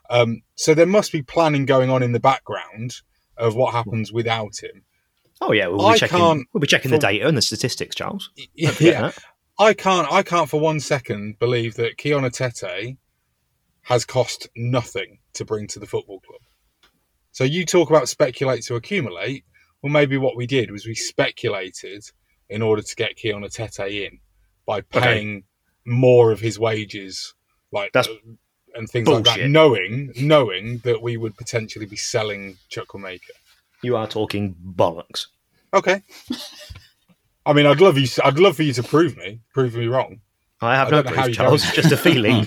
Um, 0.08 0.40
so 0.54 0.72
there 0.72 0.86
must 0.86 1.12
be 1.12 1.20
planning 1.20 1.66
going 1.66 1.90
on 1.90 2.02
in 2.02 2.12
the 2.12 2.20
background 2.20 2.94
of 3.36 3.54
what 3.54 3.74
happens 3.74 4.10
without 4.10 4.62
him. 4.62 4.84
Oh 5.40 5.52
yeah, 5.52 5.68
we'll 5.68 5.86
I 5.86 5.94
be 5.94 5.98
checking. 6.00 6.46
We'll 6.52 6.60
be 6.60 6.66
checking 6.66 6.90
the 6.90 6.98
data 6.98 7.26
and 7.26 7.36
the 7.36 7.42
statistics, 7.42 7.94
Charles. 7.94 8.30
Yeah, 8.54 8.70
that. 8.72 9.18
I 9.58 9.74
can't. 9.74 10.10
I 10.10 10.22
can't 10.22 10.48
for 10.48 10.60
one 10.60 10.80
second 10.80 11.38
believe 11.38 11.74
that 11.74 11.96
Kion 11.96 12.28
Etete 12.28 12.96
has 13.82 14.04
cost 14.04 14.48
nothing 14.56 15.18
to 15.34 15.44
bring 15.44 15.66
to 15.68 15.78
the 15.78 15.86
football 15.86 16.20
club. 16.20 16.40
So 17.32 17.44
you 17.44 17.64
talk 17.64 17.88
about 17.90 18.08
speculate 18.08 18.64
to 18.64 18.74
accumulate. 18.74 19.44
Well, 19.82 19.92
maybe 19.92 20.16
what 20.16 20.36
we 20.36 20.46
did 20.46 20.70
was 20.70 20.86
we 20.86 20.94
speculated 20.94 22.04
in 22.48 22.62
order 22.62 22.82
to 22.82 22.96
get 22.96 23.16
Kion 23.16 23.44
Etete 23.44 24.06
in 24.06 24.18
by 24.66 24.80
paying 24.80 25.44
more 25.86 26.30
of 26.32 26.40
his 26.40 26.58
wages, 26.58 27.34
like 27.72 27.92
That's 27.92 28.08
uh, 28.08 28.14
and 28.74 28.88
things 28.88 29.08
like 29.08 29.24
that, 29.24 29.48
knowing 29.48 30.12
knowing 30.20 30.78
that 30.78 31.00
we 31.02 31.16
would 31.16 31.36
potentially 31.36 31.86
be 31.86 31.96
selling 31.96 32.56
Chukwuemeka. 32.70 33.30
You 33.82 33.96
are 33.96 34.06
talking 34.06 34.54
bollocks. 34.54 35.26
Okay. 35.72 36.02
I 37.46 37.52
mean, 37.52 37.66
I'd 37.66 37.80
love 37.80 37.96
you. 37.98 38.06
I'd 38.24 38.38
love 38.38 38.56
for 38.56 38.62
you 38.62 38.72
to 38.74 38.82
prove 38.82 39.16
me, 39.16 39.40
prove 39.54 39.74
me 39.74 39.86
wrong. 39.86 40.20
I 40.60 40.76
have 40.76 40.88
I 40.88 40.90
no 40.90 41.02
don't 41.02 41.14
how 41.14 41.24
proof, 41.24 41.36
Charles. 41.36 41.72
Just 41.72 41.92
a 41.92 41.96
feeling. 41.96 42.46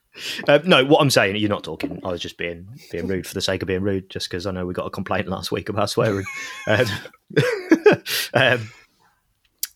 uh, 0.48 0.58
no, 0.64 0.84
what 0.84 1.00
I'm 1.00 1.10
saying, 1.10 1.36
you're 1.36 1.48
not 1.48 1.64
talking. 1.64 2.00
I 2.04 2.08
was 2.08 2.20
just 2.20 2.36
being 2.36 2.68
being 2.90 3.06
rude 3.06 3.26
for 3.26 3.34
the 3.34 3.40
sake 3.40 3.62
of 3.62 3.68
being 3.68 3.82
rude, 3.82 4.10
just 4.10 4.28
because 4.28 4.46
I 4.46 4.50
know 4.50 4.66
we 4.66 4.74
got 4.74 4.86
a 4.86 4.90
complaint 4.90 5.28
last 5.28 5.52
week 5.52 5.68
about 5.68 5.90
swearing. 5.90 6.26
um, 6.66 6.86
um, 8.34 8.70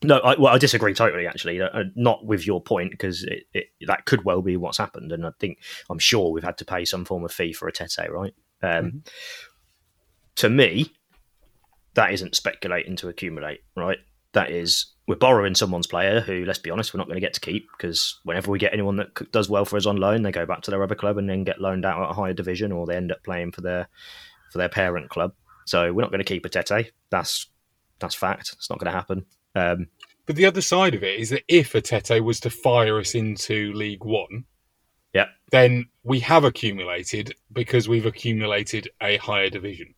no, 0.03 0.19
I, 0.19 0.37
well, 0.38 0.55
I 0.55 0.59
disagree 0.59 0.95
totally. 0.95 1.27
Actually, 1.27 1.61
uh, 1.61 1.85
not 1.95 2.27
with 2.27 2.47
your 2.47 2.61
point 2.61 2.90
because 2.90 3.23
it, 3.25 3.45
it, 3.55 3.66
that 3.87 4.05
could 4.05 4.25
well 4.25 4.42
be 4.42 4.57
what's 4.57 4.79
happened, 4.79 5.12
and 5.12 5.25
I 5.27 5.31
think 5.38 5.59
I'm 5.88 5.99
sure 5.99 6.31
we've 6.31 6.45
had 6.45 6.59
to 6.59 6.64
pay 6.64 6.85
some 6.85 7.05
form 7.05 7.25
of 7.25 7.33
fee 7.33 7.53
for 7.53 7.71
Etete, 7.71 8.11
right? 8.11 8.35
Um, 8.62 9.05
To 10.37 10.49
me, 10.49 10.92
that 11.94 12.12
isn't 12.12 12.37
speculating 12.37 12.96
to 12.96 13.09
accumulate, 13.09 13.61
right? 13.77 13.99
That 14.33 14.51
is 14.51 14.87
we're 15.09 15.16
borrowing 15.16 15.55
someone's 15.55 15.87
player 15.87 16.20
who, 16.20 16.44
let's 16.44 16.59
be 16.59 16.70
honest, 16.70 16.92
we're 16.92 16.99
not 16.99 17.07
going 17.07 17.16
to 17.16 17.27
get 17.27 17.35
to 17.35 17.40
keep 17.40 17.68
because 17.77 18.18
whenever 18.25 18.51
we 18.51 18.59
get 18.59 18.72
anyone 18.72 18.96
that 18.96 19.33
does 19.33 19.49
well 19.49 19.64
for 19.64 19.77
us 19.77 19.87
on 19.87 19.96
loan, 19.96 20.22
they 20.22 20.33
go 20.33 20.44
back 20.44 20.62
to 20.62 20.70
their 20.70 20.83
other 20.83 20.94
club 20.94 21.16
and 21.16 21.31
then 21.31 21.44
get 21.44 21.61
loaned 21.61 21.85
out 21.85 22.03
at 22.03 22.11
a 22.11 22.14
higher 22.14 22.35
division, 22.35 22.72
or 22.72 22.87
they 22.87 22.96
end 22.96 23.12
up 23.12 23.22
playing 23.22 23.53
for 23.53 23.61
their 23.61 23.88
for 24.53 24.59
their 24.59 24.68
parent 24.68 25.09
club. 25.09 25.33
So 25.64 25.92
we're 25.92 26.03
not 26.03 26.11
going 26.11 26.18
to 26.18 26.25
keep 26.25 26.44
Etete. 26.44 26.90
That's 27.11 27.46
that's 27.99 28.14
fact. 28.14 28.53
It's 28.53 28.68
not 28.68 28.79
going 28.79 28.92
to 28.92 28.99
happen. 28.99 29.25
Um, 29.55 29.87
But 30.27 30.37
the 30.37 30.46
other 30.46 30.61
side 30.61 30.94
of 30.94 31.03
it 31.03 31.18
is 31.18 31.31
that 31.31 31.44
if 31.49 31.72
Etete 31.72 32.22
was 32.22 32.40
to 32.40 32.51
fire 32.51 32.99
us 32.99 33.14
into 33.14 33.72
League 33.72 34.05
One, 34.05 34.44
yeah, 35.14 35.29
then 35.51 35.87
we 36.03 36.20
have 36.20 36.44
accumulated 36.44 37.35
because 37.53 37.88
we've 37.88 38.07
accumulated 38.07 38.90
a 39.01 39.16
higher 39.16 39.49
division, 39.49 39.94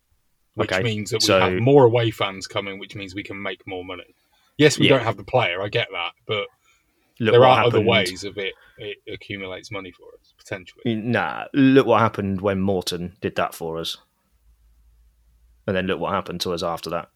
which 0.59 0.71
Okay, 0.71 0.83
means 0.83 1.09
that 1.11 1.21
we 1.21 1.25
so- 1.27 1.39
have 1.39 1.53
more 1.61 1.85
away 1.85 2.11
fans 2.11 2.47
coming, 2.47 2.79
which 2.79 2.95
means 2.95 3.15
we 3.15 3.23
can 3.23 3.41
make 3.41 3.65
more 3.67 3.83
money. 3.83 4.15
Yes, 4.57 4.77
we 4.77 4.85
Yeah. 4.87 4.97
don't 4.97 5.05
have 5.05 5.17
the 5.17 5.23
player. 5.23 5.61
I 5.61 5.69
get 5.69 5.87
that, 5.91 6.11
but 6.27 6.47
look 7.19 7.31
there 7.33 7.45
are 7.45 7.63
other 7.63 7.81
ways 7.81 8.23
of 8.23 8.37
it. 8.37 8.53
It 8.77 8.97
accumulates 9.11 9.71
money 9.71 9.91
for 9.91 10.07
us 10.19 10.33
potentially. 10.37 10.95
Nah, 10.95 11.45
look 11.53 11.85
what 11.87 11.99
happened 11.99 12.41
when 12.41 12.59
Morton 12.59 13.15
did 13.21 13.35
that 13.35 13.53
for 13.55 13.79
us, 13.79 13.97
and 15.67 15.75
then 15.75 15.87
look 15.87 15.99
what 15.99 16.13
happened 16.13 16.41
to 16.41 16.53
us 16.53 16.63
after 16.63 16.89
that. 16.89 17.09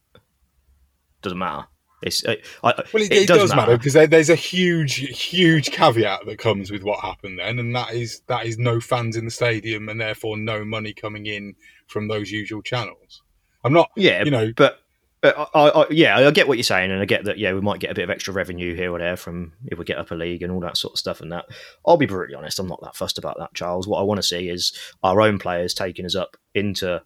Doesn't 1.21 1.37
matter. 1.37 1.67
It's 2.01 2.25
I, 2.27 2.37
I, 2.63 2.83
Well, 2.93 3.01
it, 3.03 3.11
it, 3.13 3.27
does, 3.27 3.37
does, 3.39 3.55
matter 3.55 3.77
because 3.77 3.93
there, 3.93 4.07
there's 4.07 4.29
a 4.29 4.35
huge, 4.35 4.95
huge 4.95 5.71
caveat 5.71 6.25
that 6.25 6.37
comes 6.37 6.69
with 6.69 6.83
what 6.83 6.99
happened 6.99 7.39
then, 7.39 7.59
and 7.59 7.73
that 7.75 7.93
is 7.93 8.21
that 8.27 8.45
is 8.45 8.57
no 8.57 8.81
fans 8.81 9.15
in 9.15 9.23
the 9.25 9.31
stadium 9.31 9.87
and 9.87 9.99
therefore 10.01 10.37
no 10.37 10.65
money 10.65 10.93
coming 10.93 11.25
in 11.27 11.55
from 11.87 12.09
those 12.09 12.29
usual 12.29 12.61
channels. 12.61 13.21
I'm 13.63 13.73
not, 13.73 13.91
Yeah, 13.95 14.23
you 14.23 14.31
know, 14.31 14.51
but 14.55 14.79
uh, 15.23 15.45
I, 15.53 15.69
I, 15.69 15.85
yeah, 15.89 16.17
I 16.17 16.31
get 16.31 16.47
what 16.47 16.57
you're 16.57 16.63
saying, 16.63 16.91
and 16.91 17.01
I 17.01 17.05
get 17.05 17.23
that. 17.25 17.37
Yeah, 17.37 17.53
we 17.53 17.61
might 17.61 17.79
get 17.79 17.91
a 17.91 17.93
bit 17.93 18.03
of 18.03 18.09
extra 18.09 18.33
revenue 18.33 18.75
here 18.75 18.91
or 18.91 18.99
there 18.99 19.15
from 19.15 19.53
if 19.65 19.79
we 19.79 19.85
get 19.85 19.97
up 19.97 20.11
a 20.11 20.15
league 20.15 20.43
and 20.43 20.51
all 20.51 20.59
that 20.59 20.75
sort 20.75 20.93
of 20.93 20.99
stuff. 20.99 21.21
And 21.21 21.31
that, 21.31 21.45
I'll 21.87 21.97
be 21.97 22.05
brutally 22.05 22.35
honest, 22.35 22.59
I'm 22.59 22.67
not 22.67 22.81
that 22.83 22.97
fussed 22.97 23.17
about 23.17 23.39
that, 23.39 23.53
Charles. 23.53 23.87
What 23.87 23.99
I 23.99 24.03
want 24.03 24.17
to 24.17 24.23
see 24.23 24.49
is 24.49 24.77
our 25.01 25.21
own 25.21 25.39
players 25.39 25.73
taking 25.73 26.05
us 26.05 26.15
up 26.15 26.35
into 26.53 27.01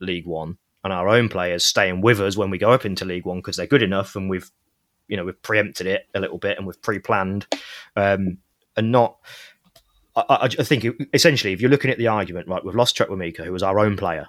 League 0.00 0.26
One, 0.26 0.58
and 0.82 0.92
our 0.92 1.08
own 1.08 1.28
players 1.28 1.64
staying 1.64 2.00
with 2.00 2.20
us 2.20 2.36
when 2.36 2.50
we 2.50 2.58
go 2.58 2.72
up 2.72 2.84
into 2.84 3.04
League 3.04 3.26
One 3.26 3.38
because 3.38 3.56
they're 3.56 3.66
good 3.66 3.82
enough, 3.82 4.16
and 4.16 4.28
we've, 4.28 4.50
you 5.06 5.16
know, 5.16 5.24
we've 5.24 5.40
preempted 5.42 5.86
it 5.86 6.08
a 6.14 6.20
little 6.20 6.38
bit 6.38 6.58
and 6.58 6.66
we've 6.66 6.82
pre-planned, 6.82 7.46
um, 7.94 8.38
and 8.76 8.90
not. 8.90 9.18
I, 10.16 10.24
I, 10.28 10.44
I 10.44 10.64
think 10.64 10.84
essentially, 11.14 11.52
if 11.52 11.60
you're 11.60 11.70
looking 11.70 11.92
at 11.92 11.98
the 11.98 12.08
argument, 12.08 12.48
right, 12.48 12.64
we've 12.64 12.74
lost 12.74 12.96
Chukwuemeka, 12.96 13.44
who 13.44 13.52
was 13.52 13.62
our 13.62 13.78
own 13.78 13.96
player. 13.96 14.28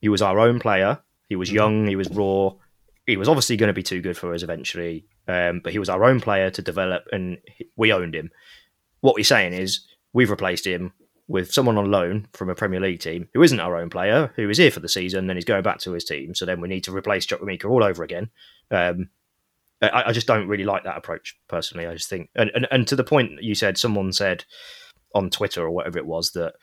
He 0.00 0.08
was 0.08 0.22
our 0.22 0.38
own 0.38 0.60
player. 0.60 0.98
He 1.28 1.36
was 1.36 1.52
young. 1.52 1.86
He 1.86 1.96
was 1.96 2.08
raw. 2.10 2.52
He 3.06 3.16
was 3.16 3.28
obviously 3.28 3.56
going 3.56 3.68
to 3.68 3.74
be 3.74 3.82
too 3.82 4.00
good 4.00 4.16
for 4.16 4.34
us 4.34 4.42
eventually. 4.42 5.06
Um, 5.26 5.60
but 5.62 5.72
he 5.72 5.78
was 5.78 5.88
our 5.88 6.04
own 6.04 6.20
player 6.20 6.50
to 6.50 6.62
develop, 6.62 7.04
and 7.12 7.38
we 7.76 7.92
owned 7.92 8.14
him. 8.14 8.30
What 9.00 9.14
we're 9.14 9.24
saying 9.24 9.52
is 9.52 9.86
we've 10.12 10.30
replaced 10.30 10.66
him 10.66 10.92
with 11.28 11.52
someone 11.52 11.76
on 11.76 11.90
loan 11.90 12.26
from 12.32 12.48
a 12.48 12.54
Premier 12.54 12.80
League 12.80 13.00
team 13.00 13.28
who 13.34 13.42
isn't 13.42 13.60
our 13.60 13.76
own 13.76 13.90
player, 13.90 14.32
who 14.36 14.48
is 14.48 14.56
here 14.56 14.70
for 14.70 14.80
the 14.80 14.88
season, 14.88 15.26
then 15.26 15.36
he's 15.36 15.44
going 15.44 15.62
back 15.62 15.78
to 15.78 15.92
his 15.92 16.04
team. 16.04 16.34
So 16.34 16.46
then 16.46 16.60
we 16.60 16.68
need 16.68 16.84
to 16.84 16.96
replace 16.96 17.26
Chukwuemeka 17.26 17.66
all 17.66 17.84
over 17.84 18.02
again. 18.02 18.30
Um, 18.70 19.10
I, 19.82 20.04
I 20.06 20.12
just 20.12 20.26
don't 20.26 20.48
really 20.48 20.64
like 20.64 20.84
that 20.84 20.96
approach 20.96 21.36
personally. 21.46 21.86
I 21.86 21.92
just 21.92 22.08
think, 22.08 22.30
and, 22.34 22.50
and, 22.54 22.66
and 22.70 22.88
to 22.88 22.96
the 22.96 23.04
point 23.04 23.42
you 23.42 23.54
said, 23.54 23.76
someone 23.76 24.12
said 24.12 24.44
on 25.14 25.28
Twitter 25.28 25.62
or 25.62 25.70
whatever 25.70 25.98
it 25.98 26.06
was 26.06 26.32
that 26.32 26.54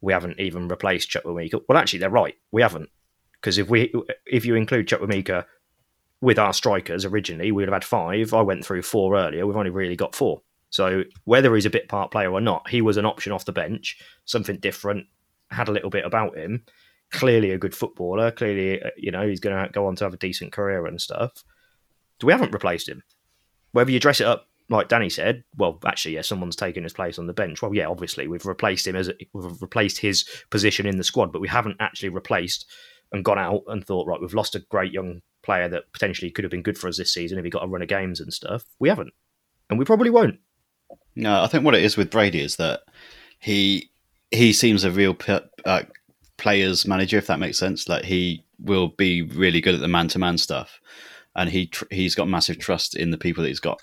we 0.00 0.12
haven't 0.12 0.38
even 0.38 0.68
replaced 0.68 1.10
Chukwuemeka. 1.10 1.62
Well, 1.68 1.78
actually, 1.78 2.00
they're 2.00 2.10
right. 2.10 2.34
We 2.52 2.62
haven't 2.62 2.88
because 3.40 3.58
if 3.58 3.68
we 3.68 3.92
if 4.26 4.44
you 4.44 4.54
include 4.54 4.88
Chukwuemeka 4.88 5.44
with 6.20 6.38
our 6.38 6.52
strikers 6.52 7.04
originally, 7.04 7.52
we 7.52 7.62
would 7.62 7.68
have 7.68 7.74
had 7.74 7.84
five. 7.84 8.34
I 8.34 8.42
went 8.42 8.64
through 8.64 8.82
four 8.82 9.16
earlier. 9.16 9.46
We've 9.46 9.56
only 9.56 9.70
really 9.70 9.96
got 9.96 10.14
four. 10.14 10.42
So 10.70 11.04
whether 11.24 11.54
he's 11.54 11.66
a 11.66 11.70
bit 11.70 11.88
part 11.88 12.10
player 12.10 12.30
or 12.30 12.40
not, 12.40 12.68
he 12.68 12.82
was 12.82 12.96
an 12.96 13.06
option 13.06 13.32
off 13.32 13.44
the 13.44 13.52
bench, 13.52 13.98
something 14.24 14.56
different, 14.56 15.06
had 15.50 15.68
a 15.68 15.72
little 15.72 15.90
bit 15.90 16.04
about 16.04 16.36
him. 16.36 16.64
Clearly 17.10 17.52
a 17.52 17.58
good 17.58 17.74
footballer. 17.74 18.30
Clearly, 18.30 18.82
uh, 18.82 18.90
you 18.96 19.10
know, 19.10 19.26
he's 19.26 19.40
going 19.40 19.56
to 19.56 19.72
go 19.72 19.86
on 19.86 19.96
to 19.96 20.04
have 20.04 20.12
a 20.12 20.18
decent 20.18 20.52
career 20.52 20.84
and 20.86 21.00
stuff. 21.00 21.42
We 22.22 22.32
haven't 22.32 22.52
replaced 22.52 22.88
him. 22.88 23.02
Whether 23.72 23.92
you 23.92 24.00
dress 24.00 24.20
it 24.20 24.26
up 24.26 24.47
like 24.70 24.88
Danny 24.88 25.08
said, 25.08 25.44
well, 25.56 25.78
actually, 25.86 26.14
yeah, 26.14 26.22
someone's 26.22 26.56
taken 26.56 26.82
his 26.82 26.92
place 26.92 27.18
on 27.18 27.26
the 27.26 27.32
bench. 27.32 27.62
Well, 27.62 27.74
yeah, 27.74 27.86
obviously 27.86 28.28
we've 28.28 28.44
replaced 28.44 28.86
him 28.86 28.96
as 28.96 29.08
a, 29.08 29.14
we've 29.32 29.62
replaced 29.62 29.98
his 29.98 30.24
position 30.50 30.86
in 30.86 30.96
the 30.96 31.04
squad, 31.04 31.32
but 31.32 31.40
we 31.40 31.48
haven't 31.48 31.76
actually 31.80 32.10
replaced 32.10 32.66
and 33.12 33.24
gone 33.24 33.38
out 33.38 33.62
and 33.68 33.84
thought, 33.84 34.06
right, 34.06 34.20
we've 34.20 34.34
lost 34.34 34.54
a 34.54 34.60
great 34.60 34.92
young 34.92 35.22
player 35.42 35.68
that 35.68 35.90
potentially 35.92 36.30
could 36.30 36.44
have 36.44 36.50
been 36.50 36.62
good 36.62 36.76
for 36.76 36.88
us 36.88 36.98
this 36.98 37.12
season 37.14 37.38
if 37.38 37.44
he 37.44 37.50
got 37.50 37.64
a 37.64 37.68
run 37.68 37.82
of 37.82 37.88
games 37.88 38.20
and 38.20 38.32
stuff. 38.32 38.64
We 38.78 38.88
haven't, 38.88 39.12
and 39.70 39.78
we 39.78 39.84
probably 39.84 40.10
won't. 40.10 40.38
No, 41.16 41.42
I 41.42 41.46
think 41.46 41.64
what 41.64 41.74
it 41.74 41.82
is 41.82 41.96
with 41.96 42.10
Brady 42.10 42.40
is 42.40 42.56
that 42.56 42.80
he 43.38 43.90
he 44.30 44.52
seems 44.52 44.84
a 44.84 44.90
real 44.90 45.16
uh, 45.64 45.82
players 46.36 46.86
manager, 46.86 47.16
if 47.16 47.26
that 47.28 47.38
makes 47.38 47.58
sense. 47.58 47.88
Like 47.88 48.04
he 48.04 48.44
will 48.58 48.88
be 48.88 49.22
really 49.22 49.60
good 49.60 49.74
at 49.74 49.80
the 49.80 49.88
man 49.88 50.08
to 50.08 50.18
man 50.18 50.36
stuff, 50.36 50.80
and 51.34 51.48
he 51.48 51.66
tr- 51.68 51.84
he's 51.90 52.14
got 52.14 52.28
massive 52.28 52.58
trust 52.58 52.94
in 52.94 53.10
the 53.10 53.18
people 53.18 53.42
that 53.42 53.48
he's 53.48 53.60
got. 53.60 53.80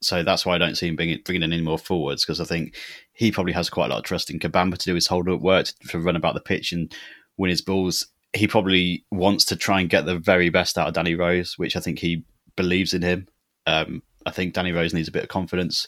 So 0.00 0.22
that's 0.22 0.44
why 0.44 0.54
I 0.54 0.58
don't 0.58 0.76
see 0.76 0.88
him 0.88 0.96
bringing, 0.96 1.20
bringing 1.24 1.42
in 1.42 1.52
any 1.52 1.62
more 1.62 1.78
forwards 1.78 2.24
because 2.24 2.40
I 2.40 2.44
think 2.44 2.76
he 3.12 3.32
probably 3.32 3.52
has 3.54 3.70
quite 3.70 3.86
a 3.86 3.88
lot 3.88 3.98
of 3.98 4.04
trust 4.04 4.30
in 4.30 4.38
Kabamba 4.38 4.76
to 4.78 4.84
do 4.84 4.94
his 4.94 5.06
hold 5.06 5.28
up 5.28 5.40
work, 5.40 5.68
to 5.88 5.98
run 5.98 6.16
about 6.16 6.34
the 6.34 6.40
pitch 6.40 6.72
and 6.72 6.94
win 7.36 7.50
his 7.50 7.62
balls. 7.62 8.06
He 8.34 8.46
probably 8.46 9.04
wants 9.10 9.44
to 9.46 9.56
try 9.56 9.80
and 9.80 9.88
get 9.88 10.04
the 10.04 10.18
very 10.18 10.50
best 10.50 10.76
out 10.76 10.88
of 10.88 10.94
Danny 10.94 11.14
Rose, 11.14 11.56
which 11.56 11.76
I 11.76 11.80
think 11.80 11.98
he 11.98 12.24
believes 12.56 12.92
in 12.92 13.02
him. 13.02 13.28
Um, 13.66 14.02
I 14.26 14.30
think 14.30 14.54
Danny 14.54 14.72
Rose 14.72 14.92
needs 14.92 15.08
a 15.08 15.12
bit 15.12 15.22
of 15.22 15.28
confidence, 15.28 15.86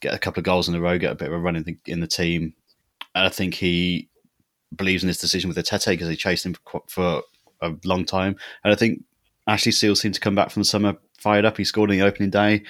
get 0.00 0.14
a 0.14 0.18
couple 0.18 0.40
of 0.40 0.44
goals 0.44 0.68
in 0.68 0.74
a 0.74 0.80
row, 0.80 0.98
get 0.98 1.12
a 1.12 1.16
bit 1.16 1.28
of 1.28 1.34
a 1.34 1.38
run 1.38 1.56
in 1.56 1.62
the, 1.62 1.76
in 1.86 2.00
the 2.00 2.06
team. 2.06 2.54
And 3.14 3.24
I 3.24 3.28
think 3.28 3.54
he 3.54 4.08
believes 4.74 5.02
in 5.02 5.08
his 5.08 5.18
decision 5.18 5.48
with 5.48 5.56
the 5.56 5.62
Tete 5.62 5.86
because 5.86 6.08
he 6.08 6.16
chased 6.16 6.44
him 6.44 6.56
for, 6.68 6.82
for 6.88 7.22
a 7.60 7.72
long 7.84 8.04
time. 8.04 8.36
And 8.64 8.72
I 8.72 8.76
think 8.76 9.02
Ashley 9.46 9.72
Seal 9.72 9.94
seemed 9.94 10.14
to 10.14 10.20
come 10.20 10.34
back 10.34 10.50
from 10.50 10.62
the 10.62 10.66
summer 10.66 10.96
fired 11.18 11.44
up. 11.44 11.56
He 11.56 11.64
scored 11.64 11.90
on 11.90 11.96
the 11.96 12.04
opening 12.04 12.30
day. 12.30 12.62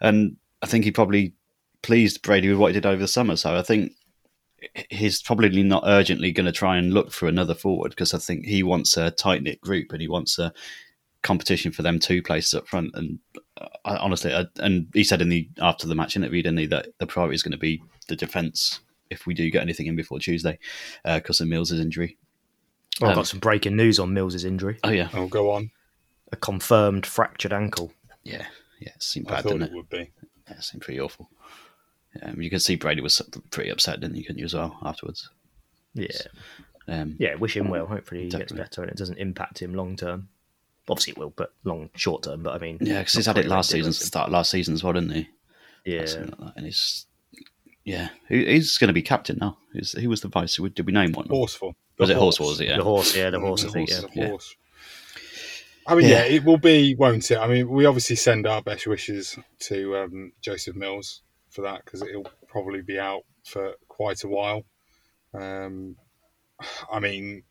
And 0.00 0.36
I 0.62 0.66
think 0.66 0.84
he 0.84 0.90
probably 0.90 1.34
pleased 1.82 2.22
Brady 2.22 2.48
with 2.48 2.58
what 2.58 2.68
he 2.68 2.74
did 2.74 2.86
over 2.86 3.00
the 3.00 3.08
summer. 3.08 3.36
So 3.36 3.54
I 3.56 3.62
think 3.62 3.92
he's 4.90 5.22
probably 5.22 5.62
not 5.62 5.84
urgently 5.86 6.32
going 6.32 6.46
to 6.46 6.52
try 6.52 6.76
and 6.76 6.92
look 6.92 7.12
for 7.12 7.28
another 7.28 7.54
forward 7.54 7.90
because 7.90 8.12
I 8.14 8.18
think 8.18 8.44
he 8.44 8.62
wants 8.62 8.96
a 8.96 9.10
tight 9.12 9.42
knit 9.42 9.60
group 9.60 9.92
and 9.92 10.00
he 10.00 10.08
wants 10.08 10.38
a 10.38 10.52
competition 11.22 11.72
for 11.72 11.82
them 11.82 11.98
two 11.98 12.22
places 12.22 12.54
up 12.54 12.66
front. 12.68 12.90
And 12.94 13.18
I, 13.84 13.96
honestly, 13.96 14.34
I, 14.34 14.46
and 14.58 14.88
he 14.94 15.04
said 15.04 15.22
in 15.22 15.28
the 15.28 15.48
after 15.60 15.86
the 15.86 15.94
match 15.94 16.16
interview, 16.16 16.42
didn't 16.42 16.58
he, 16.58 16.66
that 16.66 16.88
the 16.98 17.06
priority 17.06 17.34
is 17.36 17.42
going 17.42 17.52
to 17.52 17.58
be 17.58 17.82
the 18.08 18.16
defence 18.16 18.80
if 19.10 19.26
we 19.26 19.34
do 19.34 19.50
get 19.50 19.62
anything 19.62 19.86
in 19.86 19.96
before 19.96 20.18
Tuesday 20.18 20.58
because 21.04 21.40
of 21.40 21.48
Mills' 21.48 21.72
injury. 21.72 22.16
Oh, 23.00 23.06
I've 23.06 23.10
Um, 23.10 23.16
got 23.16 23.26
some 23.26 23.40
breaking 23.40 23.76
news 23.76 23.98
on 23.98 24.12
Mills' 24.12 24.44
injury. 24.44 24.78
Oh 24.84 24.90
yeah, 24.90 25.08
oh, 25.14 25.28
go 25.28 25.50
on. 25.52 25.70
A 26.32 26.36
confirmed 26.36 27.06
fractured 27.06 27.52
ankle. 27.52 27.92
yeah, 28.24 28.46
yeah. 28.80 28.92
It 28.94 29.02
seemed 29.02 29.28
I 29.28 29.36
bad, 29.36 29.42
thought 29.44 29.48
didn't 29.52 29.62
it 29.64 29.70
it? 29.72 29.74
would 29.76 29.88
be. 29.90 30.10
Yeah, 30.48 30.56
it 30.56 30.62
seemed 30.64 30.82
pretty 30.82 31.00
awful. 31.00 31.28
Um, 32.22 32.40
you 32.40 32.50
can 32.50 32.58
see 32.60 32.76
Brady 32.76 33.00
was 33.00 33.20
pretty 33.50 33.70
upset, 33.70 34.00
didn't 34.00 34.16
you? 34.16 34.24
Couldn't 34.24 34.38
you 34.38 34.46
as 34.46 34.54
well 34.54 34.78
afterwards? 34.82 35.28
Yeah, 35.94 36.08
Um, 36.86 37.16
yeah. 37.18 37.34
Wish 37.34 37.56
him 37.56 37.68
well. 37.68 37.86
Hopefully 37.86 38.24
he 38.24 38.28
Definitely. 38.28 38.56
gets 38.58 38.68
better 38.70 38.82
and 38.82 38.90
it 38.90 38.96
doesn't 38.96 39.18
impact 39.18 39.60
him 39.60 39.74
long 39.74 39.96
term. 39.96 40.28
Obviously 40.88 41.12
it 41.12 41.18
will, 41.18 41.30
but 41.36 41.52
long 41.64 41.90
short 41.96 42.22
term. 42.22 42.42
But 42.42 42.54
I 42.54 42.58
mean, 42.58 42.78
Yeah, 42.80 43.00
because 43.00 43.12
he's 43.14 43.26
had 43.26 43.36
it 43.38 43.46
last 43.46 43.70
season, 43.70 43.90
is 43.90 44.00
it? 44.00 44.04
start 44.06 44.30
last 44.30 44.50
season 44.50 44.74
as 44.74 44.82
well, 44.82 44.94
didn't 44.94 45.10
he? 45.12 45.28
Yeah, 45.84 46.00
like. 46.38 46.52
And 46.56 46.64
he's, 46.66 47.06
yeah, 47.84 48.08
he's 48.28 48.78
going 48.78 48.88
to 48.88 48.94
be 48.94 49.02
captain 49.02 49.38
now. 49.40 49.58
He's, 49.72 49.92
he 49.92 50.06
was 50.06 50.20
the 50.22 50.28
vice. 50.28 50.56
Did 50.56 50.86
we 50.86 50.92
name 50.92 51.12
one? 51.12 51.28
Horsfall. 51.28 51.74
Was 51.98 52.08
The 52.08 52.14
it 52.14 52.18
horse? 52.18 52.40
was 52.40 52.60
it? 52.60 52.68
Yeah. 52.68 52.76
the 52.78 52.84
horse. 52.84 53.14
Yeah, 53.16 53.30
the 53.30 53.40
horse. 53.40 53.62
The 53.62 53.68
I 53.68 53.72
think. 53.72 53.90
horse, 53.90 54.02
Yeah. 54.02 54.08
the 54.14 54.20
Yeah. 54.20 54.28
horse. 54.28 54.56
I 55.88 55.94
mean, 55.94 56.04
yeah. 56.04 56.26
Yeah. 56.26 56.34
it 56.36 56.44
will 56.44 56.58
be, 56.58 56.94
won't 56.94 57.30
it? 57.30 57.38
I 57.38 57.48
mean, 57.48 57.68
we 57.68 57.86
obviously 57.86 58.16
send 58.16 58.46
our 58.46 58.60
best 58.62 58.86
wishes 58.86 59.38
to 59.60 59.96
um, 59.96 60.32
Joseph 60.42 60.76
Mills 60.76 61.22
for 61.50 61.62
that 61.62 61.84
because 61.84 62.02
it'll 62.02 62.30
probably 62.46 62.82
be 62.82 62.98
out 62.98 63.22
for 63.44 63.72
quite 63.88 64.22
a 64.22 64.28
while. 64.28 64.64
Um, 65.32 65.96
I 66.92 67.00
mean, 67.00 67.42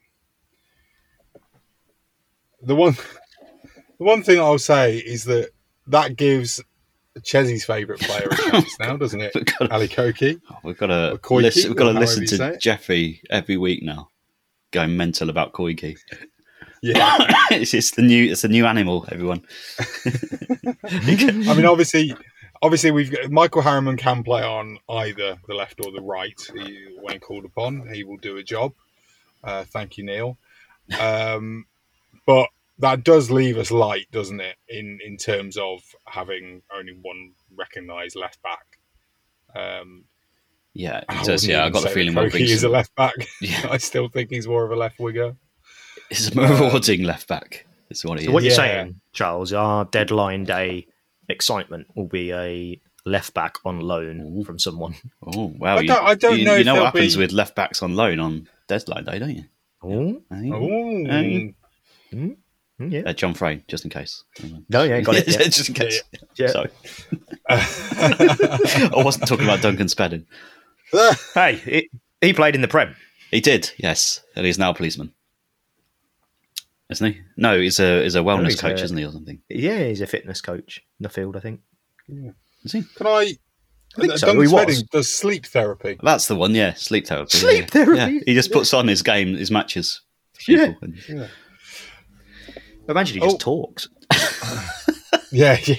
the 2.62 2.76
one, 2.76 2.94
the 3.98 4.04
one 4.04 4.22
thing 4.22 4.40
I'll 4.40 4.60
say 4.60 4.98
is 4.98 5.24
that 5.24 5.50
that 5.88 6.16
gives 6.16 6.62
Chesney's 7.24 7.66
favourite 7.66 8.02
player 8.02 8.28
a 8.30 8.36
chance 8.36 8.80
now, 8.80 8.98
doesn't 8.98 9.22
it? 9.22 9.32
We've 9.36 9.46
got 9.46 9.72
Ali 9.72 9.88
Koiki. 9.88 10.40
we've 10.64 10.78
got 10.78 10.88
to 10.88 11.20
listen, 11.32 11.70
we've 11.72 11.78
got 11.78 11.92
to 11.92 12.00
listen 12.00 12.26
to 12.28 12.54
it. 12.54 12.62
Jeffrey 12.62 13.22
every 13.32 13.58
week 13.58 13.82
now, 13.82 14.10
going 14.72 14.96
mental 14.96 15.32
about 15.32 15.54
Koiki. 15.54 15.98
Yeah. 16.82 17.18
it's, 17.52 17.74
it's 17.74 17.92
the 17.92 18.02
new 18.02 18.32
it's 18.32 18.42
the 18.42 18.48
new 18.48 18.66
animal, 18.66 19.06
everyone. 19.12 19.44
I 20.06 21.54
mean, 21.56 21.66
obviously, 21.66 22.16
obviously 22.62 22.92
we've 22.92 23.12
got 23.12 23.32
Michael 23.32 23.62
Harriman 23.62 23.98
can 23.98 24.24
play 24.24 24.44
on 24.44 24.80
either 24.90 25.38
the 25.48 25.54
left 25.54 25.80
or 25.86 25.92
the 25.92 26.02
right. 26.02 26.40
He, 26.54 26.88
when 27.02 27.20
called 27.20 27.46
upon, 27.46 27.90
he 27.94 28.04
will 28.04 28.18
do 28.18 28.38
a 28.38 28.44
job. 28.44 28.74
Uh, 29.44 29.64
thank 29.66 29.98
you, 29.98 30.04
Neil. 30.04 30.38
Um, 31.00 31.66
but 32.26 32.50
that 32.80 33.04
does 33.04 33.32
leave 33.32 33.58
us 33.58 33.72
light, 33.72 34.08
doesn't 34.12 34.40
it? 34.40 34.56
In 34.70 35.00
in 35.04 35.18
terms 35.18 35.58
of 35.58 35.82
having 36.06 36.62
only 36.76 36.94
one 37.02 37.34
recognised 37.56 38.16
left 38.16 38.40
back. 38.44 38.80
Um, 39.56 40.06
Yeah, 40.74 41.04
I 41.10 41.22
it 41.22 41.26
does. 41.26 41.48
Yeah, 41.48 41.66
I 41.66 41.70
got 41.70 41.84
the 41.84 41.90
feeling 41.90 42.14
that 42.14 42.24
we're 42.26 42.30
Koiki 42.30 42.50
is 42.50 42.64
a 42.64 42.70
left 42.70 42.94
back. 42.96 43.16
Yeah. 43.42 43.68
I 43.72 43.78
still 43.78 44.10
think 44.10 44.30
he's 44.30 44.48
more 44.48 44.64
of 44.66 44.72
a 44.72 44.76
left 44.76 45.00
winger. 45.00 45.36
It's 46.10 46.30
a 46.30 46.36
marauding 46.36 47.04
uh, 47.04 47.08
left 47.08 47.28
back. 47.28 47.66
Is 47.90 48.04
what 48.04 48.20
he 48.20 48.26
So 48.26 48.30
is. 48.32 48.34
what 48.34 48.44
you're 48.44 48.52
Yeah. 48.52 48.56
saying, 48.56 49.02
Charles? 49.14 49.54
Our 49.54 49.86
deadline 49.86 50.44
day 50.44 50.88
excitement 51.30 51.88
will 51.96 52.08
be 52.08 52.32
a 52.34 52.80
left 53.06 53.34
back 53.34 53.56
on 53.66 53.80
loan 53.80 54.44
from 54.44 54.60
someone. 54.60 54.96
Oh 55.26 55.54
wow! 55.58 55.78
I 55.78 55.82
you, 55.82 55.88
don't- 55.88 56.06
I 56.06 56.16
don't 56.16 56.38
you, 56.40 56.46
know 56.46 56.56
You 56.56 56.60
if 56.62 56.66
know 56.66 56.74
what 56.76 56.86
happens 56.86 57.16
be- 57.16 57.22
with 57.22 57.32
left 57.32 57.56
backs 57.56 57.82
on 57.82 57.96
loan 57.96 58.20
on 58.20 58.48
deadline 58.68 59.06
day, 59.06 59.20
don't 59.20 59.36
you? 59.36 59.46
Oh? 59.84 60.22
Yeah. 62.80 63.02
Uh, 63.08 63.14
John 63.14 63.34
Frayne, 63.34 63.64
just 63.68 63.84
in 63.86 63.90
case. 63.90 64.24
No, 64.70 64.84
yeah, 64.84 65.02
got 65.02 65.16
it. 65.16 65.28
Yeah. 65.32 65.38
just 65.44 65.70
in 65.70 65.74
case. 65.76 66.04
Yeah. 66.36 66.48
Sorry. 66.48 66.70
I 67.50 68.92
wasn't 69.04 69.28
talking 69.28 69.46
about 69.46 69.62
Duncan 69.62 69.88
Spedding. 69.88 70.26
hey, 71.34 71.56
he, 71.56 71.90
he 72.22 72.34
played 72.34 72.54
in 72.56 72.62
the 72.62 72.68
Prem. 72.68 72.96
He 73.32 73.42
did, 73.42 73.72
yes, 73.78 74.22
and 74.36 74.46
he's 74.46 74.60
now 74.60 74.70
a 74.72 74.74
policeman, 74.74 75.12
isn't 76.90 77.14
he? 77.14 77.22
No, 77.38 77.60
he's 77.60 77.80
a 77.80 78.04
he's 78.04 78.16
a 78.16 78.20
wellness 78.20 78.46
he's 78.52 78.62
coach, 78.62 78.82
a- 78.82 78.84
isn't 78.86 78.98
he, 78.98 79.06
or 79.06 79.12
something? 79.12 79.42
Yeah, 79.50 79.86
he's 79.86 80.02
a 80.02 80.08
fitness 80.08 80.42
coach 80.42 80.82
in 81.00 81.04
the 81.04 81.10
field, 81.10 81.36
I 81.36 81.40
think. 81.40 81.62
Yeah. 82.08 82.32
Is 82.64 82.72
he? 82.72 82.84
Can 82.96 83.08
I? 83.08 83.34
I 83.98 84.02
think 84.02 84.18
so, 84.18 84.28
Duncan 84.28 84.36
he 84.36 84.40
was. 84.42 84.50
Spedding 84.52 84.88
does 84.92 85.16
sleep 85.16 85.46
therapy. 85.48 85.98
That's 86.04 86.28
the 86.28 86.36
one, 86.36 86.54
yeah. 86.54 86.74
Sleep 86.74 87.08
therapy. 87.08 87.38
Sleep 87.38 87.62
yeah. 87.62 87.66
therapy? 87.68 88.14
Yeah. 88.16 88.20
He 88.26 88.34
just 88.34 88.52
puts 88.52 88.74
on 88.74 88.88
his 88.88 89.02
game, 89.02 89.36
his 89.36 89.50
matches. 89.52 90.02
Yeah. 90.48 90.74
and- 90.82 90.98
Yeah. 91.10 91.28
Imagine 92.90 93.16
he 93.16 93.20
just 93.22 93.36
Oh. 93.36 93.40
talks. 93.40 93.90
Yeah. 95.32 95.58
yeah. 95.66 95.76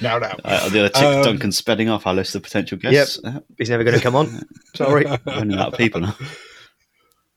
Now, 0.00 0.18
now. 0.18 0.34
Uh, 0.44 0.68
the 0.70 0.80
other 0.80 0.88
tick 0.88 1.02
Um, 1.02 1.22
Duncan 1.22 1.52
Spedding 1.52 1.88
off 1.90 2.06
our 2.06 2.14
list 2.14 2.34
of 2.34 2.42
potential 2.42 2.78
guests. 2.78 3.18
Yep. 3.22 3.44
He's 3.58 3.68
never 3.70 3.84
going 3.84 3.96
to 3.96 4.02
come 4.02 4.14
on. 4.16 4.42
Sorry. 4.74 5.04
Uh, 5.06 5.18
running 5.26 5.58
out 5.58 5.72
of 5.72 5.78
people 5.78 6.00
now. 6.00 6.16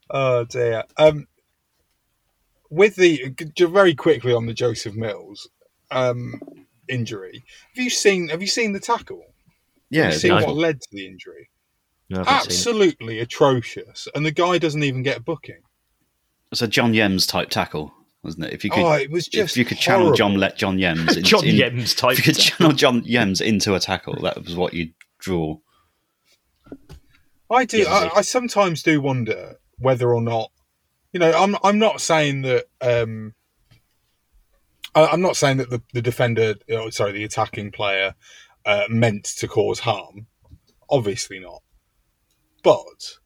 Oh 0.09 0.45
dear. 0.45 0.83
Um, 0.97 1.27
with 2.69 2.95
the 2.95 3.33
very 3.59 3.95
quickly 3.95 4.33
on 4.33 4.45
the 4.45 4.53
Joseph 4.53 4.95
Mills 4.95 5.49
um, 5.91 6.39
injury, 6.87 7.43
have 7.75 7.83
you 7.83 7.89
seen? 7.89 8.29
Have 8.29 8.41
you 8.41 8.47
seen 8.47 8.73
the 8.73 8.79
tackle? 8.79 9.23
Yeah, 9.89 10.03
have 10.03 10.13
you 10.13 10.19
seen 10.19 10.31
no. 10.31 10.45
what 10.45 10.55
led 10.55 10.81
to 10.81 10.87
the 10.91 11.05
injury? 11.07 11.49
No, 12.09 12.23
I 12.25 12.31
haven't 12.31 12.51
seen 12.51 12.73
it. 12.73 12.75
Absolutely 12.75 13.19
atrocious, 13.19 14.07
and 14.15 14.25
the 14.25 14.31
guy 14.31 14.57
doesn't 14.57 14.83
even 14.83 15.03
get 15.03 15.17
a 15.17 15.21
booking. 15.21 15.61
it's 16.51 16.61
a 16.61 16.67
John 16.67 16.93
Yems 16.93 17.27
type 17.27 17.49
tackle, 17.49 17.93
wasn't 18.23 18.45
it? 18.45 18.53
If 18.53 18.63
you 18.63 18.69
could, 18.69 18.83
oh, 18.83 18.93
it 18.93 19.11
was 19.11 19.27
just 19.27 19.53
if 19.53 19.57
you 19.57 19.65
could 19.65 19.77
channel. 19.77 20.13
John, 20.13 20.35
let 20.35 20.57
John 20.57 20.77
Yems, 20.77 21.17
in- 21.17 21.23
John 21.23 21.45
in- 21.45 21.55
Yems 21.55 21.97
type. 21.97 22.19
If 22.19 22.27
you 22.27 22.33
could 22.33 22.41
channel 22.41 22.73
John 22.73 23.01
Yems 23.03 23.41
into 23.41 23.75
a 23.75 23.79
tackle, 23.79 24.19
that 24.21 24.43
was 24.43 24.55
what 24.55 24.73
you'd 24.73 24.93
draw. 25.19 25.57
I 27.51 27.65
do. 27.65 27.79
Yeah, 27.79 28.09
I. 28.13 28.17
I 28.17 28.21
sometimes 28.21 28.83
do 28.83 29.01
wonder 29.01 29.55
whether 29.79 30.13
or 30.13 30.21
not, 30.21 30.51
you 31.11 31.19
know, 31.19 31.31
I'm 31.31 31.55
I'm 31.63 31.79
not 31.79 32.01
saying 32.01 32.43
that. 32.43 32.65
Um, 32.81 33.33
I, 34.95 35.07
I'm 35.07 35.21
not 35.21 35.37
saying 35.37 35.57
that 35.57 35.69
the 35.69 35.81
the 35.93 36.01
defender, 36.01 36.55
oh, 36.71 36.89
sorry, 36.89 37.11
the 37.11 37.23
attacking 37.23 37.71
player, 37.71 38.15
uh, 38.65 38.85
meant 38.89 39.25
to 39.37 39.47
cause 39.47 39.79
harm. 39.79 40.27
Obviously 40.89 41.39
not. 41.39 41.61
But 42.63 43.17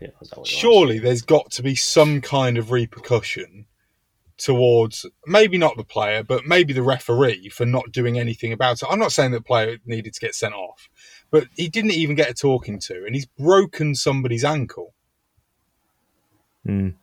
Yeah, 0.00 0.08
is 0.20 0.30
that 0.30 0.38
what 0.38 0.48
it 0.48 0.52
was? 0.52 0.60
surely 0.60 0.98
there's 0.98 1.22
got 1.22 1.50
to 1.52 1.62
be 1.62 1.74
some 1.74 2.20
kind 2.20 2.58
of 2.58 2.70
repercussion 2.70 3.66
towards 4.38 5.06
maybe 5.26 5.56
not 5.56 5.76
the 5.76 5.84
player, 5.84 6.22
but 6.22 6.46
maybe 6.46 6.72
the 6.72 6.82
referee 6.82 7.48
for 7.48 7.64
not 7.64 7.90
doing 7.90 8.18
anything 8.18 8.52
about 8.52 8.82
it. 8.82 8.88
I'm 8.90 8.98
not 8.98 9.12
saying 9.12 9.30
that 9.32 9.38
the 9.38 9.44
player 9.44 9.78
needed 9.86 10.12
to 10.14 10.20
get 10.20 10.34
sent 10.34 10.54
off, 10.54 10.88
but 11.30 11.48
he 11.56 11.68
didn't 11.68 11.92
even 11.92 12.16
get 12.16 12.30
a 12.30 12.34
talking 12.34 12.78
to, 12.80 13.04
and 13.06 13.14
he's 13.14 13.26
broken 13.26 13.94
somebody's 13.94 14.44
ankle. 14.44 14.94
Mm. 16.66 16.94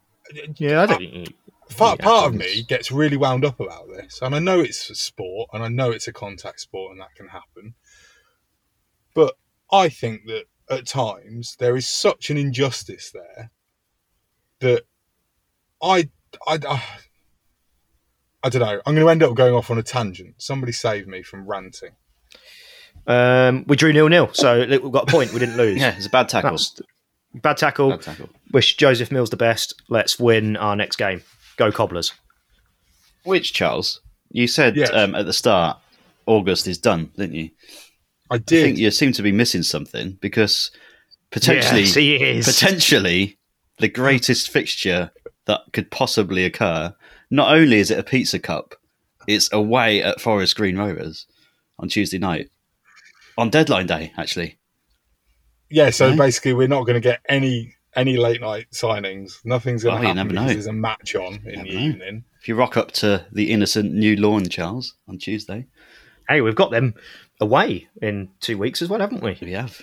Yeah, 0.58 0.82
I 0.84 0.86
don't 0.86 0.98
think 1.00 1.14
he- 1.14 1.36
Part, 1.78 2.00
Yeah, 2.00 2.06
part 2.06 2.28
of 2.28 2.36
me 2.36 2.62
gets 2.64 2.92
really 2.92 3.18
wound 3.18 3.44
up 3.46 3.60
about 3.60 3.88
this, 3.88 4.22
and 4.22 4.36
I 4.36 4.40
know 4.40 4.60
it's 4.60 4.90
a 4.92 4.96
sport, 4.96 5.50
and 5.54 5.64
I 5.64 5.70
know 5.70 5.90
it's 5.92 6.08
a 6.08 6.14
contact 6.14 6.60
sport, 6.60 6.92
and 6.92 7.02
that 7.02 7.16
can 7.16 7.30
happen. 7.30 7.74
But 9.16 9.36
I 9.72 9.90
think 9.90 10.28
that 10.28 10.44
at 10.70 10.86
times 10.86 11.56
there 11.58 11.76
is 11.76 11.88
such 11.88 12.30
an 12.30 12.38
injustice 12.38 13.12
there 13.12 13.52
that 14.60 14.84
I, 15.82 16.10
I, 16.46 16.60
I, 16.70 16.84
I 18.44 18.50
don't 18.50 18.62
know. 18.62 18.82
I'm 18.86 18.94
going 18.94 19.06
to 19.06 19.10
end 19.10 19.24
up 19.24 19.34
going 19.36 19.56
off 19.56 19.72
on 19.72 19.78
a 19.80 19.84
tangent. 19.84 20.36
Somebody 20.42 20.74
save 20.74 21.08
me 21.08 21.24
from 21.24 21.48
ranting. 21.48 21.92
Um, 23.08 23.64
we 23.68 23.76
drew 23.78 23.94
nil 23.94 24.10
nil, 24.10 24.30
so 24.34 24.60
we've 24.68 24.92
got 24.92 25.10
a 25.10 25.12
point. 25.12 25.34
We 25.34 25.40
didn't 25.40 25.58
lose. 25.58 25.80
Yeah, 25.82 25.96
it's 25.96 26.06
a 26.06 26.10
bad 26.10 26.30
tackle. 26.30 26.52
That's- 26.52 26.82
bad 27.36 27.58
tackle. 27.58 27.90
Bad 27.92 28.02
tackle. 28.02 28.30
Wish 28.52 28.76
Joseph 28.78 29.12
Mills 29.12 29.30
the 29.30 29.38
best. 29.38 29.82
Let's 29.90 30.20
win 30.20 30.56
our 30.58 30.76
next 30.76 30.96
game. 30.98 31.22
Go 31.58 31.72
Cobblers. 31.72 32.14
Which 33.24 33.54
Charles? 33.54 34.02
You 34.32 34.48
said 34.48 34.76
Yes. 34.76 34.90
um, 34.94 35.16
at 35.16 35.26
the 35.26 35.34
start, 35.34 35.78
August 36.26 36.68
is 36.68 36.78
done, 36.78 37.12
didn't 37.18 37.36
you? 37.36 37.50
I 38.32 38.36
I 38.36 38.38
think 38.40 38.78
you 38.78 38.90
seem 38.92 39.12
to 39.14 39.22
be 39.22 39.32
missing 39.32 39.64
something 39.64 40.18
because 40.22 40.72
potentially, 41.32 41.82
Yes, 41.82 41.94
he 41.94 42.16
is. 42.16 42.46
potentially, 42.46 43.38
the 43.78 43.88
greatest 43.88 44.50
fixture 44.50 45.12
that 45.46 45.62
could 45.74 45.92
possibly 45.92 46.46
occur. 46.46 46.96
Not 47.30 47.54
only 47.54 47.78
is 47.78 47.92
it 47.92 48.00
a 48.00 48.04
pizza 48.04 48.40
cup, 48.40 48.76
it's 49.28 49.52
away 49.54 50.02
at 50.02 50.22
Forest 50.22 50.56
Green 50.56 50.78
Rovers 50.78 51.26
on 51.80 51.90
Tuesday 51.90 52.18
night, 52.18 52.50
on 53.38 53.50
deadline 53.50 53.88
day. 53.88 54.12
Actually, 54.18 54.58
yeah. 55.74 55.90
So 55.90 56.10
Right. 56.10 56.18
basically, 56.18 56.54
we're 56.54 56.68
not 56.68 56.84
going 56.86 56.96
to 56.96 57.00
get 57.02 57.22
any 57.28 57.76
any 57.96 58.18
late 58.18 58.42
night 58.42 58.68
signings. 58.72 59.44
Nothing's 59.46 59.84
going 59.84 59.96
Oh, 59.96 60.02
to 60.02 60.04
you 60.04 60.08
happen 60.08 60.18
never 60.18 60.30
because 60.30 60.48
know. 60.48 60.54
there's 60.54 60.68
a 60.68 60.74
match 60.74 61.16
on 61.16 61.34
in 61.46 61.64
the 61.64 61.72
know. 61.74 61.80
evening. 61.80 62.24
if 62.42 62.48
you 62.48 62.56
rock 62.56 62.76
up 62.78 62.92
to 62.94 63.26
the 63.32 63.52
innocent 63.52 63.94
new 63.94 64.16
lawn, 64.16 64.48
Charles, 64.50 64.96
on 65.08 65.18
Tuesday, 65.20 65.68
Hey, 66.28 66.42
we've 66.42 66.56
got 66.56 66.72
them 66.72 66.96
away 67.42 67.88
in 68.02 68.30
two 68.40 68.58
weeks 68.58 68.82
as 68.82 68.90
well, 68.90 69.00
haven't 69.02 69.22
we? 69.22 69.38
we 69.42 69.52
have. 69.52 69.82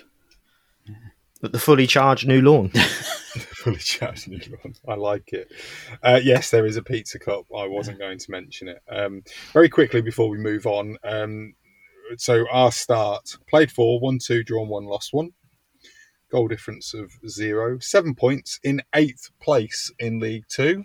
At 1.43 1.53
the 1.53 1.59
fully 1.59 1.87
charged 1.87 2.27
new 2.27 2.43
lawn. 2.43 2.71
fully 3.63 3.77
charged 3.77 4.29
neuron. 4.29 4.77
I 4.89 4.95
like 4.95 5.33
it. 5.33 5.51
Uh, 6.03 6.21
yes, 6.23 6.51
there 6.51 6.67
is 6.67 6.77
a 6.77 6.83
pizza 6.83 7.19
cup. 7.19 7.45
I 7.57 7.67
wasn't 7.67 7.99
going 7.99 8.19
to 8.19 8.31
mention 8.31 8.69
it. 8.69 8.83
Um, 8.91 9.23
very 9.53 9.69
quickly 9.69 10.01
before 10.03 10.29
we 10.29 10.37
move 10.39 10.67
on. 10.67 10.97
Um, 11.05 11.55
so 12.17 12.45
our 12.51 12.73
start 12.73 13.37
played 13.49 13.71
four, 13.71 14.01
one, 14.01 14.19
two, 14.19 14.43
drawn 14.43 14.69
one, 14.69 14.85
lost 14.87 15.13
one. 15.15 15.31
Goal 16.31 16.49
difference 16.49 16.95
of 16.95 17.11
zero, 17.29 17.79
seven 17.81 18.15
points 18.15 18.61
in 18.63 18.83
eighth 18.95 19.31
place 19.41 19.91
in 19.99 20.21
League 20.21 20.45
Two. 20.49 20.85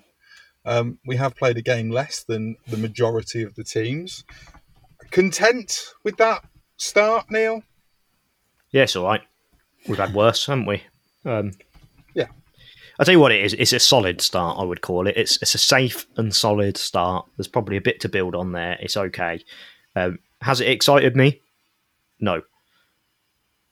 Um, 0.65 0.97
we 1.05 1.15
have 1.17 1.35
played 1.35 1.57
a 1.57 1.61
game 1.61 1.91
less 1.91 2.23
than 2.23 2.55
the 2.67 2.77
majority 2.77 3.43
of 3.43 3.53
the 3.55 3.63
teams. 3.63 4.23
Content 5.11 5.93
with 6.03 6.17
that 6.17 6.43
start, 6.77 7.29
Neil? 7.29 7.61
Yeah, 8.71 8.83
it's 8.83 8.95
all 8.95 9.05
right. 9.05 9.21
We've 9.87 9.99
had 9.99 10.15
worse, 10.15 10.47
haven't 10.47 10.65
we? 10.65 10.81
Um, 11.23 11.51
Yeah. 12.15 12.27
I'll 12.97 13.05
tell 13.05 13.13
you 13.13 13.19
what 13.19 13.31
it 13.31 13.45
is. 13.45 13.53
It's 13.53 13.73
a 13.73 13.79
solid 13.79 14.21
start, 14.21 14.57
I 14.59 14.63
would 14.63 14.81
call 14.81 15.05
it. 15.05 15.15
It's 15.15 15.37
it's 15.41 15.53
a 15.53 15.59
safe 15.59 16.07
and 16.17 16.33
solid 16.33 16.77
start. 16.77 17.27
There's 17.37 17.47
probably 17.47 17.77
a 17.77 17.81
bit 17.81 17.99
to 18.01 18.09
build 18.09 18.33
on 18.35 18.51
there. 18.53 18.77
It's 18.79 18.97
okay. 18.97 19.43
Um, 19.95 20.19
has 20.41 20.59
it 20.61 20.69
excited 20.69 21.15
me? 21.15 21.41
No. 22.19 22.41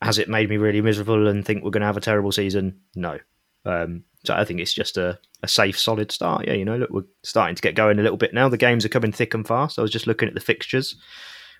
Has 0.04 0.18
it 0.18 0.28
made 0.28 0.48
me 0.50 0.58
really 0.58 0.80
miserable 0.80 1.26
and 1.26 1.44
think 1.44 1.64
we're 1.64 1.70
going 1.70 1.80
to 1.80 1.86
have 1.86 1.96
a 1.96 2.00
terrible 2.00 2.30
season? 2.30 2.80
No. 2.94 3.18
Um, 3.64 4.04
so 4.24 4.34
I 4.34 4.44
think 4.44 4.60
it's 4.60 4.74
just 4.74 4.96
a, 4.96 5.18
a 5.42 5.48
safe, 5.48 5.78
solid 5.78 6.12
start. 6.12 6.46
Yeah, 6.46 6.54
you 6.54 6.64
know, 6.64 6.76
look, 6.76 6.90
we're 6.90 7.04
starting 7.22 7.56
to 7.56 7.62
get 7.62 7.74
going 7.74 7.98
a 7.98 8.02
little 8.02 8.18
bit 8.18 8.34
now. 8.34 8.48
The 8.48 8.56
games 8.56 8.84
are 8.84 8.90
coming 8.90 9.12
thick 9.12 9.34
and 9.34 9.46
fast. 9.46 9.78
I 9.78 9.82
was 9.82 9.90
just 9.90 10.06
looking 10.06 10.28
at 10.28 10.34
the 10.34 10.40
fixtures. 10.40 10.96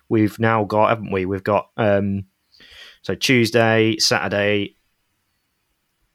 We've 0.09 0.39
now 0.39 0.63
got, 0.63 0.89
haven't 0.89 1.11
we? 1.11 1.25
We've 1.25 1.43
got 1.43 1.69
um, 1.77 2.25
so 3.01 3.15
Tuesday, 3.15 3.97
Saturday, 3.97 4.77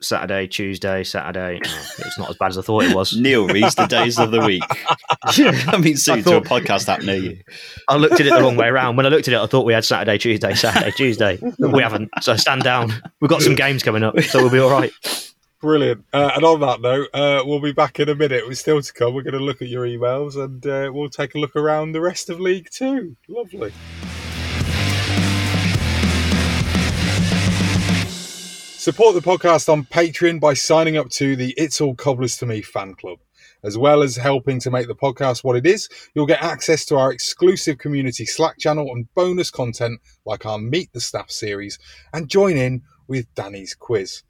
Saturday, 0.03 0.47
Tuesday, 0.47 1.05
Saturday. 1.05 1.61
Oh, 1.65 1.87
it's 1.99 2.19
not 2.19 2.31
as 2.31 2.37
bad 2.37 2.49
as 2.49 2.59
I 2.59 2.63
thought 2.63 2.85
it 2.85 2.95
was. 2.95 3.17
Neil 3.17 3.47
reads 3.47 3.75
the 3.75 3.87
days 3.87 4.19
of 4.19 4.31
the 4.31 4.41
week. 4.41 4.63
Coming 5.65 5.97
soon 5.97 6.21
I 6.21 6.23
to 6.23 6.37
a 6.37 6.41
podcast 6.41 6.89
app 6.89 7.03
near 7.03 7.17
you. 7.17 7.41
I 7.89 7.97
looked 7.97 8.15
at 8.15 8.27
it 8.27 8.33
the 8.33 8.41
wrong 8.41 8.57
way 8.57 8.69
around. 8.69 8.97
When 8.97 9.07
I 9.07 9.09
looked 9.09 9.29
at 9.29 9.35
it, 9.35 9.41
I 9.41 9.47
thought 9.47 9.67
we 9.67 9.73
had 9.73 9.85
Saturday, 9.85 10.19
Tuesday, 10.19 10.55
Saturday, 10.55 10.91
Tuesday. 10.93 11.39
We 11.59 11.83
haven't. 11.83 12.11
So 12.23 12.37
stand 12.37 12.63
down. 12.63 12.93
We've 13.21 13.29
got 13.29 13.43
some 13.43 13.55
games 13.55 13.83
coming 13.83 14.03
up, 14.03 14.19
so 14.21 14.41
we'll 14.41 14.51
be 14.51 14.59
all 14.59 14.71
right. 14.71 14.93
Brilliant. 15.61 16.07
Uh, 16.13 16.31
and 16.35 16.45
on 16.45 16.61
that 16.61 16.81
note, 16.81 17.09
uh, 17.13 17.43
we'll 17.45 17.61
be 17.61 17.73
back 17.73 18.01
in 18.01 18.09
a 18.09 18.15
minute. 18.15 18.47
We're 18.47 18.55
still 18.55 18.81
to 18.81 18.93
come. 18.93 19.15
We're 19.15 19.23
going 19.23 19.35
to 19.35 19.45
look 19.45 19.61
at 19.61 19.69
your 19.69 19.87
emails 19.87 20.43
and 20.43 20.67
uh, 20.67 20.91
we'll 20.93 21.11
take 21.11 21.35
a 21.35 21.39
look 21.39 21.55
around 21.55 21.93
the 21.93 22.01
rest 22.01 22.31
of 22.31 22.41
League 22.41 22.69
Two. 22.73 23.17
Lovely. 23.29 23.73
Support 28.81 29.15
the 29.15 29.21
podcast 29.21 29.71
on 29.71 29.85
Patreon 29.85 30.41
by 30.41 30.55
signing 30.55 30.97
up 30.97 31.11
to 31.11 31.37
the 31.37 31.53
It's 31.59 31.83
All 31.83 31.95
Cobblers 31.95 32.39
to 32.39 32.47
Me 32.47 32.63
fan 32.63 32.95
club. 32.95 33.19
As 33.63 33.77
well 33.77 34.03
as 34.03 34.17
helping 34.17 34.59
to 34.61 34.71
make 34.71 34.87
the 34.87 34.95
podcast 34.95 35.45
what 35.45 35.57
it 35.57 35.67
is, 35.67 35.87
you'll 36.15 36.25
get 36.25 36.43
access 36.43 36.87
to 36.87 36.97
our 36.97 37.13
exclusive 37.13 37.77
community 37.77 38.25
Slack 38.25 38.59
channel 38.59 38.91
and 38.95 39.15
bonus 39.15 39.51
content 39.51 40.01
like 40.25 40.47
our 40.47 40.59
Meet 40.59 40.95
the 40.95 41.01
Staff 41.03 41.31
series 41.31 41.79
and 42.15 42.31
join 42.31 42.57
in 42.57 42.81
with 43.07 43.27
Danny's 43.35 43.75
quiz. 43.75 44.23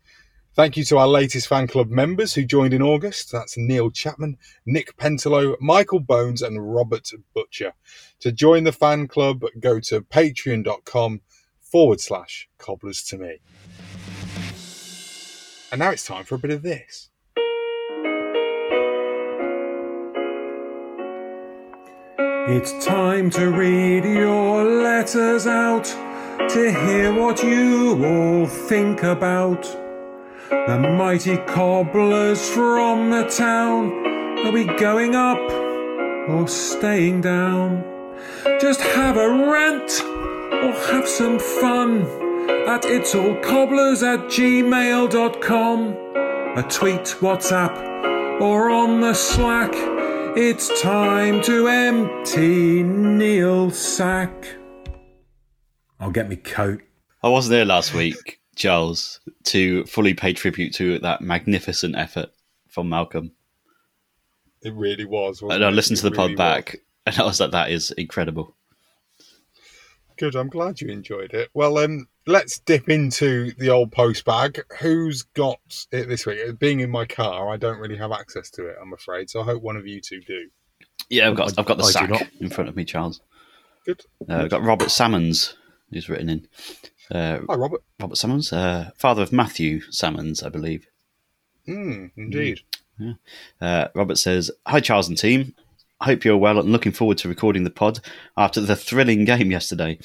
Thank 0.56 0.76
you 0.76 0.82
to 0.86 0.98
our 0.98 1.06
latest 1.06 1.46
fan 1.46 1.68
club 1.68 1.88
members 1.88 2.34
who 2.34 2.44
joined 2.44 2.74
in 2.74 2.82
August. 2.82 3.30
That's 3.30 3.56
Neil 3.56 3.88
Chapman, 3.88 4.36
Nick 4.66 4.96
Pentelo, 4.96 5.54
Michael 5.60 6.00
Bones, 6.00 6.42
and 6.42 6.74
Robert 6.74 7.08
Butcher. 7.36 7.72
To 8.18 8.32
join 8.32 8.64
the 8.64 8.72
fan 8.72 9.06
club, 9.06 9.44
go 9.60 9.78
to 9.78 10.00
patreon.com 10.00 11.20
forward 11.60 12.00
slash 12.00 12.48
cobblers 12.58 13.04
to 13.04 13.16
me. 13.16 13.38
And 15.72 15.78
now 15.78 15.90
it's 15.90 16.04
time 16.04 16.24
for 16.24 16.34
a 16.34 16.38
bit 16.38 16.50
of 16.50 16.62
this. 16.62 17.10
It's 22.18 22.84
time 22.84 23.30
to 23.30 23.50
read 23.50 24.04
your 24.04 24.64
letters 24.64 25.46
out 25.46 25.84
to 25.84 26.72
hear 26.72 27.14
what 27.14 27.40
you 27.44 28.04
all 28.04 28.46
think 28.46 29.04
about 29.04 29.62
the 30.50 30.78
mighty 30.98 31.36
cobblers 31.36 32.50
from 32.50 33.10
the 33.10 33.28
town. 33.28 33.92
Are 34.44 34.50
we 34.50 34.64
going 34.64 35.14
up 35.14 35.38
or 36.28 36.48
staying 36.48 37.20
down? 37.20 37.84
Just 38.60 38.80
have 38.80 39.16
a 39.16 39.28
rant 39.28 40.02
or 40.02 40.72
have 40.90 41.06
some 41.06 41.38
fun 41.38 42.29
at 42.66 42.84
it's 42.84 43.14
all 43.14 43.34
cobblers 43.36 44.02
at 44.02 44.20
gmail.com. 44.20 45.96
A 46.58 46.62
tweet, 46.68 47.16
WhatsApp, 47.20 48.40
or 48.40 48.70
on 48.70 49.00
the 49.00 49.14
Slack. 49.14 49.72
It's 50.36 50.80
time 50.80 51.42
to 51.42 51.68
empty 51.68 52.82
Neil's 52.82 53.78
sack. 53.78 54.46
I'll 55.98 56.10
get 56.10 56.28
me 56.28 56.36
coat. 56.36 56.82
I 57.22 57.28
wasn't 57.28 57.52
there 57.52 57.64
last 57.64 57.94
week, 57.94 58.40
Charles, 58.56 59.20
to 59.44 59.84
fully 59.86 60.14
pay 60.14 60.32
tribute 60.32 60.72
to 60.74 60.98
that 61.00 61.20
magnificent 61.20 61.96
effort 61.96 62.30
from 62.68 62.88
Malcolm. 62.88 63.32
It 64.62 64.74
really 64.74 65.04
was. 65.04 65.42
And 65.42 65.64
I 65.64 65.70
listened 65.70 65.98
to 65.98 66.08
the 66.08 66.14
It 66.14 66.16
pod 66.16 66.30
really 66.30 66.36
back, 66.36 66.76
and 67.06 67.18
I 67.18 67.24
was 67.24 67.40
like, 67.40 67.50
"That 67.50 67.70
is 67.70 67.90
incredible." 67.92 68.56
Good. 70.20 70.36
I'm 70.36 70.50
glad 70.50 70.82
you 70.82 70.88
enjoyed 70.88 71.32
it. 71.32 71.48
Well, 71.54 71.78
um, 71.78 72.06
let's 72.26 72.58
dip 72.58 72.90
into 72.90 73.52
the 73.52 73.70
old 73.70 73.90
post 73.90 74.26
bag. 74.26 74.62
Who's 74.78 75.22
got 75.22 75.58
it 75.92 76.10
this 76.10 76.26
week? 76.26 76.58
Being 76.58 76.80
in 76.80 76.90
my 76.90 77.06
car, 77.06 77.48
I 77.48 77.56
don't 77.56 77.78
really 77.78 77.96
have 77.96 78.12
access 78.12 78.50
to 78.50 78.66
it. 78.66 78.76
I'm 78.82 78.92
afraid. 78.92 79.30
So 79.30 79.40
I 79.40 79.44
hope 79.44 79.62
one 79.62 79.76
of 79.78 79.86
you 79.86 79.98
two 80.02 80.20
do. 80.20 80.50
Yeah, 81.08 81.30
I've 81.30 81.36
got 81.36 81.58
I've 81.58 81.64
got 81.64 81.78
the 81.78 81.84
I 81.84 82.02
do 82.04 82.12
not. 82.12 82.18
sack 82.18 82.32
in 82.38 82.50
front 82.50 82.68
of 82.68 82.76
me, 82.76 82.84
Charles. 82.84 83.22
Good. 83.86 84.02
Uh, 84.28 84.42
I've 84.42 84.50
got 84.50 84.62
Robert 84.62 84.90
Salmons, 84.90 85.56
who's 85.90 86.10
written 86.10 86.28
in. 86.28 86.48
Uh, 87.10 87.38
Hi, 87.48 87.54
Robert. 87.54 87.82
Robert 87.98 88.18
Salmons, 88.18 88.52
uh, 88.52 88.90
father 88.96 89.22
of 89.22 89.32
Matthew 89.32 89.80
Salmons, 89.90 90.42
I 90.42 90.50
believe. 90.50 90.86
Mm, 91.66 92.10
indeed. 92.18 92.60
Yeah. 92.98 93.14
Uh, 93.58 93.88
Robert 93.94 94.18
says, 94.18 94.50
Hi, 94.66 94.80
Charles 94.80 95.08
and 95.08 95.16
team. 95.16 95.54
Hope 96.02 96.24
you're 96.24 96.38
well 96.38 96.58
and 96.58 96.72
looking 96.72 96.92
forward 96.92 97.18
to 97.18 97.28
recording 97.28 97.64
the 97.64 97.70
pod 97.70 98.00
after 98.34 98.62
the 98.62 98.74
thrilling 98.74 99.26
game 99.26 99.50
yesterday. 99.50 99.98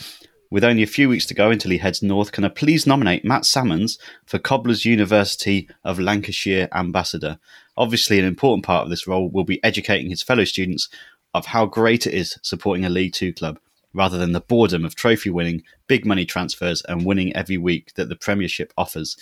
With 0.51 0.65
only 0.65 0.83
a 0.83 0.87
few 0.87 1.07
weeks 1.07 1.25
to 1.27 1.33
go 1.33 1.51
until 1.51 1.71
he 1.71 1.77
heads 1.77 2.03
north, 2.03 2.33
can 2.33 2.43
I 2.43 2.49
please 2.49 2.85
nominate 2.85 3.23
Matt 3.23 3.45
Salmons 3.45 3.97
for 4.25 4.37
Cobblers 4.37 4.83
University 4.83 5.69
of 5.85 5.97
Lancashire 5.97 6.67
Ambassador? 6.73 7.39
Obviously, 7.77 8.19
an 8.19 8.25
important 8.25 8.65
part 8.65 8.83
of 8.83 8.89
this 8.89 9.07
role 9.07 9.29
will 9.29 9.45
be 9.45 9.63
educating 9.63 10.09
his 10.09 10.21
fellow 10.21 10.43
students 10.43 10.89
of 11.33 11.45
how 11.45 11.65
great 11.65 12.05
it 12.05 12.13
is 12.13 12.37
supporting 12.41 12.83
a 12.83 12.89
League 12.89 13.13
Two 13.13 13.31
club, 13.31 13.57
rather 13.93 14.17
than 14.17 14.33
the 14.33 14.41
boredom 14.41 14.83
of 14.83 14.95
trophy 14.95 15.29
winning, 15.29 15.63
big 15.87 16.05
money 16.05 16.25
transfers, 16.25 16.81
and 16.89 17.05
winning 17.05 17.33
every 17.33 17.57
week 17.57 17.93
that 17.93 18.09
the 18.09 18.17
Premiership 18.17 18.73
offers. 18.77 19.15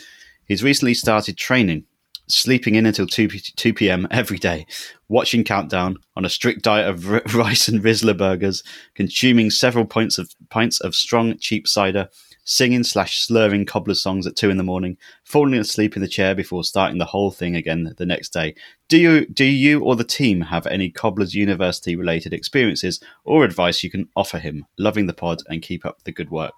He's 0.47 0.63
recently 0.63 0.95
started 0.95 1.37
training 1.37 1.85
sleeping 2.27 2.75
in 2.75 2.85
until 2.85 3.07
2, 3.07 3.27
2 3.27 3.73
p.m. 3.73 4.07
every 4.11 4.37
day, 4.37 4.65
watching 5.07 5.43
Countdown 5.43 5.97
on 6.15 6.25
a 6.25 6.29
strict 6.29 6.63
diet 6.63 6.87
of 6.87 7.11
r- 7.11 7.21
rice 7.33 7.67
and 7.67 7.83
Rizzler 7.83 8.17
burgers, 8.17 8.63
consuming 8.95 9.49
several 9.49 9.85
pints 9.85 10.17
of, 10.17 10.31
pints 10.49 10.79
of 10.81 10.95
strong, 10.95 11.37
cheap 11.37 11.67
cider, 11.67 12.09
singing 12.45 12.83
slash 12.83 13.19
slurring 13.19 13.65
cobbler 13.65 13.95
songs 13.95 14.27
at 14.27 14.35
2 14.35 14.49
in 14.49 14.57
the 14.57 14.63
morning, 14.63 14.97
falling 15.23 15.53
asleep 15.55 15.95
in 15.95 16.01
the 16.01 16.07
chair 16.07 16.35
before 16.35 16.63
starting 16.63 16.97
the 16.97 17.05
whole 17.05 17.31
thing 17.31 17.55
again 17.55 17.93
the 17.97 18.05
next 18.05 18.33
day. 18.33 18.55
Do 18.89 18.97
you, 18.97 19.25
do 19.27 19.45
you 19.45 19.81
or 19.81 19.95
the 19.95 20.03
team 20.03 20.41
have 20.41 20.67
any 20.67 20.89
Cobblers 20.89 21.33
University 21.33 21.95
related 21.95 22.33
experiences 22.33 22.99
or 23.23 23.43
advice 23.43 23.83
you 23.83 23.89
can 23.89 24.09
offer 24.15 24.39
him? 24.39 24.65
Loving 24.77 25.07
the 25.07 25.13
pod 25.13 25.41
and 25.47 25.61
keep 25.61 25.85
up 25.85 26.03
the 26.03 26.11
good 26.11 26.29
work. 26.29 26.53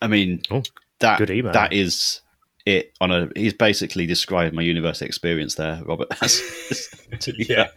I 0.00 0.08
mean, 0.08 0.42
oh, 0.50 0.62
that 1.00 1.18
good 1.18 1.30
email. 1.30 1.52
that 1.52 1.72
is 1.72 2.20
it 2.66 2.92
on 3.00 3.10
a. 3.10 3.28
He's 3.34 3.54
basically 3.54 4.04
described 4.06 4.54
my 4.54 4.62
university 4.62 5.06
experience 5.06 5.54
there, 5.54 5.80
Robert. 5.84 6.08
yeah. 7.38 7.68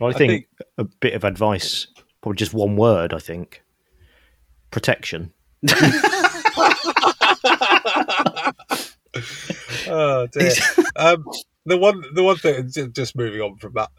Well, 0.00 0.10
I 0.10 0.14
I 0.14 0.18
think, 0.18 0.30
think- 0.30 0.46
a 0.78 0.84
bit 0.84 1.14
of 1.14 1.22
advice, 1.24 1.86
probably 2.22 2.36
just 2.38 2.54
one 2.54 2.76
word. 2.76 3.12
I 3.14 3.18
think 3.18 3.62
protection. 4.70 5.32
oh 9.86 10.26
dear. 10.32 10.50
um, 10.96 11.24
the 11.66 11.76
one, 11.78 12.02
the 12.14 12.22
one 12.22 12.36
thing, 12.36 12.70
just 12.92 13.16
moving 13.16 13.40
on 13.40 13.56
from 13.56 13.74
that, 13.74 13.90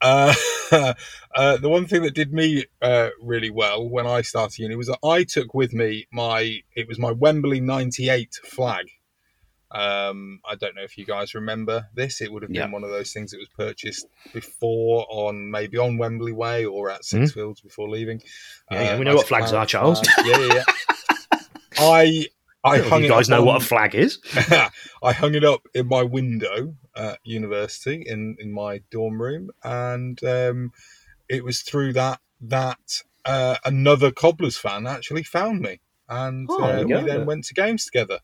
uh, 0.00 0.34
uh, 1.34 1.56
the 1.58 1.68
one 1.68 1.86
thing 1.86 2.02
that 2.02 2.14
did 2.14 2.32
me 2.32 2.64
uh, 2.80 3.10
really 3.22 3.50
well 3.50 3.88
when 3.88 4.06
I 4.06 4.22
started 4.22 4.58
uni 4.58 4.74
was 4.76 4.88
that 4.88 4.98
I 5.04 5.24
took 5.24 5.54
with 5.54 5.72
me 5.72 6.06
my, 6.12 6.60
it 6.74 6.88
was 6.88 6.98
my 6.98 7.12
Wembley 7.12 7.60
'98 7.60 8.40
flag. 8.44 8.86
Um, 9.70 10.40
I 10.44 10.54
don't 10.54 10.74
know 10.76 10.82
if 10.82 10.98
you 10.98 11.06
guys 11.06 11.34
remember 11.34 11.88
this. 11.94 12.20
It 12.20 12.30
would 12.30 12.42
have 12.42 12.50
been 12.52 12.60
Yeah. 12.60 12.70
one 12.70 12.84
of 12.84 12.90
those 12.90 13.12
things 13.12 13.30
that 13.30 13.38
was 13.38 13.48
purchased 13.56 14.06
before 14.34 15.06
on 15.08 15.50
maybe 15.50 15.78
on 15.78 15.96
Wembley 15.96 16.32
Way 16.32 16.66
or 16.66 16.90
at 16.90 17.02
Sixfields 17.02 17.62
before 17.62 17.88
leaving. 17.88 18.20
Yeah, 18.70 18.82
yeah, 18.82 18.90
Uh, 18.90 18.98
we 18.98 19.04
know 19.06 19.14
what 19.16 19.26
flags 19.28 19.52
are, 19.54 19.64
Charles. 19.64 20.02
Yeah, 20.26 20.38
yeah, 20.38 20.54
yeah. 20.54 21.38
I 21.78 22.26
I 22.64 22.78
hung 22.78 23.02
you 23.02 23.08
guys 23.08 23.28
know 23.28 23.42
what 23.42 23.60
a 23.62 23.64
flag 23.64 23.94
is. 23.94 24.18
I 25.02 25.12
hung 25.12 25.34
it 25.34 25.44
up 25.44 25.62
in 25.74 25.88
my 25.88 26.02
window 26.02 26.74
at 26.94 27.18
university 27.24 28.04
in, 28.06 28.36
in 28.38 28.52
my 28.52 28.82
dorm 28.90 29.20
room, 29.20 29.50
and 29.64 30.22
um, 30.24 30.72
it 31.28 31.44
was 31.44 31.62
through 31.62 31.94
that 31.94 32.20
that 32.42 33.02
uh, 33.24 33.56
another 33.64 34.10
Cobblers 34.10 34.56
fan 34.56 34.86
actually 34.86 35.22
found 35.24 35.60
me, 35.60 35.80
and 36.08 36.48
Oh, 36.50 36.62
uh, 36.62 36.82
we 36.84 36.94
then 36.94 37.26
went 37.26 37.44
to 37.46 37.54
games 37.54 37.84
together. 37.84 38.18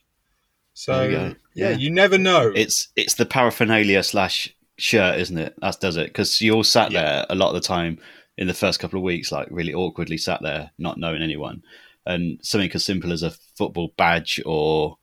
So 0.75 1.03
you 1.03 1.11
go. 1.11 1.35
yeah, 1.55 1.71
you 1.71 1.91
never 1.91 2.19
know. 2.19 2.53
It's 2.55 2.89
it's 2.95 3.15
the 3.15 3.27
paraphernalia 3.27 4.03
slash 4.05 4.55
shirt, 4.77 5.19
isn't 5.19 5.39
it? 5.39 5.55
That 5.61 5.81
does 5.81 5.97
it 5.97 6.07
because 6.09 6.41
you 6.41 6.55
all 6.55 6.63
sat 6.65 6.93
there 6.93 7.27
a 7.29 7.35
lot 7.35 7.49
of 7.49 7.55
the 7.55 7.67
time 7.67 7.99
in 8.37 8.47
the 8.47 8.55
first 8.55 8.79
couple 8.79 8.99
of 8.99 9.03
weeks, 9.03 9.33
like 9.33 9.49
really 9.51 9.75
awkwardly 9.75 10.17
sat 10.19 10.41
there, 10.43 10.71
not 10.79 10.97
knowing 10.99 11.23
anyone, 11.23 11.65
and 12.09 12.41
something 12.43 12.71
as 12.75 12.85
simple 12.85 13.13
as 13.13 13.23
a 13.23 13.31
football 13.57 13.93
badge 13.97 14.41
or 14.45 14.97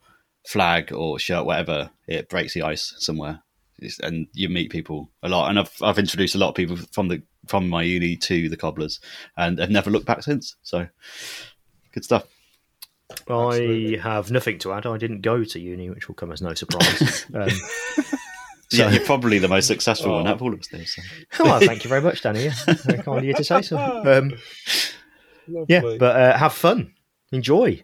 flag 0.47 0.91
or 0.91 1.17
shirt, 1.19 1.45
whatever, 1.45 1.89
it 2.07 2.27
breaks 2.29 2.53
the 2.53 2.63
ice 2.63 2.93
somewhere, 2.97 3.41
It's- 3.79 3.99
and 3.99 4.27
you 4.33 4.49
meet 4.49 4.71
people 4.71 5.09
a 5.23 5.29
lot. 5.29 5.49
And 5.49 5.59
I've 5.59 5.71
I've 5.81 5.99
introduced 5.99 6.35
a 6.35 6.37
lot 6.37 6.49
of 6.49 6.55
people 6.55 6.77
from 6.91 7.07
the 7.07 7.21
from 7.47 7.69
my 7.69 7.83
uni 7.83 8.15
to 8.17 8.49
the 8.49 8.57
cobblers, 8.57 8.99
and 9.37 9.57
they've 9.57 9.69
never 9.69 9.89
looked 9.91 10.05
back 10.07 10.23
since. 10.23 10.55
So 10.63 10.87
good 11.93 12.03
stuff. 12.03 12.25
I 13.29 13.99
have 14.01 14.31
nothing 14.31 14.57
to 14.59 14.73
add. 14.73 14.85
I 14.87 14.97
didn't 14.97 15.21
go 15.21 15.43
to 15.43 15.59
uni, 15.59 15.89
which 15.91 16.07
will 16.07 16.15
come 16.15 16.31
as 16.31 16.41
no 16.41 16.53
surprise. 16.55 17.25
um, 17.33 17.49
Yeah, 18.71 18.87
So- 18.87 18.89
you're 18.89 19.05
probably 19.05 19.37
the 19.37 19.47
most 19.47 19.67
successful 19.67 20.13
one 20.13 20.25
out 20.27 20.35
of 20.35 20.41
all 20.41 20.51
of 20.53 20.59
us 20.59 20.67
there. 20.69 20.85
So. 20.87 21.01
well, 21.43 21.59
thank 21.59 21.83
you 21.83 21.89
very 21.89 22.01
much, 22.01 22.23
Danny. 22.23 22.45
Yeah, 22.45 22.53
very 22.65 23.03
kind 23.03 23.19
of 23.19 23.23
you 23.23 23.33
to 23.35 23.43
say 23.43 23.61
so. 23.61 23.77
Um, 24.05 24.33
yeah, 25.69 25.81
but 25.81 26.15
uh, 26.15 26.35
have 26.35 26.53
fun, 26.53 26.94
enjoy. 27.31 27.83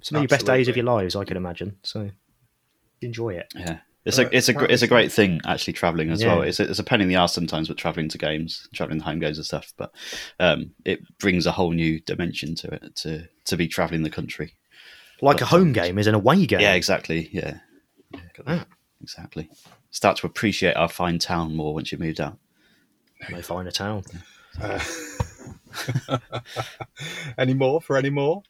Some 0.00 0.16
of 0.16 0.22
your 0.22 0.28
best 0.28 0.46
days 0.46 0.68
of 0.68 0.76
your 0.76 0.86
lives, 0.86 1.14
I 1.14 1.24
can 1.24 1.36
imagine. 1.36 1.76
So 1.82 2.10
enjoy 3.00 3.30
it. 3.34 3.52
Yeah. 3.54 3.78
It's 4.04 4.18
a 4.18 4.36
it's 4.36 4.48
a 4.48 4.64
it's 4.64 4.82
a 4.82 4.88
great 4.88 5.12
thing 5.12 5.40
actually 5.46 5.74
traveling 5.74 6.10
as 6.10 6.20
Yeah. 6.20 6.34
well. 6.34 6.42
It's 6.42 6.58
a, 6.58 6.68
it's 6.68 6.80
a 6.80 6.84
pain 6.84 7.00
in 7.00 7.06
the 7.06 7.14
ass 7.14 7.32
sometimes 7.32 7.68
with 7.68 7.78
traveling 7.78 8.08
to 8.08 8.18
games, 8.18 8.68
traveling 8.74 8.98
to 8.98 9.04
home 9.04 9.20
games 9.20 9.38
and 9.38 9.46
stuff. 9.46 9.72
But 9.76 9.94
um, 10.40 10.72
it 10.84 11.00
brings 11.18 11.46
a 11.46 11.52
whole 11.52 11.70
new 11.70 12.00
dimension 12.00 12.56
to 12.56 12.74
it 12.74 12.96
to 12.96 13.28
to 13.44 13.56
be 13.56 13.68
traveling 13.68 14.02
the 14.02 14.10
country. 14.10 14.56
Like 15.20 15.40
a 15.40 15.44
home 15.44 15.72
game 15.72 15.98
is 15.98 16.08
an 16.08 16.16
away 16.16 16.46
game. 16.46 16.58
Yeah, 16.58 16.74
exactly. 16.74 17.28
Yeah, 17.32 17.58
Look 18.12 18.66
exactly. 19.00 19.48
Start 19.92 20.16
to 20.16 20.26
appreciate 20.26 20.74
our 20.74 20.88
fine 20.88 21.20
town 21.20 21.54
more 21.54 21.72
once 21.72 21.92
you 21.92 21.98
moved 21.98 22.20
out. 22.20 22.38
No 23.30 23.40
finer 23.40 23.70
town. 23.70 24.02
Uh, 24.60 24.80
any 27.38 27.54
more 27.54 27.80
for 27.80 27.96
any 27.96 28.10
more? 28.10 28.42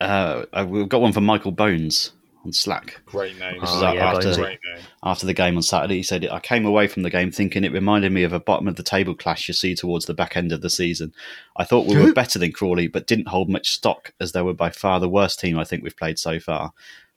Uh, 0.00 0.44
we've 0.66 0.88
got 0.88 1.00
one 1.00 1.12
from 1.12 1.24
Michael 1.24 1.52
Bones 1.52 2.12
on 2.44 2.52
Slack. 2.52 3.00
Great 3.04 3.38
name. 3.38 3.60
Oh, 3.62 3.92
yeah, 3.92 4.12
after, 4.12 4.34
Great 4.34 4.58
name. 4.64 4.84
after 5.02 5.26
the 5.26 5.34
game 5.34 5.56
on 5.56 5.62
Saturday. 5.62 5.96
He 5.96 6.02
said, 6.02 6.26
I 6.26 6.40
came 6.40 6.64
away 6.64 6.86
from 6.86 7.02
the 7.02 7.10
game 7.10 7.30
thinking 7.30 7.64
it 7.64 7.72
reminded 7.72 8.12
me 8.12 8.22
of 8.22 8.32
a 8.32 8.40
bottom 8.40 8.66
of 8.66 8.76
the 8.76 8.82
table 8.82 9.14
clash 9.14 9.48
you 9.48 9.54
see 9.54 9.74
towards 9.74 10.06
the 10.06 10.14
back 10.14 10.36
end 10.36 10.52
of 10.52 10.62
the 10.62 10.70
season. 10.70 11.12
I 11.56 11.64
thought 11.64 11.86
we 11.86 11.98
were 11.98 12.12
better 12.12 12.38
than 12.38 12.52
Crawley, 12.52 12.88
but 12.88 13.06
didn't 13.06 13.28
hold 13.28 13.50
much 13.50 13.72
stock 13.72 14.12
as 14.20 14.32
they 14.32 14.42
were 14.42 14.54
by 14.54 14.70
far 14.70 15.00
the 15.00 15.08
worst 15.08 15.38
team 15.38 15.58
I 15.58 15.64
think 15.64 15.82
we've 15.82 15.96
played 15.96 16.18
so 16.18 16.40
far. 16.40 16.72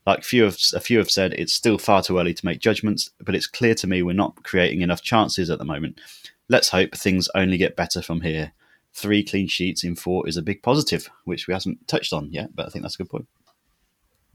Like 0.05 0.25
few 0.25 0.43
have, 0.43 0.57
a 0.73 0.81
few 0.81 0.97
have 0.97 1.09
said, 1.09 1.33
it's 1.33 1.53
still 1.53 1.77
far 1.77 2.03
too 2.03 2.19
early 2.19 2.33
to 2.33 2.45
make 2.45 2.59
judgments, 2.59 3.09
but 3.21 3.35
it's 3.35 3.47
clear 3.47 3.73
to 3.75 3.87
me 3.87 4.03
we're 4.03 4.11
not 4.11 4.43
creating 4.43 4.81
enough 4.81 5.01
chances 5.01 5.49
at 5.49 5.59
the 5.59 5.65
moment. 5.65 6.01
Let's 6.53 6.69
hope 6.69 6.95
things 6.95 7.27
only 7.33 7.57
get 7.57 7.75
better 7.75 8.01
from 8.03 8.21
here. 8.21 8.53
Three 8.93 9.23
clean 9.23 9.47
sheets 9.47 9.83
in 9.83 9.95
four 9.95 10.27
is 10.27 10.37
a 10.37 10.41
big 10.43 10.61
positive, 10.61 11.09
which 11.25 11.47
we 11.47 11.53
haven't 11.55 11.87
touched 11.87 12.13
on 12.13 12.31
yet, 12.31 12.55
but 12.55 12.67
I 12.67 12.69
think 12.69 12.83
that's 12.83 12.93
a 12.93 12.99
good 12.99 13.09
point. 13.09 13.27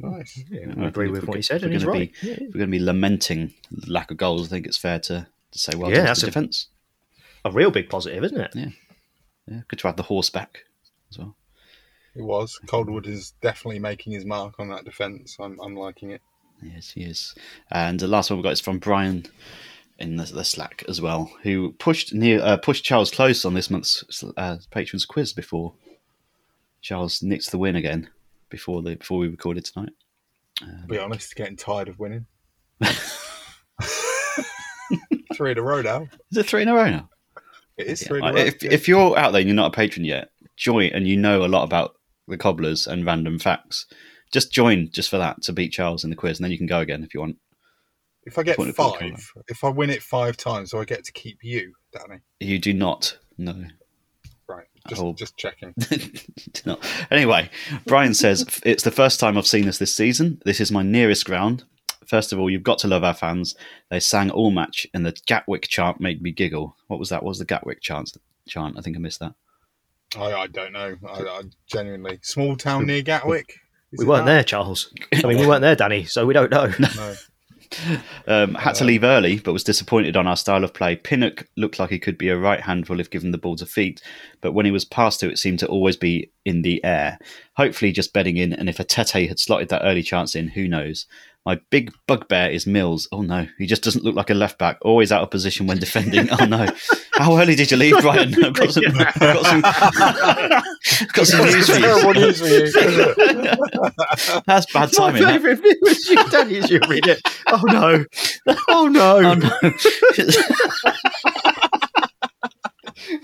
Nice. 0.01 0.43
Yeah, 0.51 0.73
I 0.77 0.85
I 0.85 0.89
agree 0.89 1.09
with 1.11 1.29
what 1.29 1.37
he 1.37 1.43
said, 1.43 1.63
we're 1.63 1.79
gonna 1.79 1.87
right. 1.87 2.13
Be, 2.21 2.29
Yeah. 2.29 2.37
we're 2.41 2.59
going 2.63 2.73
to 2.73 2.79
be 2.79 2.81
lamenting 2.81 3.55
lack 3.87 4.11
of 4.11 4.17
goals, 4.17 4.47
I 4.47 4.51
think 4.51 4.67
it's 4.67 4.77
fair 4.77 4.99
to 5.01 5.29
to 5.53 5.59
say 5.59 5.77
well 5.77 5.91
Yeah, 5.91 5.99
done 5.99 6.07
that's 6.07 6.21
to 6.21 6.27
a- 6.27 6.31
defence. 6.31 6.67
A 7.45 7.53
real 7.53 7.71
big 7.71 7.89
positive, 7.89 8.25
isn't 8.25 8.41
it? 8.41 8.51
Yeah. 8.55 8.69
Yeah, 9.47 9.61
good 9.69 9.79
to 9.79 9.87
have 9.87 9.97
the 9.97 10.03
horse 10.03 10.29
back 10.29 10.65
as 11.11 11.19
well. 11.19 11.37
It 12.17 12.23
was. 12.23 12.59
Coldwood 12.67 13.07
is 13.07 13.33
definitely 13.41 13.79
making 13.79 14.13
his 14.13 14.25
mark 14.25 14.59
on 14.59 14.69
that 14.71 14.85
defence. 14.85 15.37
I'm, 15.39 15.59
I'm 15.61 15.77
liking 15.77 16.11
it. 16.11 16.21
Yes, 16.63 16.91
he 16.91 17.03
is. 17.05 17.35
And 17.71 18.01
the 18.01 18.09
last 18.09 18.29
one 18.29 18.39
we've 18.39 18.45
got 18.45 18.53
is 18.55 18.61
from 18.61 18.81
Brian 18.81 19.25
in 19.99 20.17
the, 20.17 20.25
the 20.25 20.45
Slack 20.45 20.85
as 20.89 21.01
well, 21.01 21.31
who 21.43 21.73
pushed 21.73 22.15
near 22.15 22.41
uh, 22.43 22.57
pushed 22.57 22.85
Charles 22.85 23.11
close 23.11 23.45
on 23.45 23.55
this 23.55 23.71
month's 23.71 24.25
uh, 24.37 24.57
patrons 24.71 25.05
quiz 25.05 25.33
before 25.33 25.75
Charles 26.83 27.23
nicked 27.23 27.51
the 27.51 27.59
win 27.59 27.77
again 27.77 28.09
before 28.49 28.83
the 28.83 28.97
before 28.97 29.19
we 29.19 29.29
recorded 29.29 29.65
tonight. 29.65 29.93
To 30.59 30.87
be 30.89 30.99
honest, 30.99 31.35
getting 31.37 31.57
tired 31.57 31.89
of 31.89 31.99
winning. 31.99 32.27
three 35.35 35.53
in 35.53 35.59
a 35.59 35.63
row 35.63 35.83
now. 35.83 36.07
Is 36.31 36.39
it 36.39 36.47
three 36.47 36.63
in 36.63 36.69
a 36.69 36.75
row 36.75 36.91
now? 36.91 37.09
It 37.77 37.87
is 37.87 38.03
Yeah, 38.03 38.09
three 38.09 38.19
in 38.19 38.25
a 38.25 38.27
I- 38.27 38.31
row. 38.33 38.37
If, 38.39 38.63
if 38.65 38.89
you're 38.89 39.17
out 39.19 39.33
there 39.33 39.41
and 39.41 39.49
you're 39.49 39.55
not 39.55 39.73
a 39.73 39.77
patron 39.77 40.05
yet, 40.05 40.31
join 40.57 40.91
and 40.91 41.07
you 41.07 41.17
know 41.17 41.45
a 41.45 41.47
lot 41.49 41.65
about 41.65 41.95
the 42.27 42.37
cobblers 42.37 42.87
and 42.87 43.07
random 43.07 43.39
facts. 43.39 43.87
Just 44.33 44.53
join 44.53 44.91
just 44.91 45.09
for 45.09 45.17
that 45.19 45.41
to 45.43 45.53
beat 45.53 45.73
Charles 45.73 46.05
in 46.05 46.11
the 46.11 46.17
quiz, 46.17 46.39
and 46.39 46.45
then 46.45 46.51
you 46.51 46.59
can 46.59 46.67
go 46.67 46.81
again 46.81 47.03
if 47.03 47.15
you 47.15 47.21
want. 47.21 47.37
If 48.29 48.39
I 48.39 48.43
get 48.43 48.57
Point 48.57 48.71
of 48.71 48.77
control. 48.77 48.99
five, 49.11 49.33
if 49.49 49.65
I 49.65 49.69
win 49.71 49.91
it 49.91 50.03
five 50.03 50.37
times, 50.37 50.71
do 50.71 50.79
I 50.79 50.85
get 50.85 51.05
to 51.05 51.13
keep 51.13 51.39
you, 51.43 51.73
Danny? 51.93 52.21
You 52.41 52.59
do 52.59 52.73
not 52.75 53.19
No. 53.39 53.55
Right. 54.47 54.67
Just, 54.89 55.03
Oh. 55.03 55.13
just 55.15 55.37
checking. 55.37 55.75
Do 55.79 56.63
not. 56.65 56.91
Anyway, 57.11 57.51
Brian 57.87 58.15
says 58.15 58.47
it's 58.65 58.83
the 58.83 58.91
first 58.91 59.21
time 59.21 59.37
I've 59.37 59.47
seen 59.47 59.69
us 59.69 59.77
this 59.79 59.95
season. 59.95 60.41
This 60.47 60.59
is 60.61 60.73
my 60.73 60.83
nearest 60.83 61.27
ground. 61.27 61.65
First 62.07 62.33
of 62.33 62.39
all, 62.39 62.49
you've 62.49 62.63
got 62.63 62.79
to 62.79 62.89
love 62.89 63.05
our 63.05 63.13
fans. 63.13 63.55
They 63.91 64.01
sang 64.01 64.31
all 64.31 64.51
match, 64.51 64.87
and 64.95 65.05
the 65.05 65.15
Gatwick 65.27 65.69
chant 65.69 66.01
made 66.01 66.23
me 66.23 66.33
giggle. 66.33 66.75
What 66.87 66.99
was 66.99 67.11
that? 67.11 67.23
What 67.23 67.29
was 67.31 67.39
the 67.39 67.45
Gatwick 67.45 67.83
chant? 67.83 68.17
Chant? 68.49 68.79
I 68.79 68.81
think 68.81 68.97
I 68.97 69.01
missed 69.01 69.21
that. 69.21 69.35
I, 70.17 70.33
I 70.33 70.47
don't 70.47 70.73
know. 70.73 70.97
I, 71.07 71.21
I 71.21 71.43
genuinely 71.71 72.19
small 72.23 72.57
town 72.57 72.87
near 72.87 73.03
Gatwick. 73.03 73.55
Is 73.93 73.99
We 74.01 74.07
weren't 74.07 74.25
that? 74.25 74.33
there, 74.33 74.45
Charles. 74.45 74.91
I 75.13 75.27
mean, 75.27 75.37
we 75.39 75.47
weren't 75.47 75.61
there, 75.61 75.77
Danny, 75.77 76.05
so 76.05 76.25
we 76.25 76.33
don't 76.33 76.51
know. 76.51 76.73
No. 76.79 77.15
Um, 78.27 78.55
had 78.55 78.75
to 78.77 78.85
leave 78.85 79.05
early, 79.05 79.39
but 79.39 79.53
was 79.53 79.65
disappointed 79.65 80.17
on 80.17 80.27
our 80.27 80.37
style 80.37 80.65
of 80.65 80.75
play. 80.75 80.97
Pinnock 80.97 81.49
looked 81.57 81.79
like 81.79 81.91
he 81.91 81.99
could 81.99 82.19
be 82.19 82.29
a 82.29 82.37
right 82.37 82.61
handful 82.61 83.01
if 83.01 83.11
given 83.11 83.31
the 83.31 83.39
ball 83.39 83.57
to 83.57 83.67
feet, 83.67 84.03
but 84.41 84.53
when 84.53 84.67
he 84.67 84.73
was 84.73 84.85
passed 84.85 85.21
to, 85.21 85.31
it 85.31 85.39
seemed 85.39 85.59
to 85.61 85.67
always 85.67 85.97
be 85.97 86.31
in 86.45 86.63
the 86.63 86.83
air. 86.85 87.19
Hopefully, 87.57 87.93
just 87.93 88.13
bedding 88.13 88.37
in, 88.37 88.53
and 88.53 88.69
if 88.69 88.79
Etete 88.79 89.29
had 89.29 89.39
slotted 89.39 89.69
that 89.71 89.83
early 89.85 90.03
chance 90.03 90.35
in, 90.35 90.49
who 90.49 90.69
knows? 90.69 91.07
My 91.47 91.61
big 91.71 91.93
bugbear 92.07 92.51
is 92.51 92.67
Mills. 92.67 93.09
Oh 93.11 93.23
no, 93.23 93.47
he 93.57 93.67
just 93.67 93.83
doesn't 93.83 94.05
look 94.05 94.15
like 94.15 94.29
a 94.29 94.35
left 94.35 94.59
back. 94.59 94.77
Always 94.83 95.11
out 95.11 95.23
of 95.23 95.31
position 95.31 95.67
when 95.67 95.79
defending. 95.79 96.29
Oh 96.31 96.45
no, 96.45 96.67
how 97.15 97.39
early 97.39 97.55
did 97.55 97.71
you 97.71 97.79
leave, 97.79 97.99
Brian? 98.03 98.35
I've 98.45 98.53
got 98.53 98.71
some, 98.71 98.83
I've 98.87 99.15
got 99.19 99.47
some, 99.47 99.63
I've 99.65 101.13
got 101.15 101.27
some 101.27 101.47
news 101.47 101.71
for 101.71 101.79
you. 101.79 102.13
News 102.13 102.41
for 102.41 102.49
you. 102.49 102.71
That's 104.47 104.71
bad 104.73 104.93
timing. 104.93 105.23
My 105.23 105.39
favourite 105.39 105.63
bit 105.63 105.79
was 105.81 106.07
you, 106.07 106.19
as 106.59 106.71
you 106.71 106.81
read 106.87 107.07
it. 107.07 107.23
Oh 107.47 107.63
no. 107.67 108.05
Oh 108.69 108.89
no. 108.89 109.19
Oh 109.19 109.35
no. 109.35 109.51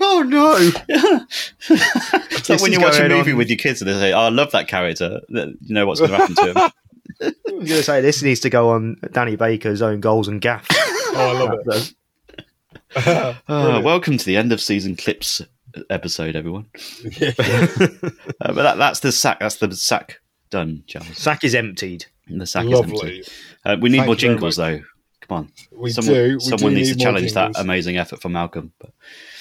Oh 0.01 0.23
no. 0.23 0.55
It's 1.69 2.49
like 2.49 2.61
when 2.61 2.71
you 2.71 2.81
watch 2.81 2.99
a 2.99 3.07
movie 3.07 3.33
on. 3.33 3.37
with 3.37 3.49
your 3.49 3.57
kids 3.57 3.81
and 3.81 3.89
they 3.89 3.93
say, 3.93 4.13
oh, 4.13 4.21
I 4.21 4.29
love 4.29 4.51
that 4.51 4.67
character. 4.67 5.21
You 5.29 5.55
know 5.61 5.85
what's 5.85 5.99
going 5.99 6.11
to 6.11 6.17
happen 6.17 6.35
to 6.35 6.53
him. 6.53 6.71
I 7.21 7.33
was 7.45 7.51
going 7.51 7.65
to 7.65 7.83
say 7.83 8.01
this 8.01 8.21
needs 8.21 8.39
to 8.41 8.49
go 8.49 8.69
on 8.69 8.97
Danny 9.11 9.35
Baker's 9.35 9.81
own 9.81 9.99
goals 9.99 10.27
and 10.27 10.41
gaff. 10.41 10.67
Oh, 11.17 11.29
I 11.29 11.39
love 11.39 11.59
it. 12.97 13.37
Oh, 13.47 13.79
welcome 13.85 14.17
to 14.17 14.25
the 14.25 14.35
end 14.35 14.51
of 14.51 14.59
season 14.59 14.97
clips 14.97 15.41
episode, 15.89 16.35
everyone. 16.35 16.65
Uh, 18.41 18.51
but 18.51 18.63
that, 18.63 18.77
that's 18.77 18.99
the 18.99 19.13
sack. 19.13 19.39
That's 19.39 19.55
the 19.55 19.73
sack 19.73 20.19
done, 20.49 20.83
Charles. 20.87 21.17
Sack 21.17 21.45
is 21.45 21.55
emptied. 21.55 22.05
The 22.27 22.45
sack 22.45 22.65
is 22.65 22.71
Lovely. 22.71 23.19
empty. 23.19 23.31
Uh, 23.63 23.77
we 23.79 23.87
need 23.87 23.99
Thank 23.99 24.07
more 24.07 24.15
you 24.15 24.19
very 24.19 24.33
jingles, 24.33 24.57
though. 24.57 24.81
Come 25.21 25.37
on. 25.37 25.51
We 25.71 25.91
someone, 25.91 26.13
do. 26.13 26.33
We 26.33 26.39
someone 26.41 26.73
do 26.73 26.79
needs 26.79 26.89
need 26.89 26.99
to 26.99 27.05
more 27.05 27.13
challenge 27.13 27.33
that 27.33 27.57
amazing 27.57 27.95
effort 27.95 28.21
from 28.21 28.33
Malcolm. 28.33 28.73
But 28.77 28.91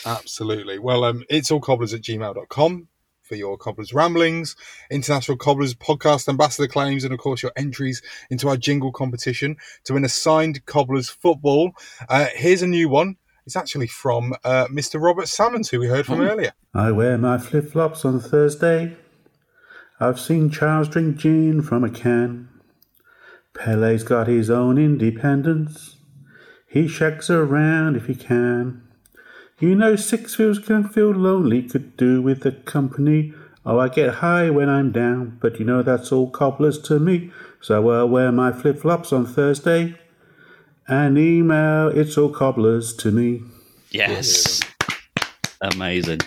Absolutely. 0.06 0.78
Well, 0.78 1.02
um, 1.02 1.24
it's 1.28 1.50
all 1.50 1.60
cobblers 1.60 1.92
at 1.92 2.02
gmail.com 2.02 2.86
for 3.24 3.34
your 3.34 3.56
cobblers 3.56 3.92
ramblings, 3.92 4.54
international 4.90 5.36
cobblers 5.36 5.74
podcast 5.74 6.28
ambassador 6.28 6.68
claims, 6.68 7.04
and 7.04 7.12
of 7.12 7.18
course 7.18 7.42
your 7.42 7.52
entries 7.56 8.02
into 8.30 8.48
our 8.48 8.56
jingle 8.56 8.92
competition 8.92 9.56
to 9.84 9.94
win 9.94 10.04
a 10.04 10.08
signed 10.08 10.64
cobblers 10.66 11.08
football. 11.08 11.72
Uh, 12.08 12.26
here's 12.34 12.62
a 12.62 12.66
new 12.66 12.88
one. 12.88 13.16
It's 13.46 13.56
actually 13.56 13.88
from 13.88 14.34
uh, 14.44 14.66
Mr. 14.66 15.02
Robert 15.02 15.28
Salmons, 15.28 15.68
who 15.68 15.80
we 15.80 15.88
heard 15.88 16.06
from 16.06 16.20
earlier. 16.20 16.52
I 16.72 16.92
wear 16.92 17.18
my 17.18 17.38
flip 17.38 17.72
flops 17.72 18.04
on 18.04 18.20
Thursday. 18.20 18.96
I've 20.00 20.20
seen 20.20 20.50
Charles 20.50 20.88
drink 20.88 21.16
gin 21.16 21.62
from 21.62 21.84
a 21.84 21.90
can. 21.90 22.48
Pele's 23.54 24.02
got 24.02 24.26
his 24.26 24.50
own 24.50 24.78
independence. 24.78 25.96
He 26.66 26.88
shakes 26.88 27.30
around 27.30 27.96
if 27.96 28.06
he 28.06 28.14
can. 28.14 28.82
You 29.60 29.74
know, 29.74 29.96
six 29.96 30.34
fields 30.34 30.58
can 30.58 30.88
feel 30.88 31.10
lonely, 31.12 31.62
could 31.62 31.96
do 31.96 32.20
with 32.20 32.40
the 32.42 32.52
company. 32.52 33.32
Oh, 33.64 33.78
I 33.78 33.88
get 33.88 34.14
high 34.16 34.50
when 34.50 34.68
I'm 34.68 34.92
down, 34.92 35.38
but 35.40 35.58
you 35.58 35.64
know 35.64 35.82
that's 35.82 36.12
all 36.12 36.28
cobblers 36.28 36.78
to 36.82 36.98
me. 36.98 37.30
So 37.60 37.88
I'll 37.90 38.08
wear 38.08 38.30
my 38.30 38.52
flip 38.52 38.80
flops 38.80 39.12
on 39.12 39.24
Thursday 39.26 39.94
and 40.86 41.16
email 41.16 41.88
it's 41.88 42.18
all 42.18 42.28
cobblers 42.28 42.94
to 42.96 43.10
me. 43.10 43.42
yes, 43.90 44.60
amazing. 45.62 46.20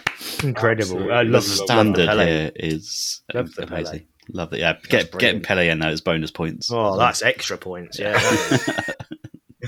Incredible. 0.44 1.12
I 1.14 1.22
love 1.22 1.26
The 1.26 1.32
love 1.32 1.44
standard 1.44 2.08
Pele. 2.08 2.26
here 2.26 2.52
is 2.56 3.22
Love 3.34 3.54
the 3.54 3.68
Pele. 3.68 3.82
amazing. 3.82 4.08
Love 4.34 4.54
it. 4.54 4.60
Yeah, 4.60 4.78
get, 4.90 5.12
getting 5.20 5.42
Pele 5.42 5.70
in 5.70 5.80
there 5.80 5.92
is 5.92 6.02
bonus 6.02 6.32
points. 6.32 6.70
Oh, 6.72 6.98
that's 6.98 7.22
extra 7.22 7.58
points. 7.58 8.00
Yeah. 8.00 8.20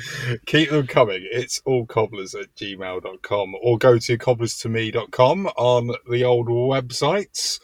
Keep 0.45 0.69
them 0.69 0.87
coming. 0.87 1.27
It's 1.31 1.61
all 1.65 1.85
cobblers 1.85 2.35
at 2.35 2.55
gmail.com 2.55 3.55
or 3.61 3.77
go 3.77 3.97
to 3.97 4.17
cobblerstome.com 4.17 5.47
on 5.47 5.91
the 6.09 6.23
old 6.23 6.47
websites 6.47 7.59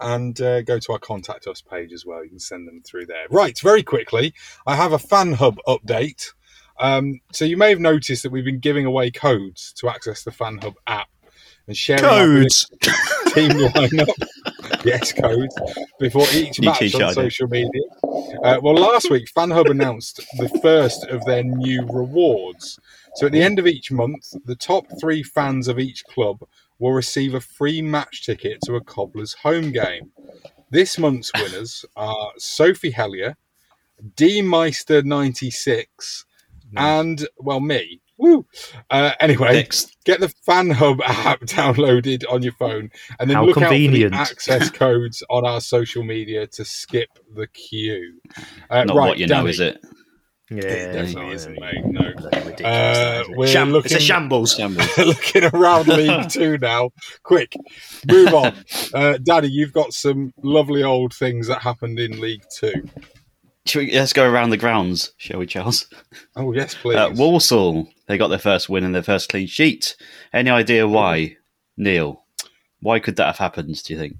and 0.00 0.40
uh, 0.40 0.62
go 0.62 0.78
to 0.78 0.92
our 0.92 0.98
contact 0.98 1.46
us 1.46 1.62
page 1.62 1.92
as 1.92 2.06
well. 2.06 2.24
You 2.24 2.30
can 2.30 2.40
send 2.40 2.66
them 2.66 2.82
through 2.82 3.06
there. 3.06 3.26
Right, 3.30 3.58
very 3.60 3.82
quickly, 3.82 4.34
I 4.66 4.76
have 4.76 4.92
a 4.92 4.98
fan 4.98 5.32
hub 5.32 5.58
update. 5.66 6.32
Um, 6.78 7.20
so 7.32 7.44
you 7.44 7.58
may 7.58 7.68
have 7.68 7.80
noticed 7.80 8.22
that 8.22 8.32
we've 8.32 8.44
been 8.44 8.58
giving 8.58 8.86
away 8.86 9.10
codes 9.10 9.72
to 9.74 9.90
access 9.90 10.24
the 10.24 10.30
fan 10.30 10.58
hub 10.58 10.74
app 10.86 11.08
and 11.66 11.76
sharing 11.76 12.02
Codes. 12.02 12.66
team 13.34 13.50
lineup. 13.50 14.08
Yes, 14.84 15.12
codes 15.12 15.56
before 15.98 16.26
each 16.32 16.60
match 16.60 16.94
on 16.94 17.14
social 17.14 17.48
media. 17.48 17.82
Uh, 18.42 18.58
well, 18.62 18.74
last 18.74 19.10
week, 19.10 19.28
FanHub 19.36 19.70
announced 19.70 20.20
the 20.38 20.48
first 20.62 21.04
of 21.06 21.24
their 21.24 21.42
new 21.42 21.86
rewards. 21.92 22.78
So 23.16 23.26
at 23.26 23.32
the 23.32 23.42
end 23.42 23.58
of 23.58 23.66
each 23.66 23.90
month, 23.90 24.32
the 24.44 24.56
top 24.56 24.86
three 25.00 25.22
fans 25.22 25.68
of 25.68 25.78
each 25.78 26.04
club 26.04 26.42
will 26.78 26.92
receive 26.92 27.34
a 27.34 27.40
free 27.40 27.82
match 27.82 28.24
ticket 28.24 28.60
to 28.64 28.76
a 28.76 28.80
Cobblers 28.80 29.34
home 29.34 29.72
game. 29.72 30.12
This 30.70 30.98
month's 30.98 31.32
winners 31.34 31.84
are 31.96 32.30
Sophie 32.38 32.92
Hellier, 32.92 33.34
D 34.16 34.40
Meister 34.40 35.02
96, 35.02 36.24
and, 36.76 37.26
well, 37.36 37.60
me. 37.60 38.00
Woo! 38.20 38.44
Uh, 38.90 39.12
anyway, 39.18 39.54
Next. 39.54 39.96
get 40.04 40.20
the 40.20 40.28
Fan 40.44 40.70
Hub 40.70 41.00
app 41.02 41.40
downloaded 41.46 42.22
on 42.30 42.42
your 42.42 42.52
phone 42.52 42.90
and 43.18 43.30
then 43.30 43.36
How 43.36 43.44
look 43.46 43.54
convenient. 43.56 44.14
out 44.14 44.28
for 44.28 44.34
the 44.34 44.54
access 44.54 44.70
codes 44.78 45.22
on 45.30 45.46
our 45.46 45.60
social 45.60 46.02
media 46.04 46.46
to 46.48 46.64
skip 46.64 47.08
the 47.34 47.46
queue. 47.46 48.20
Uh, 48.68 48.84
Not 48.84 48.96
right, 48.96 49.08
what 49.08 49.18
you 49.18 49.26
know, 49.26 49.36
Danny. 49.36 49.50
is 49.50 49.60
it? 49.60 49.80
Yeah. 50.52 50.56
It 50.64 50.92
definitely 50.92 51.32
isn't, 51.34 51.60
mate. 51.60 51.84
No. 51.86 52.00
Ridiculous, 52.08 52.60
Uh, 52.60 53.20
isn't 53.20 53.32
it? 53.32 53.38
we're 53.38 53.46
Sham- 53.46 53.70
looking, 53.70 53.92
It's 53.92 54.02
a 54.02 54.04
shambles. 54.06 54.58
looking 54.58 55.44
around 55.44 55.86
League 55.86 56.28
Two 56.28 56.58
now. 56.58 56.90
Quick, 57.22 57.54
move 58.06 58.34
on. 58.34 58.54
Uh, 58.92 59.16
Daddy, 59.22 59.48
you've 59.48 59.72
got 59.72 59.92
some 59.92 60.32
lovely 60.42 60.82
old 60.82 61.14
things 61.14 61.46
that 61.46 61.62
happened 61.62 62.00
in 62.00 62.20
League 62.20 62.42
Two. 62.58 62.72
Shall 63.70 63.82
we, 63.82 63.92
let's 63.92 64.12
go 64.12 64.28
around 64.28 64.50
the 64.50 64.56
grounds, 64.56 65.12
shall 65.16 65.38
we, 65.38 65.46
Charles? 65.46 65.86
Oh 66.34 66.52
yes, 66.52 66.74
please. 66.82 66.96
Uh, 66.96 67.12
Walsall, 67.14 67.88
they 68.06 68.18
got 68.18 68.26
their 68.26 68.38
first 68.40 68.68
win 68.68 68.82
and 68.82 68.92
their 68.92 69.02
first 69.04 69.28
clean 69.28 69.46
sheet. 69.46 69.94
Any 70.32 70.50
idea 70.50 70.88
why, 70.88 71.36
Neil? 71.76 72.24
Why 72.80 72.98
could 72.98 73.14
that 73.14 73.26
have 73.26 73.38
happened, 73.38 73.80
do 73.84 73.92
you 73.92 73.98
think? 74.00 74.16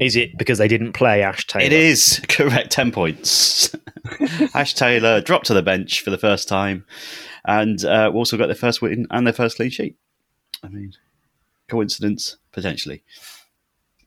Is 0.00 0.16
it 0.16 0.36
because 0.36 0.58
they 0.58 0.66
didn't 0.66 0.94
play 0.94 1.22
Ash 1.22 1.46
Taylor? 1.46 1.64
It 1.64 1.72
is 1.72 2.20
correct, 2.28 2.72
10 2.72 2.90
points. 2.90 3.72
Ash 4.54 4.74
Taylor 4.74 5.20
dropped 5.20 5.46
to 5.46 5.54
the 5.54 5.62
bench 5.62 6.00
for 6.00 6.10
the 6.10 6.18
first 6.18 6.48
time, 6.48 6.84
and 7.44 7.84
uh, 7.84 8.10
Walsall 8.12 8.38
got 8.40 8.46
their 8.46 8.56
first 8.56 8.82
win 8.82 9.06
and 9.12 9.24
their 9.24 9.32
first 9.32 9.58
clean 9.58 9.70
sheet. 9.70 9.96
I 10.64 10.68
mean, 10.68 10.92
coincidence? 11.68 12.36
Potentially. 12.50 13.04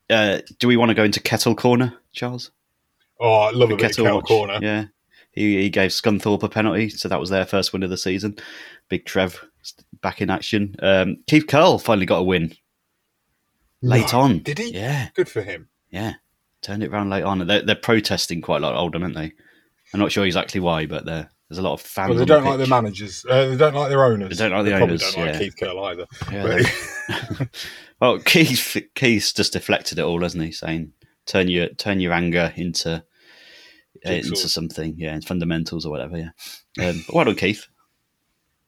Uh, 0.09 0.39
do 0.59 0.67
we 0.67 0.76
want 0.76 0.89
to 0.89 0.95
go 0.95 1.05
into 1.05 1.21
Kettle 1.21 1.55
Corner, 1.55 1.93
Charles? 2.11 2.51
Oh, 3.20 3.32
I 3.34 3.51
love 3.51 3.72
a 3.72 3.76
bit 3.76 3.95
Kettle 3.95 4.22
Corner. 4.22 4.59
Yeah. 4.61 4.86
He, 5.32 5.61
he 5.61 5.70
gave 5.70 5.91
Scunthorpe 5.91 6.43
a 6.43 6.49
penalty, 6.49 6.89
so 6.89 7.09
that 7.09 7.20
was 7.20 7.30
their 7.30 7.45
first 7.45 7.74
win 7.74 7.84
of 7.84 7.89
the 7.89 7.97
season. 7.97 8.38
Big 8.89 9.05
Trev 9.05 9.43
back 10.01 10.22
in 10.22 10.30
action. 10.30 10.76
Um, 10.82 11.18
Keith 11.28 11.47
Curle 11.47 11.78
finally 11.80 12.05
got 12.05 12.20
a 12.20 12.24
win 12.24 12.53
late 13.82 14.13
No. 14.13 14.20
on. 14.22 14.39
Did 14.39 14.59
he? 14.59 14.74
Yeah, 14.74 15.09
Good 15.13 15.30
for 15.30 15.41
him. 15.41 15.68
yeah. 15.89 16.13
Turned 16.61 16.82
it 16.84 16.91
around 16.91 17.09
late 17.11 17.24
on. 17.24 17.45
They're, 17.45 17.61
they're 17.61 17.76
protesting 17.76 18.41
quite 18.41 18.57
a 18.57 18.66
lot 18.66 18.76
older, 18.76 18.99
aren't 18.99 19.13
they? 19.16 19.34
I'm 19.93 19.99
not 19.99 20.11
sure 20.11 20.26
exactly 20.26 20.59
why, 20.59 20.88
but 20.88 21.05
they're, 21.05 21.30
there's 21.47 21.59
a 21.59 21.61
lot 21.61 21.74
of 21.74 21.82
fans. 21.82 22.09
Well, 22.09 22.16
they 22.18 22.22
on 22.24 22.28
the 22.28 22.34
don't 22.34 22.43
like 22.45 22.57
their 22.57 22.68
managers. 22.68 23.24
Uh, 23.30 23.47
they 23.49 23.55
don't 23.57 23.76
like 23.76 23.89
their 23.89 24.03
owners. 24.03 24.36
They 24.36 24.49
don't 24.49 24.51
like 24.57 24.66
the 24.66 24.72
probably 24.72 24.84
owners, 24.95 25.13
Don't 25.13 25.26
like 25.26 25.34
yeah. 25.34 25.39
Keith 25.39 25.55
Curle 25.59 25.84
either. 25.86 26.05
Yeah, 26.32 27.45
Well, 28.01 28.20
Keith 28.20 28.78
Keith's 28.95 29.32
just 29.32 29.53
deflected 29.53 29.99
it 29.99 30.03
all, 30.05 30.22
hasn't 30.22 30.43
he? 30.43 30.51
Saying 30.51 30.91
turn 31.26 31.47
your 31.47 31.69
turn 31.69 31.99
your 31.99 32.13
anger 32.13 32.53
into 32.55 33.03
uh, 34.05 34.11
into 34.11 34.36
something, 34.49 34.95
yeah, 34.97 35.19
fundamentals 35.26 35.86
or 35.86 35.89
whatever. 35.91 36.17
Yeah. 36.78 36.89
Um, 36.89 37.03
well 37.13 37.26
done, 37.26 37.36
Keith. 37.36 37.67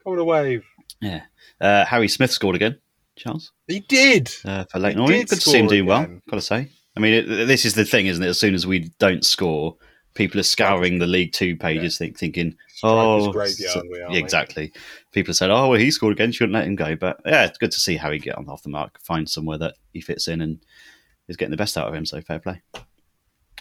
Come 0.04 0.14
on 0.14 0.20
a 0.20 0.24
wave. 0.24 0.64
Yeah. 1.02 1.24
Uh, 1.60 1.86
Harry 1.86 2.08
Smith 2.08 2.32
scored 2.32 2.56
again. 2.56 2.78
Charles 3.16 3.52
He 3.68 3.80
did. 3.82 4.32
uh, 4.46 4.66
for 4.66 4.80
Leyton 4.80 5.00
He 5.00 5.06
Orient. 5.06 5.30
Good 5.30 5.42
to 5.42 5.50
see 5.50 5.58
him 5.58 5.68
doing 5.68 5.86
well. 5.86 6.06
Got 6.30 6.38
to 6.38 6.42
say. 6.42 6.70
I 6.96 7.00
mean, 7.00 7.14
it, 7.14 7.46
this 7.48 7.66
is 7.66 7.74
the 7.74 7.86
thing, 7.86 8.06
isn't 8.08 8.24
it? 8.24 8.28
As 8.28 8.40
soon 8.40 8.54
as 8.56 8.66
we 8.68 8.92
don't 9.00 9.26
score, 9.26 9.76
people 10.14 10.40
are 10.40 10.44
scouring 10.44 11.00
the 11.00 11.08
League 11.08 11.34
Two 11.34 11.56
pages, 11.56 11.98
think, 11.98 12.18
thinking, 12.18 12.56
"Oh, 12.84 13.32
graveyard 13.32 13.74
so- 13.74 13.84
we 13.90 14.00
yeah, 14.00 14.20
exactly." 14.20 14.72
People 15.12 15.34
said, 15.34 15.50
"Oh, 15.50 15.70
well, 15.70 15.80
he 15.80 15.92
scored 15.92 16.14
again. 16.14 16.32
Shouldn't 16.32 16.54
let 16.54 16.66
him 16.68 16.76
go." 16.76 16.96
But 16.96 17.20
yeah, 17.26 17.46
it's 17.46 17.58
good 17.58 17.72
to 17.72 17.80
see 17.80 17.98
Harry 17.98 18.20
get 18.20 18.38
on 18.38 18.48
off 18.50 18.64
the 18.64 18.70
mark, 18.70 19.00
find 19.02 19.30
somewhere 19.30 19.58
that 19.58 19.76
he 19.94 20.02
fits 20.02 20.28
in, 20.28 20.42
and 20.42 20.60
is 21.28 21.38
getting 21.38 21.52
the 21.52 21.58
best 21.58 21.78
out 21.78 21.88
of 21.88 21.94
him. 21.94 22.06
So 22.06 22.22
fair 22.22 22.40
play. 22.40 22.62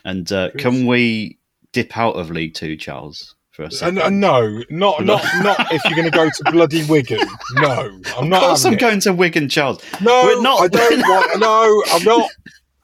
And 0.04 0.30
uh, 0.32 0.50
can 0.56 0.86
we 0.86 1.38
dip 1.72 1.96
out 1.96 2.12
of 2.12 2.30
League 2.30 2.54
Two, 2.54 2.76
Charles, 2.76 3.34
for 3.50 3.64
a 3.64 3.66
Uh, 3.66 3.70
second? 3.70 3.98
n- 3.98 4.20
no, 4.20 4.62
not 4.70 5.04
not 5.04 5.22
not 5.42 5.72
if 5.72 5.84
you're 5.84 5.96
going 5.96 6.10
to 6.10 6.16
go 6.16 6.28
to 6.30 6.52
bloody 6.52 6.84
Wigan. 6.84 7.18
No, 7.54 8.00
I'm 8.16 8.28
not. 8.28 8.42
Of 8.42 8.48
course, 8.48 8.64
I'm 8.64 8.74
it. 8.74 8.80
going 8.80 9.00
to 9.00 9.12
Wigan, 9.12 9.48
Charles. 9.48 9.82
No, 10.00 10.22
we're 10.24 10.42
not. 10.42 10.60
I 10.60 10.68
don't 10.68 11.00
want. 11.08 11.40
No, 11.40 11.82
I'm 11.94 12.04
not. 12.04 12.30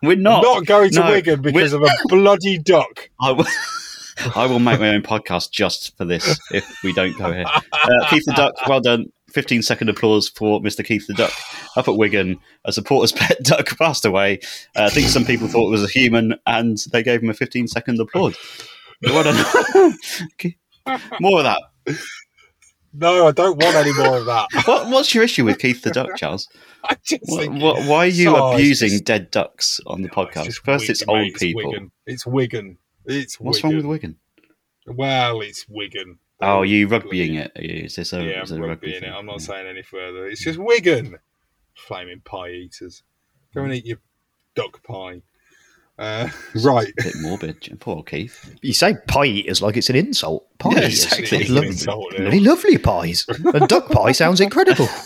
We're 0.02 0.16
not. 0.16 0.42
not 0.42 0.66
going 0.66 0.90
to 0.90 1.00
No, 1.00 1.10
Wigan 1.12 1.42
because 1.42 1.72
of 1.72 1.82
a 1.82 1.90
bloody 2.08 2.58
duck. 2.58 3.08
I 3.20 3.30
will, 3.30 3.46
I 4.34 4.46
will 4.46 4.58
make 4.58 4.80
my 4.80 4.88
own 4.88 5.02
podcast 5.02 5.52
just 5.52 5.96
for 5.96 6.04
this 6.04 6.40
if 6.50 6.82
we 6.82 6.92
don't 6.92 7.16
go 7.16 7.32
here. 7.32 7.44
Uh, 7.46 8.08
Keith 8.10 8.24
the 8.26 8.32
Duck, 8.32 8.54
well 8.66 8.80
done. 8.80 9.06
15 9.32 9.62
second 9.62 9.88
applause 9.88 10.28
for 10.28 10.60
Mr. 10.60 10.84
Keith 10.84 11.06
the 11.06 11.14
Duck 11.14 11.32
up 11.76 11.88
at 11.88 11.96
Wigan. 11.96 12.38
A 12.64 12.72
supporter's 12.72 13.12
pet 13.18 13.42
duck 13.42 13.76
passed 13.78 14.04
away. 14.04 14.40
Uh, 14.76 14.84
I 14.84 14.90
think 14.90 15.08
some 15.08 15.24
people 15.24 15.48
thought 15.48 15.68
it 15.68 15.72
was 15.72 15.84
a 15.84 15.88
human 15.88 16.34
and 16.46 16.78
they 16.92 17.02
gave 17.02 17.22
him 17.22 17.30
a 17.30 17.34
15 17.34 17.66
second 17.68 18.00
applause. 18.00 18.36
More 19.08 19.20
of 21.38 21.44
that. 21.44 21.60
No, 22.94 23.26
I 23.26 23.30
don't 23.32 23.56
want 23.56 23.74
any 23.74 23.92
more 23.94 24.18
of 24.18 24.26
that. 24.26 24.48
What, 24.66 24.88
what's 24.88 25.14
your 25.14 25.24
issue 25.24 25.44
with 25.46 25.58
Keith 25.58 25.80
the 25.82 25.90
Duck, 25.90 26.10
Charles? 26.16 26.46
I 26.84 26.96
just 27.02 27.22
What, 27.24 27.40
think 27.40 27.62
what, 27.62 27.82
why 27.86 28.04
are 28.04 28.06
you 28.06 28.36
Oh, 28.36 28.52
abusing 28.52 28.90
just- 28.90 29.04
dead 29.04 29.30
ducks 29.30 29.80
on 29.86 30.02
the 30.02 30.10
podcast? 30.10 30.44
just 30.44 30.62
First, 30.64 30.90
it's 30.90 31.02
old 31.08 31.18
mate, 31.20 31.36
people. 31.36 31.70
Wigan. 31.70 31.90
It's 32.06 32.26
Wigan. 32.26 32.76
It's 33.06 33.40
What's 33.40 33.58
Wigan. 33.62 33.70
wrong 33.70 33.76
with 33.78 33.86
Wigan? 33.86 34.16
Well, 34.86 35.40
it's 35.40 35.66
Wigan. 35.68 36.18
Oh, 36.42 36.58
are 36.58 36.64
you 36.64 36.88
rugbying 36.88 37.38
it? 37.38 37.52
Is 37.56 37.96
this 37.96 38.12
a, 38.12 38.22
yeah, 38.22 38.42
is 38.42 38.50
I'm 38.50 38.62
a 38.62 38.66
rugby 38.66 38.92
rugby 38.92 39.06
it. 39.06 39.10
I'm 39.12 39.26
not 39.26 39.40
saying 39.40 39.66
any 39.66 39.82
further. 39.82 40.26
It's 40.28 40.42
just 40.42 40.58
Wigan. 40.58 41.18
Flaming 41.74 42.20
pie 42.20 42.50
eaters. 42.50 43.02
Go 43.54 43.62
and 43.64 43.72
eat 43.74 43.86
your 43.86 43.98
duck 44.54 44.82
pie. 44.82 45.22
Uh, 45.98 46.28
right. 46.62 46.88
A 46.98 47.02
bit 47.04 47.14
morbid. 47.20 47.76
Poor 47.80 47.96
old 47.96 48.06
Keith. 48.08 48.56
You 48.62 48.72
say 48.72 48.94
pie 49.08 49.26
eaters 49.26 49.62
like 49.62 49.76
it's 49.76 49.88
an 49.90 49.96
insult. 49.96 50.46
Pie 50.58 50.70
Yeah, 50.72 50.78
eaters. 50.80 51.04
exactly. 51.04 51.22
It's 51.24 51.32
It's 51.32 51.50
lovely, 51.50 51.68
insult, 51.68 52.12
yeah. 52.12 52.20
bloody 52.22 52.40
lovely 52.40 52.78
pies. 52.78 53.26
And 53.28 53.68
duck 53.68 53.88
pie 53.90 54.12
sounds 54.12 54.40
incredible. 54.40 54.88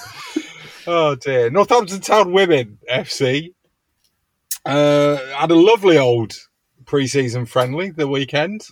Oh 0.89 1.17
dear. 1.17 1.51
Northampton 1.51 2.01
Town 2.01 2.31
Women 2.33 2.79
FC 2.89 3.53
uh, 4.65 5.17
had 5.37 5.51
a 5.51 5.55
lovely 5.57 5.99
old 5.99 6.35
pre-season 6.85 7.45
friendly 7.47 7.91
the 7.91 8.07
weekend 8.07 8.63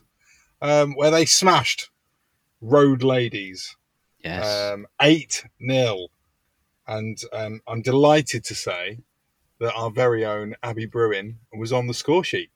um, 0.63 0.95
where 0.95 1.11
they 1.11 1.25
smashed 1.25 1.91
Road 2.65 3.03
Ladies 3.03 3.77
Yes. 4.25 4.73
um, 4.73 4.87
eight 5.03 5.45
0 5.67 6.09
and 6.87 7.19
um, 7.33 7.61
I'm 7.67 7.83
delighted 7.83 8.43
to 8.45 8.55
say 8.55 8.99
that 9.61 9.75
our 9.75 9.91
very 9.91 10.25
own 10.25 10.55
Abby 10.63 10.87
Bruin 10.87 11.39
was 11.53 11.73
on 11.75 11.87
the 11.87 11.95
score 11.95 12.25
sheet. 12.25 12.51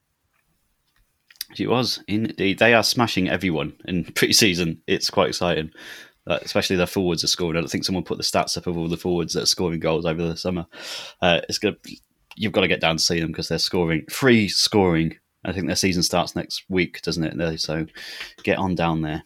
It 1.59 1.68
was 1.68 2.02
indeed. 2.09 2.59
They 2.59 2.72
are 2.74 2.82
smashing 2.82 3.28
everyone 3.28 3.74
in 3.86 4.04
pre-season. 4.14 4.80
It's 4.86 5.11
quite 5.11 5.28
exciting, 5.28 5.70
uh, 6.26 6.38
especially 6.42 6.76
their 6.76 6.86
forwards 6.86 7.22
are 7.22 7.28
scoring. 7.28 7.56
I 7.56 7.61
don't 7.61 7.68
think 7.70 7.84
someone 7.84 8.04
put 8.04 8.16
the 8.18 8.24
stats 8.24 8.56
up 8.56 8.66
of 8.66 8.76
all 8.76 8.88
the 8.88 8.96
forwards 8.96 9.34
that 9.34 9.42
are 9.42 9.46
scoring 9.46 9.80
goals 9.80 10.06
over 10.06 10.22
the 10.22 10.36
summer. 10.36 10.66
Uh, 11.22 11.40
it's 11.48 11.59
gonna. 11.59 11.76
You've 12.34 12.52
got 12.52 12.61
to 12.62 12.68
get 12.68 12.80
down 12.80 12.96
to 12.98 13.02
see 13.02 13.18
them 13.20 13.28
because 13.32 13.48
they're 13.48 13.59
scoring 13.59 14.04
free 14.11 14.48
scoring. 14.48 15.16
I 15.44 15.52
think 15.52 15.66
their 15.66 15.76
season 15.76 16.02
starts 16.02 16.36
next 16.36 16.64
week, 16.68 17.00
doesn't 17.02 17.24
it? 17.24 17.61
So 17.61 17.86
get 18.42 18.59
on 18.59 18.74
down 18.74 19.02
there. 19.02 19.22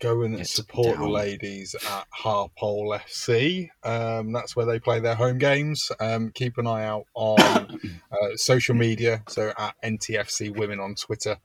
Go 0.00 0.22
and 0.22 0.46
support 0.46 0.98
the 0.98 1.06
ladies 1.06 1.74
at 1.74 2.06
Harpole 2.10 2.98
FC. 2.98 3.68
Um, 3.84 4.32
that's 4.32 4.56
where 4.56 4.64
they 4.64 4.78
play 4.78 4.98
their 4.98 5.14
home 5.14 5.36
games. 5.36 5.92
Um, 6.00 6.30
keep 6.30 6.56
an 6.56 6.66
eye 6.66 6.86
out 6.86 7.04
on 7.12 7.38
uh, 8.10 8.36
social 8.36 8.74
media. 8.74 9.22
So 9.28 9.52
at 9.58 9.74
NTFC 9.84 10.56
Women 10.56 10.80
on 10.80 10.94
Twitter, 10.94 11.36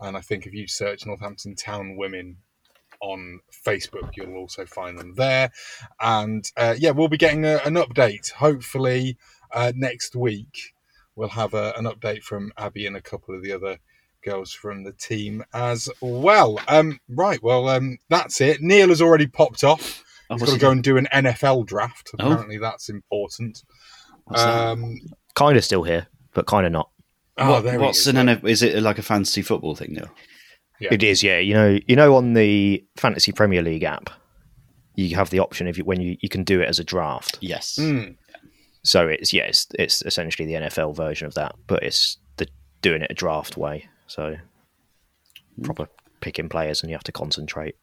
and 0.00 0.16
I 0.16 0.22
think 0.22 0.44
if 0.44 0.52
you 0.52 0.66
search 0.66 1.06
Northampton 1.06 1.54
Town 1.54 1.96
Women 1.96 2.38
on 3.00 3.40
Facebook, 3.64 4.16
you'll 4.16 4.34
also 4.34 4.66
find 4.66 4.98
them 4.98 5.14
there. 5.14 5.52
And 6.00 6.44
uh, 6.56 6.74
yeah, 6.76 6.90
we'll 6.90 7.06
be 7.06 7.16
getting 7.16 7.44
a, 7.44 7.58
an 7.64 7.74
update. 7.74 8.32
Hopefully 8.32 9.18
uh, 9.52 9.72
next 9.76 10.16
week, 10.16 10.74
we'll 11.14 11.28
have 11.28 11.54
a, 11.54 11.74
an 11.76 11.84
update 11.84 12.22
from 12.22 12.52
Abby 12.58 12.86
and 12.86 12.96
a 12.96 13.00
couple 13.00 13.36
of 13.36 13.42
the 13.44 13.52
other 13.52 13.78
girls 14.22 14.52
from 14.52 14.84
the 14.84 14.92
team 14.92 15.44
as 15.54 15.88
well. 16.00 16.58
Um, 16.68 16.98
right, 17.08 17.42
well, 17.42 17.68
um, 17.68 17.98
that's 18.08 18.40
it. 18.40 18.60
Neil 18.62 18.88
has 18.88 19.00
already 19.02 19.26
popped 19.26 19.64
off. 19.64 20.02
Oh, 20.28 20.34
He's 20.34 20.42
what's 20.42 20.52
got 20.52 20.56
to 20.58 20.60
go 20.62 20.70
and 20.70 20.82
do 20.82 20.96
an 20.96 21.08
NFL 21.12 21.66
draft. 21.66 22.10
Oh. 22.18 22.26
Apparently, 22.26 22.58
that's 22.58 22.88
important. 22.88 23.62
What's 24.24 24.42
that? 24.42 24.68
Um, 24.68 24.96
kind 25.34 25.56
of 25.56 25.64
still 25.64 25.82
here, 25.82 26.06
but 26.34 26.46
kind 26.46 26.66
of 26.66 26.72
not. 26.72 26.90
oh, 27.38 27.50
What- 27.52 27.64
there 27.64 27.80
what's 27.80 28.00
is. 28.00 28.06
an 28.08 28.16
NF- 28.16 28.48
Is 28.48 28.62
it 28.62 28.82
like 28.82 28.98
a 28.98 29.02
fantasy 29.02 29.42
football 29.42 29.74
thing 29.74 29.94
now? 29.94 30.10
Yeah. 30.80 30.94
It 30.94 31.02
is, 31.02 31.22
yeah. 31.22 31.38
You 31.38 31.54
know, 31.54 31.78
you 31.86 31.96
know, 31.96 32.16
on 32.16 32.32
the 32.32 32.82
Fantasy 32.96 33.32
Premier 33.32 33.60
League 33.62 33.82
app, 33.82 34.08
you 34.94 35.14
have 35.16 35.30
the 35.30 35.38
option 35.38 35.66
if 35.66 35.76
you, 35.76 35.84
when 35.84 36.00
you, 36.00 36.16
you 36.20 36.28
can 36.28 36.42
do 36.44 36.60
it 36.62 36.68
as 36.68 36.78
a 36.78 36.84
draft. 36.84 37.36
Yes. 37.40 37.76
Mm. 37.78 38.16
So 38.82 39.06
it's 39.08 39.32
yeah, 39.34 39.42
it's, 39.42 39.66
it's 39.78 40.00
essentially 40.02 40.46
the 40.46 40.66
NFL 40.68 40.96
version 40.96 41.26
of 41.26 41.34
that, 41.34 41.54
but 41.66 41.82
it's 41.82 42.16
the 42.38 42.46
doing 42.80 43.02
it 43.02 43.10
a 43.10 43.14
draft 43.14 43.58
way. 43.58 43.88
So 44.10 44.36
proper 45.62 45.88
picking 46.20 46.48
players, 46.48 46.82
and 46.82 46.90
you 46.90 46.96
have 46.96 47.04
to 47.04 47.12
concentrate. 47.12 47.76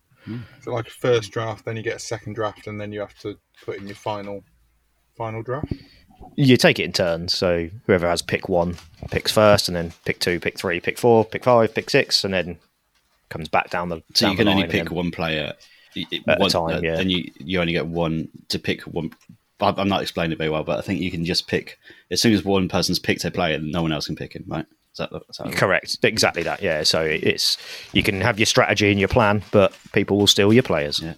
So, 0.62 0.72
like 0.74 0.88
a 0.88 0.92
first 0.92 1.32
draft, 1.32 1.64
then 1.64 1.78
you 1.78 1.84
get 1.84 1.96
a 1.96 2.00
second 2.00 2.34
draft, 2.34 2.68
and 2.68 2.82
then 2.82 2.92
you 2.92 3.00
have 3.00 3.18
to 3.20 3.38
put 3.64 3.78
in 3.78 3.88
your 3.88 3.96
final 3.96 4.44
final 5.18 5.42
draft. 5.42 5.72
You 6.36 6.58
take 6.58 6.80
it 6.80 6.84
in 6.84 6.92
turns. 6.92 7.34
So 7.34 7.70
whoever 7.86 8.10
has 8.10 8.22
pick 8.22 8.50
one 8.50 8.76
picks 9.10 9.32
first, 9.32 9.70
and 9.70 9.76
then 9.78 9.94
pick 10.04 10.20
two, 10.20 10.40
pick 10.42 10.58
three, 10.60 10.82
pick 10.82 10.98
four, 10.98 11.24
pick 11.24 11.46
five, 11.46 11.74
pick 11.74 11.90
six, 11.90 12.26
and 12.26 12.34
then 12.34 12.58
comes 13.30 13.48
back 13.48 13.70
down 13.70 13.88
the. 13.88 14.04
So 14.14 14.26
down 14.26 14.32
you 14.32 14.38
can 14.38 14.46
the 14.48 14.52
only 14.52 14.68
pick 14.68 14.92
one 14.92 15.12
player 15.12 15.54
y- 15.96 16.06
y- 16.12 16.20
At 16.28 16.42
a 16.42 16.50
time, 16.50 16.76
uh, 16.76 16.82
yeah. 16.82 17.00
and 17.00 17.10
you 17.10 17.32
you 17.40 17.62
only 17.62 17.74
get 17.74 17.88
one 17.88 18.28
to 18.50 18.60
pick 18.60 18.82
one. 18.82 19.12
I- 19.62 19.74
I'm 19.78 19.88
not 19.88 20.02
explaining 20.02 20.34
it 20.34 20.38
very 20.38 20.50
well, 20.50 20.66
but 20.66 20.78
I 20.78 20.82
think 20.82 21.00
you 21.00 21.10
can 21.10 21.24
just 21.24 21.48
pick 21.48 21.80
as 22.12 22.22
soon 22.22 22.34
as 22.34 22.44
one 22.44 22.68
person's 22.68 23.00
picked 23.00 23.24
a 23.24 23.32
player, 23.32 23.60
no 23.60 23.82
one 23.82 23.94
else 23.94 24.08
can 24.08 24.18
pick 24.18 24.36
him, 24.36 24.44
right? 24.48 24.66
Is 25.00 25.08
that, 25.12 25.22
is 25.30 25.38
that 25.38 25.54
Correct, 25.56 25.98
exactly 26.04 26.42
that. 26.44 26.62
Yeah, 26.62 26.82
so 26.84 27.04
it's 27.04 27.58
you 27.94 28.02
can 28.02 28.22
have 28.22 28.40
your 28.40 28.46
strategy 28.48 28.90
and 28.90 29.00
your 29.00 29.10
plan, 29.10 29.44
but 29.52 29.74
people 29.94 30.18
will 30.18 30.26
steal 30.28 30.52
your 30.52 30.64
players. 30.64 31.00
Yeah. 31.02 31.14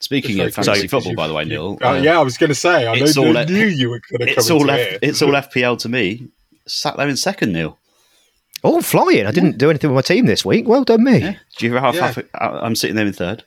Speaking 0.00 0.38
It's 0.38 0.56
of 0.58 0.64
fantasy 0.66 0.82
good, 0.82 0.90
'cause 0.90 1.04
football, 1.04 1.10
you- 1.12 1.16
by 1.16 1.28
the 1.28 1.34
way, 1.34 1.44
Neil. 1.44 1.78
Uh, 1.82 1.88
uh, 1.88 1.94
yeah, 1.94 2.18
I 2.20 2.22
was 2.22 2.36
going 2.38 2.48
to 2.50 2.54
say. 2.54 2.86
I 2.86 2.94
it's 2.94 3.16
knew, 3.16 3.26
all 3.36 3.44
knew 3.46 3.66
you 3.66 3.90
were 3.90 4.00
going 4.10 4.28
to 4.28 4.32
It's 4.36 4.48
come 4.48 4.58
all 4.58 4.70
F- 4.70 4.88
here. 4.90 4.98
it's 5.02 5.22
all 5.22 5.32
FPL 5.34 5.76
to 5.80 5.88
me. 5.88 6.28
Sat 6.66 6.96
there 6.96 7.08
in 7.08 7.16
second, 7.16 7.52
Neil. 7.52 7.78
Oh, 8.62 8.80
flying! 8.82 9.26
I 9.26 9.30
didn't 9.30 9.56
do 9.56 9.70
anything 9.70 9.90
with 9.90 9.96
my 9.96 10.02
team 10.14 10.26
this 10.26 10.44
week. 10.44 10.68
Well 10.68 10.84
done, 10.84 11.02
me. 11.04 11.18
Yeah. 11.18 11.34
Do 11.56 11.66
you 11.66 11.72
ever 11.76 11.80
have 11.86 11.94
Yeah. 11.94 12.06
half? 12.08 12.18
a- 12.18 12.24
I'm 12.64 12.76
sitting 12.76 12.96
there 12.96 13.06
in 13.06 13.12
third. 13.12 13.44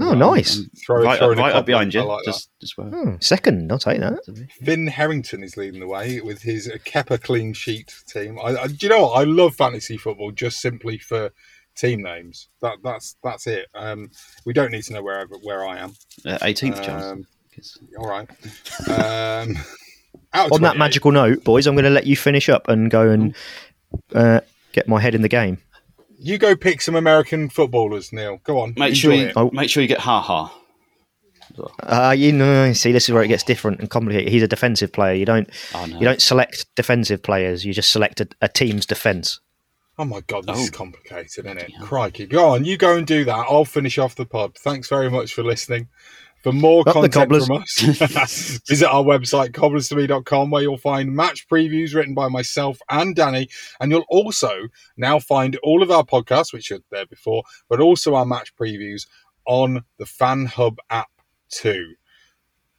Oh, 0.00 0.14
nice. 0.14 0.60
Throw- 0.84 1.02
right 1.02 1.18
throw 1.18 1.32
up, 1.32 1.38
right 1.38 1.54
up 1.54 1.66
behind 1.66 1.94
you. 1.94 2.00
I 2.00 2.04
like 2.04 2.24
that. 2.24 2.32
just, 2.32 2.50
just 2.60 2.76
well. 2.76 2.88
Hmm, 2.88 3.14
second, 3.20 3.70
I'll 3.70 3.78
take 3.78 4.00
that. 4.00 4.48
Finn 4.62 4.86
Harrington 4.88 5.44
is 5.44 5.56
leading 5.56 5.80
the 5.80 5.86
way 5.86 6.20
with 6.20 6.42
his 6.42 6.70
Kepper 6.84 7.18
clean 7.18 7.52
sheet 7.52 7.94
team. 8.08 8.38
I, 8.42 8.56
I, 8.56 8.66
do 8.66 8.76
you 8.80 8.88
know 8.88 9.02
what? 9.02 9.20
I 9.20 9.24
love 9.24 9.54
fantasy 9.54 9.96
football 9.96 10.32
just 10.32 10.60
simply 10.60 10.98
for 10.98 11.30
team 11.76 12.02
names. 12.02 12.48
That 12.60 12.78
that's 12.82 13.16
that's 13.22 13.46
it. 13.46 13.68
Um, 13.74 14.10
we 14.44 14.52
don't 14.52 14.72
need 14.72 14.82
to 14.84 14.94
know 14.94 15.02
where 15.02 15.26
where 15.42 15.66
I 15.66 15.78
am. 15.78 15.94
Uh, 16.24 16.38
18th 16.38 16.82
chance. 16.82 17.04
Um, 17.04 17.26
all 17.98 18.08
right. 18.08 18.28
Um, 18.88 19.56
out 20.34 20.50
On 20.52 20.62
that 20.62 20.76
magical 20.76 21.12
note, 21.12 21.44
boys, 21.44 21.66
I'm 21.66 21.74
going 21.74 21.84
to 21.84 21.90
let 21.90 22.06
you 22.06 22.16
finish 22.16 22.48
up 22.48 22.68
and 22.68 22.90
go 22.90 23.10
and 23.10 23.34
uh, 24.14 24.40
get 24.72 24.88
my 24.88 25.00
head 25.00 25.14
in 25.14 25.22
the 25.22 25.28
game. 25.28 25.58
You 26.18 26.38
go 26.38 26.54
pick 26.56 26.80
some 26.80 26.94
American 26.94 27.48
footballers, 27.48 28.12
Neil. 28.12 28.40
Go 28.44 28.60
on. 28.60 28.74
Make 28.76 28.94
sure 28.94 29.12
you 29.12 29.26
it. 29.26 29.32
Oh. 29.36 29.50
make 29.52 29.68
sure 29.70 29.82
you 29.82 29.88
get 29.88 30.00
ha 30.00 30.20
ha. 30.20 30.54
Uh, 31.82 32.14
you 32.16 32.32
know, 32.32 32.72
see, 32.72 32.90
this 32.90 33.08
is 33.08 33.12
where 33.12 33.22
it 33.22 33.28
gets 33.28 33.42
different 33.44 33.78
and 33.78 33.88
complicated. 33.90 34.32
He's 34.32 34.42
a 34.42 34.48
defensive 34.48 34.92
player. 34.92 35.14
You 35.14 35.24
don't, 35.26 35.48
Oh, 35.74 35.84
no. 35.86 35.98
you 35.98 36.04
don't 36.04 36.20
select 36.20 36.66
defensive 36.74 37.22
players. 37.22 37.64
You 37.64 37.72
just 37.72 37.92
select 37.92 38.20
a, 38.20 38.28
a 38.40 38.48
team's 38.48 38.86
defense. 38.86 39.40
Oh 39.96 40.04
my 40.04 40.20
god, 40.22 40.46
this 40.46 40.58
is 40.58 40.70
Oh. 40.70 40.76
complicated, 40.76 41.26
isn't 41.38 41.58
it? 41.58 41.70
Crikey. 41.82 42.26
Go 42.26 42.48
on, 42.48 42.64
you 42.64 42.76
go 42.76 42.96
and 42.96 43.06
do 43.06 43.24
that. 43.26 43.46
I'll 43.48 43.64
finish 43.64 43.98
off 43.98 44.16
the 44.16 44.26
pod. 44.26 44.56
Thanks 44.58 44.88
very 44.88 45.08
much 45.08 45.32
for 45.34 45.44
listening. 45.44 45.88
For 46.44 46.52
more 46.52 46.86
Up 46.86 46.92
content 46.92 47.46
from 47.46 47.62
us, 47.62 48.60
visit 48.68 48.86
our 48.86 49.02
website, 49.02 49.52
cobblers2me.com, 49.52 50.50
where 50.50 50.60
you'll 50.60 50.76
find 50.76 51.10
match 51.10 51.48
previews 51.48 51.94
written 51.94 52.12
by 52.12 52.28
myself 52.28 52.78
and 52.90 53.16
Danny. 53.16 53.48
And 53.80 53.90
you'll 53.90 54.04
also 54.10 54.68
now 54.98 55.18
find 55.18 55.56
all 55.62 55.82
of 55.82 55.90
our 55.90 56.04
podcasts, 56.04 56.52
which 56.52 56.70
are 56.70 56.80
there 56.90 57.06
before, 57.06 57.44
but 57.70 57.80
also 57.80 58.14
our 58.14 58.26
match 58.26 58.54
previews 58.56 59.06
on 59.46 59.84
the 59.96 60.04
Fan 60.04 60.44
Hub 60.44 60.76
app 60.90 61.08
too. 61.48 61.94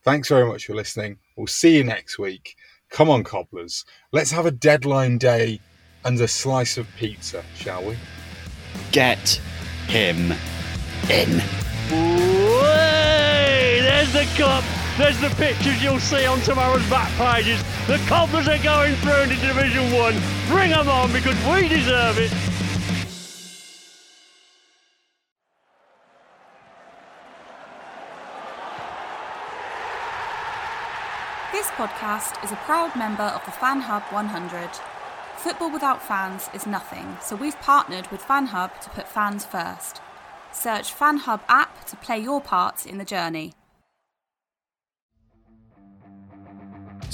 Thanks 0.04 0.30
very 0.30 0.48
much 0.48 0.68
for 0.68 0.76
listening. 0.76 1.18
We'll 1.36 1.48
see 1.48 1.78
you 1.78 1.84
next 1.84 2.20
week. 2.20 2.58
Come 2.92 3.10
on, 3.10 3.24
cobblers. 3.24 3.84
Let's 4.12 4.30
have 4.30 4.46
a 4.46 4.52
deadline 4.52 5.18
day 5.18 5.60
and 6.04 6.22
a 6.22 6.28
slice 6.28 6.78
of 6.78 6.88
pizza, 6.98 7.44
shall 7.56 7.84
we? 7.84 7.98
Get 8.92 9.42
him 9.88 10.34
in. 11.10 12.35
There's 13.86 14.12
the 14.14 14.26
cup. 14.36 14.64
There's 14.98 15.22
the 15.22 15.30
pictures 15.36 15.84
you'll 15.84 16.00
see 16.00 16.26
on 16.26 16.40
tomorrow's 16.42 16.90
back 16.90 17.08
pages. 17.20 17.62
The 17.86 18.00
Cobblers 18.08 18.48
are 18.48 18.58
going 18.64 18.96
through 18.96 19.22
into 19.22 19.36
Division 19.36 19.94
1. 19.94 20.16
Bring 20.48 20.72
them 20.72 20.90
on 20.90 21.14
because 21.14 21.36
we 21.46 21.68
deserve 21.68 22.18
it. 22.18 22.32
This 31.52 31.68
podcast 31.78 32.44
is 32.44 32.52
a 32.52 32.56
proud 32.66 32.96
member 32.96 33.22
of 33.22 33.46
the 33.46 33.52
Fan 33.52 33.82
Hub 33.82 34.02
100. 34.12 34.70
Football 35.38 35.72
without 35.72 36.02
fans 36.02 36.50
is 36.56 36.66
nothing, 36.66 37.18
so 37.22 37.36
we've 37.36 37.62
partnered 37.62 38.08
with 38.08 38.24
Fan 38.24 38.48
Hub 38.48 38.82
to 38.82 38.90
put 38.90 39.08
fans 39.08 39.46
first. 39.46 40.02
Search 40.52 40.92
Fan 40.92 41.18
Hub 41.18 41.44
app 41.48 41.86
to 41.86 41.96
play 41.98 42.18
your 42.18 42.42
part 42.42 42.88
in 42.88 42.98
the 42.98 43.06
journey. 43.06 43.54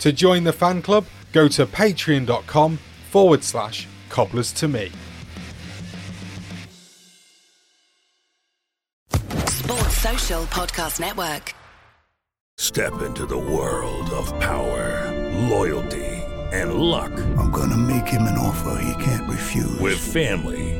To 0.00 0.12
join 0.12 0.44
the 0.44 0.52
fan 0.52 0.80
club, 0.82 1.04
go 1.32 1.46
to 1.48 1.66
patreon.com 1.66 2.78
forward 3.10 3.44
slash 3.44 3.86
cobblers 4.08 4.50
to 4.52 4.66
me. 4.66 4.90
Sports 9.46 9.98
Social 9.98 10.42
Podcast 10.44 11.00
Network. 11.00 11.54
Step 12.56 13.02
into 13.02 13.26
the 13.26 13.38
world 13.38 14.10
of 14.10 14.28
power, 14.40 15.10
loyalty, 15.48 16.06
and 16.52 16.74
luck. 16.74 17.12
I'm 17.38 17.50
gonna 17.50 17.76
make 17.76 18.06
him 18.06 18.22
an 18.22 18.38
offer 18.38 18.82
he 18.82 19.04
can't 19.04 19.28
refuse. 19.30 19.78
With 19.80 19.98
family, 19.98 20.79